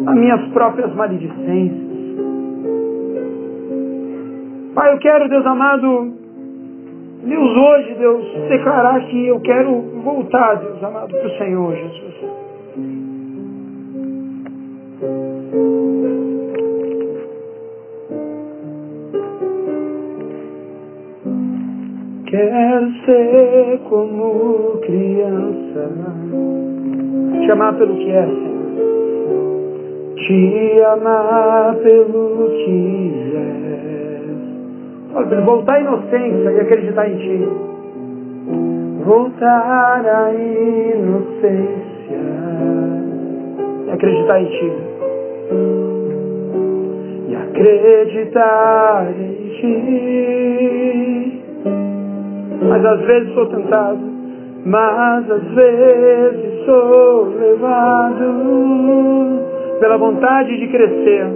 Nas 0.00 0.16
minhas 0.16 0.48
próprias 0.48 0.92
maledicências. 0.96 1.94
Pai, 4.74 4.92
eu 4.92 4.98
quero, 4.98 5.28
Deus 5.28 5.46
amado, 5.46 6.12
Deus 7.22 7.56
hoje, 7.56 7.94
Deus, 7.94 8.24
declarar 8.48 9.00
que 9.06 9.28
eu 9.28 9.38
quero 9.42 9.80
voltar, 10.02 10.56
Deus 10.56 10.82
amado, 10.82 11.14
para 11.14 11.28
o 11.28 11.38
Senhor, 11.38 11.72
Jesus. 11.76 12.03
Quero 22.34 22.90
ser 23.06 23.78
como 23.88 24.80
criança, 24.80 25.88
te 27.40 27.52
amar 27.52 27.74
pelo 27.78 27.94
que 27.94 28.10
é. 28.10 28.26
Te 30.16 30.82
amar 30.82 31.76
pelo 31.76 32.50
que 32.50 33.12
é. 33.36 33.54
Olha, 35.14 35.40
voltar 35.42 35.76
à 35.76 35.80
inocência 35.80 36.50
e 36.50 36.60
acreditar 36.60 37.08
em 37.08 37.18
Ti. 37.18 37.48
Voltar 39.04 40.04
à 40.04 40.34
inocência 40.34 41.84
e 43.86 43.90
acreditar 43.92 44.42
em 44.42 44.46
Ti. 44.46 44.72
E 47.28 47.36
acreditar 47.36 49.06
em 49.20 49.34
Ti. 49.60 50.53
Mas 52.68 52.84
às 52.84 53.00
vezes 53.00 53.34
sou 53.34 53.46
tentado, 53.46 54.00
mas 54.64 55.30
às 55.30 55.42
vezes 55.54 56.64
sou 56.64 57.28
levado 57.38 58.24
pela 59.80 59.98
vontade 59.98 60.58
de 60.58 60.66
crescer. 60.68 61.26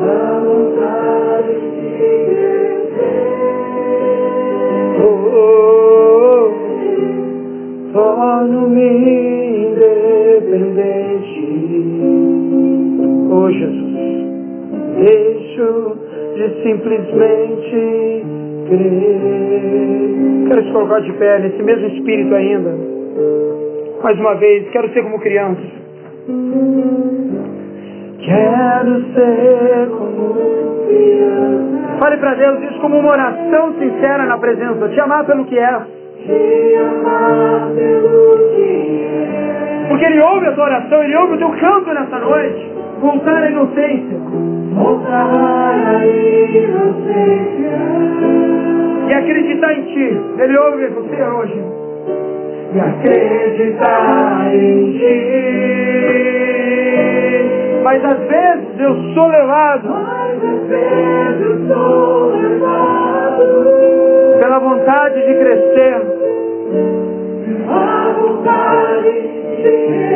Pela 0.00 0.40
vontade 0.40 1.52
de 1.52 1.88
crescer. 2.28 3.26
Oh, 5.02 5.08
oh, 5.36 6.50
oh. 7.92 7.92
torno-me 7.92 8.90
independente. 9.72 10.96
Oh 13.30 13.50
Jesus, 13.50 13.94
deixo 14.96 15.68
de 16.36 16.46
simplesmente 16.62 18.45
crer. 18.68 20.48
Quero 20.48 20.62
te 20.62 20.72
colocar 20.72 21.00
de 21.00 21.12
pé 21.14 21.38
nesse 21.40 21.62
mesmo 21.62 21.86
espírito 21.88 22.34
ainda. 22.34 22.74
Mais 24.02 24.18
uma 24.20 24.34
vez, 24.34 24.68
quero 24.70 24.88
ser 24.92 25.02
como 25.02 25.18
criança. 25.18 25.62
Quero 28.20 29.04
ser 29.14 29.88
como 29.90 30.34
criança. 30.86 31.76
Fale 32.00 32.16
para 32.18 32.34
Deus 32.34 32.62
isso 32.62 32.80
como 32.80 32.98
uma 32.98 33.10
oração 33.10 33.74
sincera 33.78 34.26
na 34.26 34.38
presença. 34.38 34.88
Te 34.88 35.00
amar 35.00 35.24
pelo 35.24 35.44
que 35.46 35.58
é. 35.58 35.80
Te 36.24 36.76
amar 36.76 37.70
pelo 37.74 38.50
que 38.54 38.62
é. 38.62 39.86
Porque 39.88 40.04
Ele 40.04 40.20
ouve 40.20 40.46
a 40.46 40.52
tua 40.52 40.64
oração, 40.64 41.02
Ele 41.02 41.16
ouve 41.16 41.34
o 41.34 41.38
teu 41.38 41.50
canto 41.50 41.92
nessa 41.94 42.18
noite. 42.18 42.70
Voltar 43.00 43.42
à 43.42 43.50
inocência. 43.50 44.18
Voltar 44.74 45.32
à 45.86 46.06
inocência. 46.06 46.86
E 49.08 49.14
acreditar 49.14 49.72
em 49.72 49.82
Ti. 49.82 50.20
Ele 50.38 50.58
ouve 50.58 50.86
você 50.88 51.22
hoje. 51.22 51.62
E 52.74 52.80
acreditar 52.80 54.54
em 54.54 54.92
Ti. 54.92 55.36
Mas 57.84 58.04
às 58.04 58.18
vezes 58.18 58.80
eu 58.80 58.94
sou 59.14 59.28
levado. 59.28 59.88
Mas 59.88 60.44
às 60.44 60.66
vezes 60.68 61.40
eu 61.40 61.66
sou 61.68 62.30
levado. 62.30 63.46
Pela 64.40 64.58
vontade 64.58 65.26
de 65.26 65.34
crescer. 65.34 66.00
Pela 67.64 68.12
vontade 68.12 69.10
de 69.10 69.62
crescer. 69.62 70.06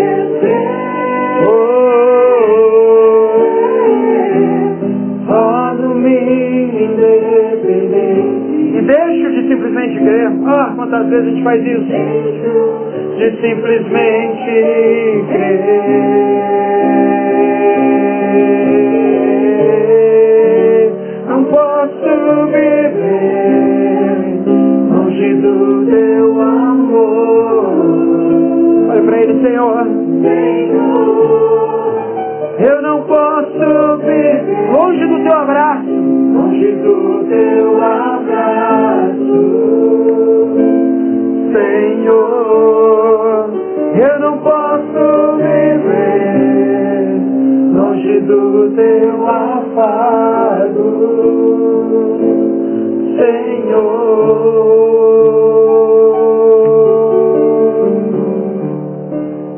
E 8.80 8.82
deixo 8.82 9.30
de 9.30 9.46
simplesmente 9.46 10.00
crer. 10.00 10.30
Ah, 10.46 10.72
quantas 10.74 11.06
vezes 11.08 11.26
a 11.26 11.30
gente 11.30 11.42
faz 11.42 11.62
isso? 11.62 11.92
De 13.18 13.26
simplesmente 13.42 15.24
crer. 15.28 16.69
Teu 48.76 49.26
afago. 49.26 50.90
Senhor, 53.16 53.80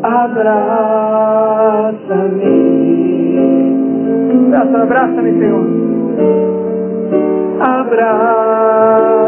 abraça-me. 0.02 1.12
Abraça-me, 4.54 5.32
Senhor. 5.38 5.82
abraça-me, 7.92 9.22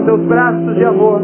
com 0.00 0.06
teus 0.06 0.20
braços 0.22 0.74
de 0.76 0.84
amor, 0.84 1.20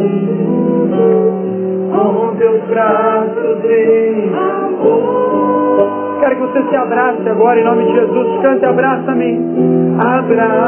com 1.91 2.37
teus 2.37 2.62
braços 2.64 3.62
de 3.62 4.31
amor. 4.35 5.16
Quero 6.20 6.37
que 6.37 6.43
você 6.43 6.62
se 6.68 6.77
abrace 6.77 7.27
agora 7.29 7.59
em 7.61 7.64
nome 7.64 7.85
de 7.87 7.93
Jesus. 7.95 8.43
Cante, 8.43 8.66
abraça-me. 8.66 9.41
Abraça-me. 10.05 10.66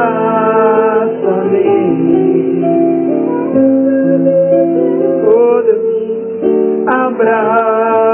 Oh 5.27 5.61
Deus, 5.61 5.85
abraça-me. 6.87 8.09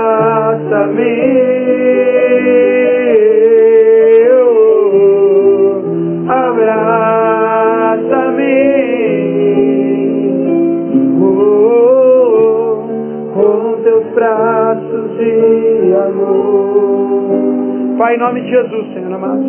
Pai, 18.06 18.18
em 18.18 18.20
nome 18.20 18.40
de 18.42 18.50
Jesus, 18.52 18.94
Senhor 18.94 19.12
amado. 19.12 19.42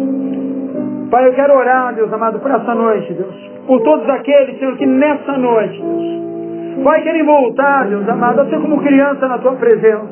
Pai, 1.10 1.28
eu 1.28 1.34
quero 1.34 1.58
orar, 1.58 1.94
Deus 1.94 2.10
amado, 2.10 2.38
por 2.38 2.50
essa 2.50 2.74
noite, 2.74 3.12
Deus. 3.12 3.34
Por 3.66 3.82
todos 3.82 4.08
aqueles, 4.08 4.58
Senhor, 4.58 4.74
que 4.78 4.86
nessa 4.86 5.36
noite, 5.36 5.78
Deus, 5.78 6.82
Pai, 6.82 7.02
querem 7.02 7.22
voltar, 7.22 7.86
Deus 7.86 8.08
amado, 8.08 8.40
a 8.40 8.46
ser 8.46 8.58
como 8.58 8.80
criança 8.80 9.28
na 9.28 9.36
tua 9.40 9.52
presença. 9.56 10.08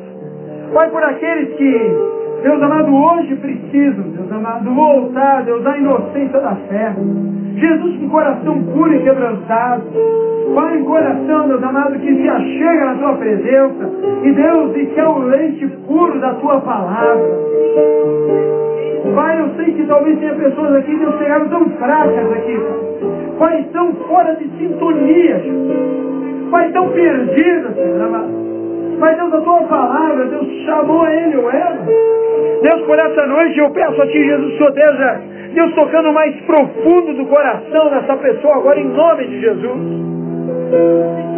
Pai, 0.75 0.91
por 0.91 1.03
aqueles 1.03 1.57
que, 1.57 1.97
Deus 2.43 2.63
amado, 2.63 2.95
hoje 2.95 3.35
precisam, 3.37 4.11
Deus 4.11 4.31
amado, 4.31 4.71
voltar, 4.75 5.43
Deus, 5.45 5.67
à 5.67 5.79
inocência 5.79 6.39
da 6.39 6.55
fé. 6.69 6.95
Jesus 7.57 7.97
com 7.99 8.09
coração 8.11 8.63
puro 8.65 8.95
e 8.95 9.03
quebrantado. 9.03 9.83
Pai, 10.55 10.79
coração, 10.83 11.49
Deus 11.49 11.63
amado, 11.63 11.99
que 11.99 12.15
se 12.15 12.29
achega 12.29 12.85
na 12.85 12.95
tua 12.97 13.15
presença. 13.15 13.91
E 14.23 14.33
Deus, 14.33 14.77
e 14.77 14.87
que 14.87 15.01
é 15.01 15.07
o 15.07 15.19
leite 15.19 15.67
puro 15.87 16.21
da 16.21 16.35
tua 16.35 16.61
palavra. 16.61 17.25
Pai, 19.15 19.41
eu 19.41 19.49
sei 19.57 19.75
que 19.75 19.87
talvez 19.87 20.19
tenha 20.19 20.35
pessoas 20.35 20.77
aqui 20.77 20.97
que 20.97 21.19
chegaram 21.19 21.49
tão 21.49 21.69
fracas 21.71 22.33
aqui. 22.33 22.59
Pai, 23.39 23.67
tão 23.73 23.93
fora 24.07 24.35
de 24.37 24.49
sintonia, 24.59 25.39
Jesus. 25.39 26.51
Pai, 26.51 26.71
tão 26.73 26.89
perdida, 26.89 27.73
Senhor 27.75 28.03
amado. 28.03 28.45
Mas 28.99 29.17
Deus, 29.17 29.35
a 29.35 29.41
tua 29.41 29.63
palavra, 29.65 30.27
Deus 30.27 30.47
chamou 30.65 31.07
ele 31.07 31.37
ou 31.37 31.51
ela. 31.51 31.79
Deus, 32.63 32.87
por 32.87 32.97
essa 32.97 33.27
noite 33.27 33.59
eu 33.59 33.71
peço 33.71 34.01
a 34.01 34.07
Ti, 34.07 34.25
Jesus, 34.25 34.57
Senhor, 34.57 34.69
esteja, 34.71 35.21
Deus, 35.21 35.34
tocando 35.75 36.13
mais 36.13 36.35
profundo 36.43 37.15
do 37.15 37.27
coração 37.27 37.91
dessa 37.91 38.17
pessoa 38.17 38.57
agora, 38.57 38.81
em 38.81 38.89
nome 38.89 39.27
de 39.27 39.41
Jesus. 39.41 39.81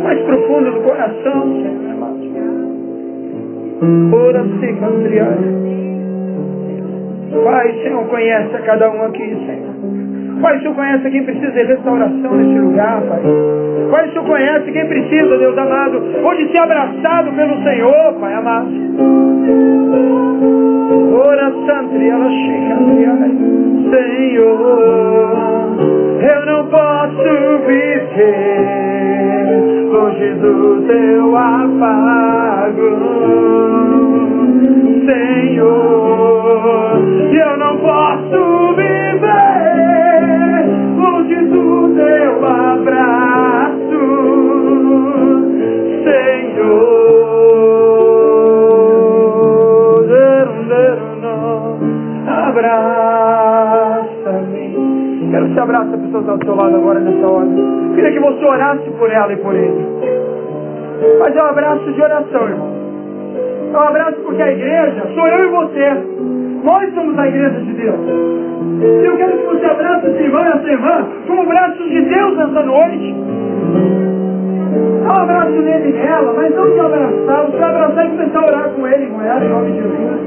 Mais 0.02 0.20
profundo 0.22 0.72
do 0.72 0.80
coração, 0.82 1.42
Senhor. 1.42 1.86
Ora, 4.12 4.42
se 4.42 4.66
Pai, 7.44 7.72
Senhor, 7.82 8.04
conhece 8.08 8.56
a 8.56 8.60
cada 8.60 8.90
um 8.90 9.02
aqui, 9.04 9.36
Senhor. 9.46 10.40
Pai, 10.40 10.58
Senhor 10.60 10.74
conhece 10.74 11.10
quem 11.10 11.24
precisa 11.24 11.52
de 11.52 11.64
restauração 11.66 12.36
nesse 12.36 12.58
lugar, 12.58 13.02
Pai. 13.02 13.20
Pai, 13.90 14.08
Senhor 14.10 14.26
conhece 14.26 14.72
quem 14.72 14.86
precisa, 14.86 15.38
Deus 15.38 15.58
amado, 15.58 16.02
hoje 16.24 16.50
ser 16.50 16.62
abraçado 16.62 17.32
pelo 17.32 17.62
Senhor, 17.62 18.14
Pai 18.20 18.34
amado. 18.34 18.70
Ora, 20.89 21.53
Santri, 21.66 22.09
ela 22.09 22.30
chega, 22.30 22.76
Senhor, 23.93 25.76
eu 26.22 26.47
não 26.47 26.66
posso 26.66 27.28
viver 27.66 28.87
longe 29.91 30.34
do 30.34 30.82
teu 30.87 31.37
afago. 31.37 32.87
Senhor, 35.11 35.95
você 56.07 56.16
abrace 56.16 56.16
a 56.16 56.18
pessoa 56.18 56.22
que 56.22 56.26
está 56.26 56.32
ao 56.32 56.38
seu 56.44 56.54
lado 56.54 56.76
agora 56.76 57.00
nessa 57.00 57.32
hora. 57.32 57.48
Queria 57.94 58.12
que 58.12 58.20
você 58.20 58.44
orasse 58.44 58.90
por 58.90 59.11
ela 59.11 59.32
e 59.32 59.36
por 59.36 59.54
ele. 59.54 59.86
Mas 61.18 61.36
é 61.36 61.44
um 61.44 61.48
abraço 61.48 61.92
de 61.92 62.02
oração, 62.02 62.48
irmão. 62.48 62.76
É 63.72 63.76
um 63.76 63.88
abraço 63.88 64.16
porque 64.22 64.42
a 64.42 64.52
igreja 64.52 65.02
sou 65.14 65.26
eu 65.26 65.38
e 65.38 65.48
você. 65.48 66.16
Nós 66.64 66.94
somos 66.94 67.18
a 67.18 67.28
igreja 67.28 67.61
de 67.61 67.72
Deus. 67.72 68.00
E 68.76 69.07
eu 69.07 69.16
quero 69.16 69.38
que 69.38 69.46
você 69.46 69.66
abrace 69.66 70.07
esse 70.07 70.22
irmão 70.22 70.40
e 70.40 70.57
essa 70.57 70.68
irmã 70.68 71.09
como 71.26 71.46
braços 71.46 71.88
de 71.88 72.00
Deus 72.02 72.36
nessa 72.36 72.62
noite. 72.62 73.14
Dá 75.07 75.20
um 75.20 75.22
abraço 75.22 75.52
nele 75.52 75.88
e 75.88 75.92
nela, 75.92 76.32
mas 76.32 76.54
não 76.54 76.70
de 76.70 76.80
abraçar. 76.80 77.46
Você 77.46 77.68
abraçar 77.68 78.07
e 78.07 78.11
começar 78.11 78.38
a 78.38 78.42
orar 78.42 78.70
com 78.70 78.86
ele, 78.86 79.07
com 79.07 79.22
ela, 79.22 79.44
em 79.44 79.48
nome 79.48 79.72
de 79.72 79.78
Jesus. 79.78 80.20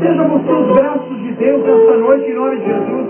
Seja 0.00 0.22
você 0.22 0.52
os 0.52 0.76
braços 0.76 1.18
de 1.22 1.32
Deus 1.32 1.64
nessa 1.64 1.96
noite, 1.98 2.30
em 2.30 2.34
nome 2.34 2.56
de 2.56 2.64
Jesus. 2.64 3.09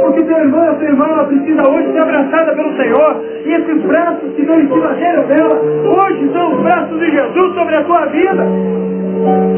Porque 0.00 0.24
teu 0.24 0.38
irmão, 0.38 0.64
essa 0.70 0.84
irmã, 0.84 1.06
ela 1.08 1.24
precisa 1.24 1.62
hoje 1.70 1.92
ser 1.92 2.02
abraçada 2.02 2.52
pelo 2.54 2.76
Senhor. 2.76 3.22
E 3.44 3.52
esses 3.52 3.82
braços 3.82 4.32
que 4.34 4.42
estão 4.42 4.60
em 4.60 4.68
cima 4.68 4.94
dela, 4.94 5.60
hoje 6.04 6.32
são 6.32 6.54
os 6.54 6.62
braços 6.62 6.98
de 6.98 7.10
Jesus 7.10 7.54
sobre 7.54 7.76
a 7.76 7.84
tua 7.84 8.06
vida. 8.06 8.46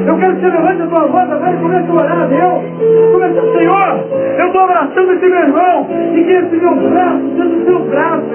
Eu 0.07 0.17
quero 0.19 0.35
que 0.35 0.41
você 0.41 0.53
levante 0.53 0.83
a 0.83 0.87
tua 0.87 1.07
voz 1.07 1.31
agora 1.31 1.55
e 1.55 1.57
comece 1.59 1.89
a 1.89 1.95
orar 1.95 2.23
a 2.23 2.27
Deus. 2.27 3.13
Comece 3.13 3.39
a 3.39 3.61
Senhor, 3.61 4.05
eu 4.41 4.47
estou 4.47 4.61
abraçando 4.61 5.13
esse 5.13 5.31
meu 5.31 5.41
irmão 5.41 5.89
e 6.15 6.25
que 6.25 6.31
esse 6.31 6.57
meu 6.57 6.75
braço 6.75 7.23
seja 7.37 7.57
o 7.57 7.65
seu 7.65 7.79
braço. 7.85 8.27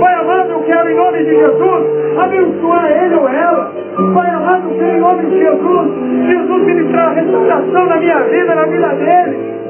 Pai 0.00 0.14
amado, 0.14 0.50
eu 0.50 0.60
quero 0.60 0.90
em 0.90 0.96
nome 0.96 1.18
de 1.24 1.36
Jesus 1.36 1.82
abençoar 2.22 2.90
ele 3.02 3.14
ou 3.14 3.28
ela. 3.28 3.72
Pai 4.14 4.30
amado, 4.30 4.68
eu 4.68 4.76
quero 4.76 4.96
em 4.96 5.00
nome 5.00 5.26
de 5.26 5.38
Jesus, 5.38 6.30
Jesus 6.30 6.62
ministrar 6.64 7.08
a 7.08 7.12
restauração 7.12 7.86
na 7.86 7.96
minha 7.96 8.16
vida, 8.16 8.54
na 8.54 8.66
vida 8.66 8.88
dele. 8.88 9.61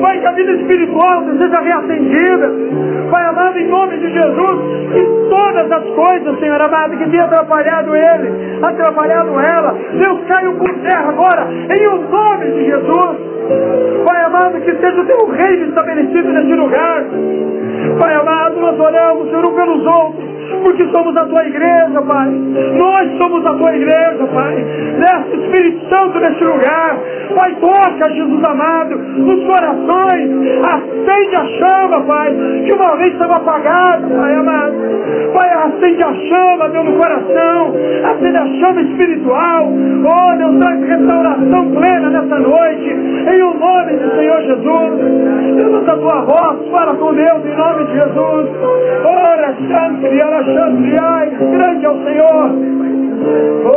Pai, 0.00 0.20
que 0.20 0.26
a 0.26 0.32
vida 0.32 0.52
espiritual 0.52 1.24
seja 1.40 1.60
reatendida. 1.60 2.52
Pai 3.10 3.24
amado, 3.24 3.58
em 3.58 3.68
nome 3.68 3.96
de 3.98 4.12
Jesus, 4.12 4.92
que 4.92 5.04
todas 5.30 5.72
as 5.72 5.84
coisas, 5.84 6.38
Senhor 6.38 6.58
amado, 6.66 6.96
que 6.96 7.10
tenha 7.10 7.24
atrapalhado 7.24 7.94
ele, 7.94 8.58
atrapalhado 8.62 9.30
ela, 9.40 9.74
Deus 9.98 10.20
caiu 10.28 10.54
por 10.54 10.72
terra 10.80 11.08
agora, 11.08 11.48
em 11.78 11.86
o 11.88 11.98
nome 12.10 12.50
de 12.52 12.64
Jesus. 12.66 13.16
Pai 14.06 14.22
amado, 14.22 14.60
que 14.60 14.74
seja 14.74 15.00
o 15.00 15.06
teu 15.06 15.28
reino 15.30 15.68
estabelecido 15.68 16.32
nesse 16.32 16.56
lugar. 16.58 17.04
Pai 18.00 18.14
amado, 18.20 18.60
nós 18.60 18.78
oramos, 18.78 19.28
Senhor, 19.28 19.48
um 19.48 19.54
pelos 19.54 19.86
outros 19.86 20.25
porque 20.62 20.86
somos 20.90 21.16
a 21.16 21.24
tua 21.26 21.46
igreja, 21.46 22.02
Pai. 22.02 22.30
Nós 22.78 23.18
somos 23.18 23.46
a 23.46 23.54
tua 23.54 23.76
igreja, 23.76 24.26
Pai. 24.34 24.54
Desce 25.00 25.36
Espírito 25.36 25.88
Santo 25.88 26.18
neste 26.20 26.44
lugar. 26.44 26.98
Pai, 27.34 27.56
toca, 27.60 28.12
Jesus 28.12 28.44
amado, 28.48 28.96
nos 28.96 29.44
corações. 29.44 30.30
Acende 30.64 31.36
a 31.36 31.46
chama, 31.58 32.00
Pai, 32.02 32.34
que 32.66 32.74
uma 32.74 32.96
vez 32.96 33.12
estava 33.12 33.34
apagado, 33.34 34.08
Pai 34.20 34.34
amado. 34.34 34.74
Pai, 35.34 35.50
acende 35.50 36.02
a 36.02 36.14
chama, 36.14 36.68
Deus, 36.68 36.84
no 36.86 36.96
coração. 36.96 37.74
Acende 38.04 38.36
a 38.36 38.46
chama 38.60 38.80
espiritual. 38.82 39.68
Oh, 39.68 40.36
Deus, 40.36 40.58
traz 40.58 40.80
restauração 40.88 41.70
plena 41.72 42.10
nessa 42.10 42.38
noite. 42.38 42.90
Em 43.34 43.42
o 43.42 43.54
nome 43.54 43.92
do 43.96 44.16
Senhor 44.16 44.40
Jesus. 44.42 45.56
Deus, 45.56 45.88
a 45.88 45.96
tua 45.96 46.20
voz, 46.22 46.70
fala 46.70 46.94
com 46.96 47.12
Deus 47.14 47.44
em 47.44 47.56
nome 47.56 47.84
de 47.84 47.92
Jesus. 47.92 48.50
Ora, 49.04 49.54
Santo, 49.70 50.06
e 50.06 50.20
ela 50.36 50.66
Alexandriai, 50.66 51.30
grande 51.30 51.84
é 51.84 51.88
o 51.88 52.04
Senhor. 52.04 52.50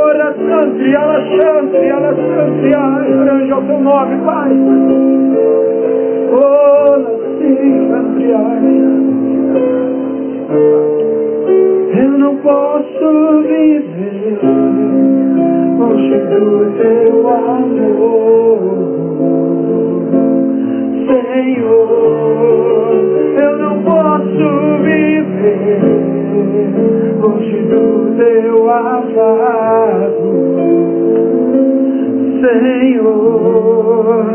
Ora 0.02 0.34
Santri, 0.34 0.96
Alexandre, 0.96 1.90
Alexandriai, 1.90 3.12
grande 3.24 3.52
é 3.52 3.56
o 3.56 3.62
teu 3.62 3.80
nome, 3.80 4.18
Pai. 4.26 4.52
Ora 6.32 7.10
Alexandriai. 7.40 8.70
Eu 12.02 12.12
não 12.18 12.36
posso 12.38 13.42
viver 13.44 14.40
longe 15.80 16.18
do 16.18 16.72
teu 16.78 17.28
amor, 17.30 18.60
Senhor. 21.08 21.90
Eu 23.42 23.52
não 23.58 23.76
posso 23.84 24.69
longe 27.22 27.62
do 27.64 28.16
teu 28.18 28.70
abraço, 28.70 30.30
Senhor. 32.42 34.26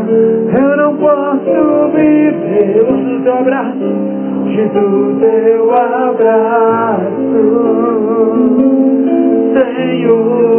Eu 0.61 0.71
não 0.77 0.91
posso 0.97 1.89
viver 1.95 2.83
longe 2.87 3.03
do 3.03 3.23
teu 3.23 3.33
abraço, 3.33 3.87
longe 4.35 4.65
do 4.69 5.19
teu 5.19 5.73
abraço, 5.73 7.05
Senhor. 9.57 10.55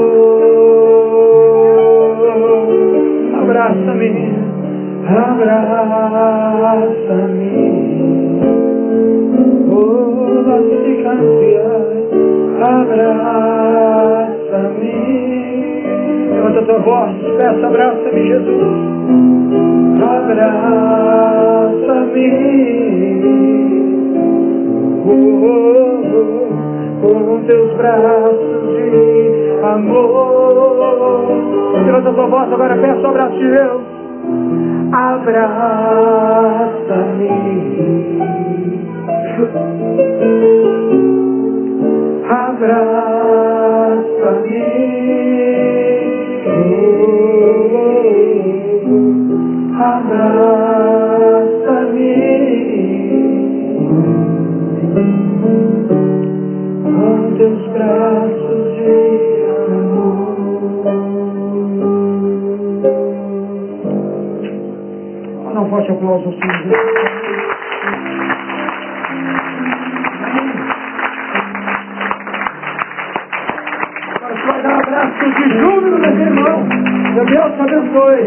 Abraça-me, 3.42 4.12
abraça-me. 5.08 6.36
Oh, 9.78 10.16
se 10.72 11.02
abraça-me. 12.62 13.76
Levanta 16.32 16.62
tua 16.62 16.78
voz, 16.78 17.16
peça, 17.36 17.66
abraça-me, 17.66 18.26
Jesus. 18.26 18.78
Abraça-me. 20.08 21.36
Oh, 25.04 25.12
oh, 25.44 26.00
oh, 26.14 27.06
com 27.06 27.44
teus 27.46 27.70
braços 27.74 28.62
de 28.76 28.96
amor. 29.62 31.26
Levanta 31.84 32.12
tua 32.12 32.26
voz, 32.26 32.52
agora 32.52 32.76
peça 32.76 33.00
o 33.00 33.06
abraço 33.08 33.38
de 33.38 33.50
Deus. 33.50 33.82
Abraça-me. 34.92 35.46
Abraça-me. 43.46 44.66
Abraça-me 51.26 52.12
com 56.82 57.34
teus 57.36 57.62
braços 57.68 58.74
de 58.76 58.90
amor. 59.72 60.36
Um 65.54 65.68
forte 65.70 65.90
aplauso 65.92 66.28
ao. 66.28 67.25
Abraço 74.96 75.28
de 75.34 75.44
júbilo 75.58 75.98
nesse 75.98 76.22
irmão. 76.22 76.66
Que 77.14 77.24
Deus 77.24 77.52
te 77.54 77.60
abençoe. 77.60 78.22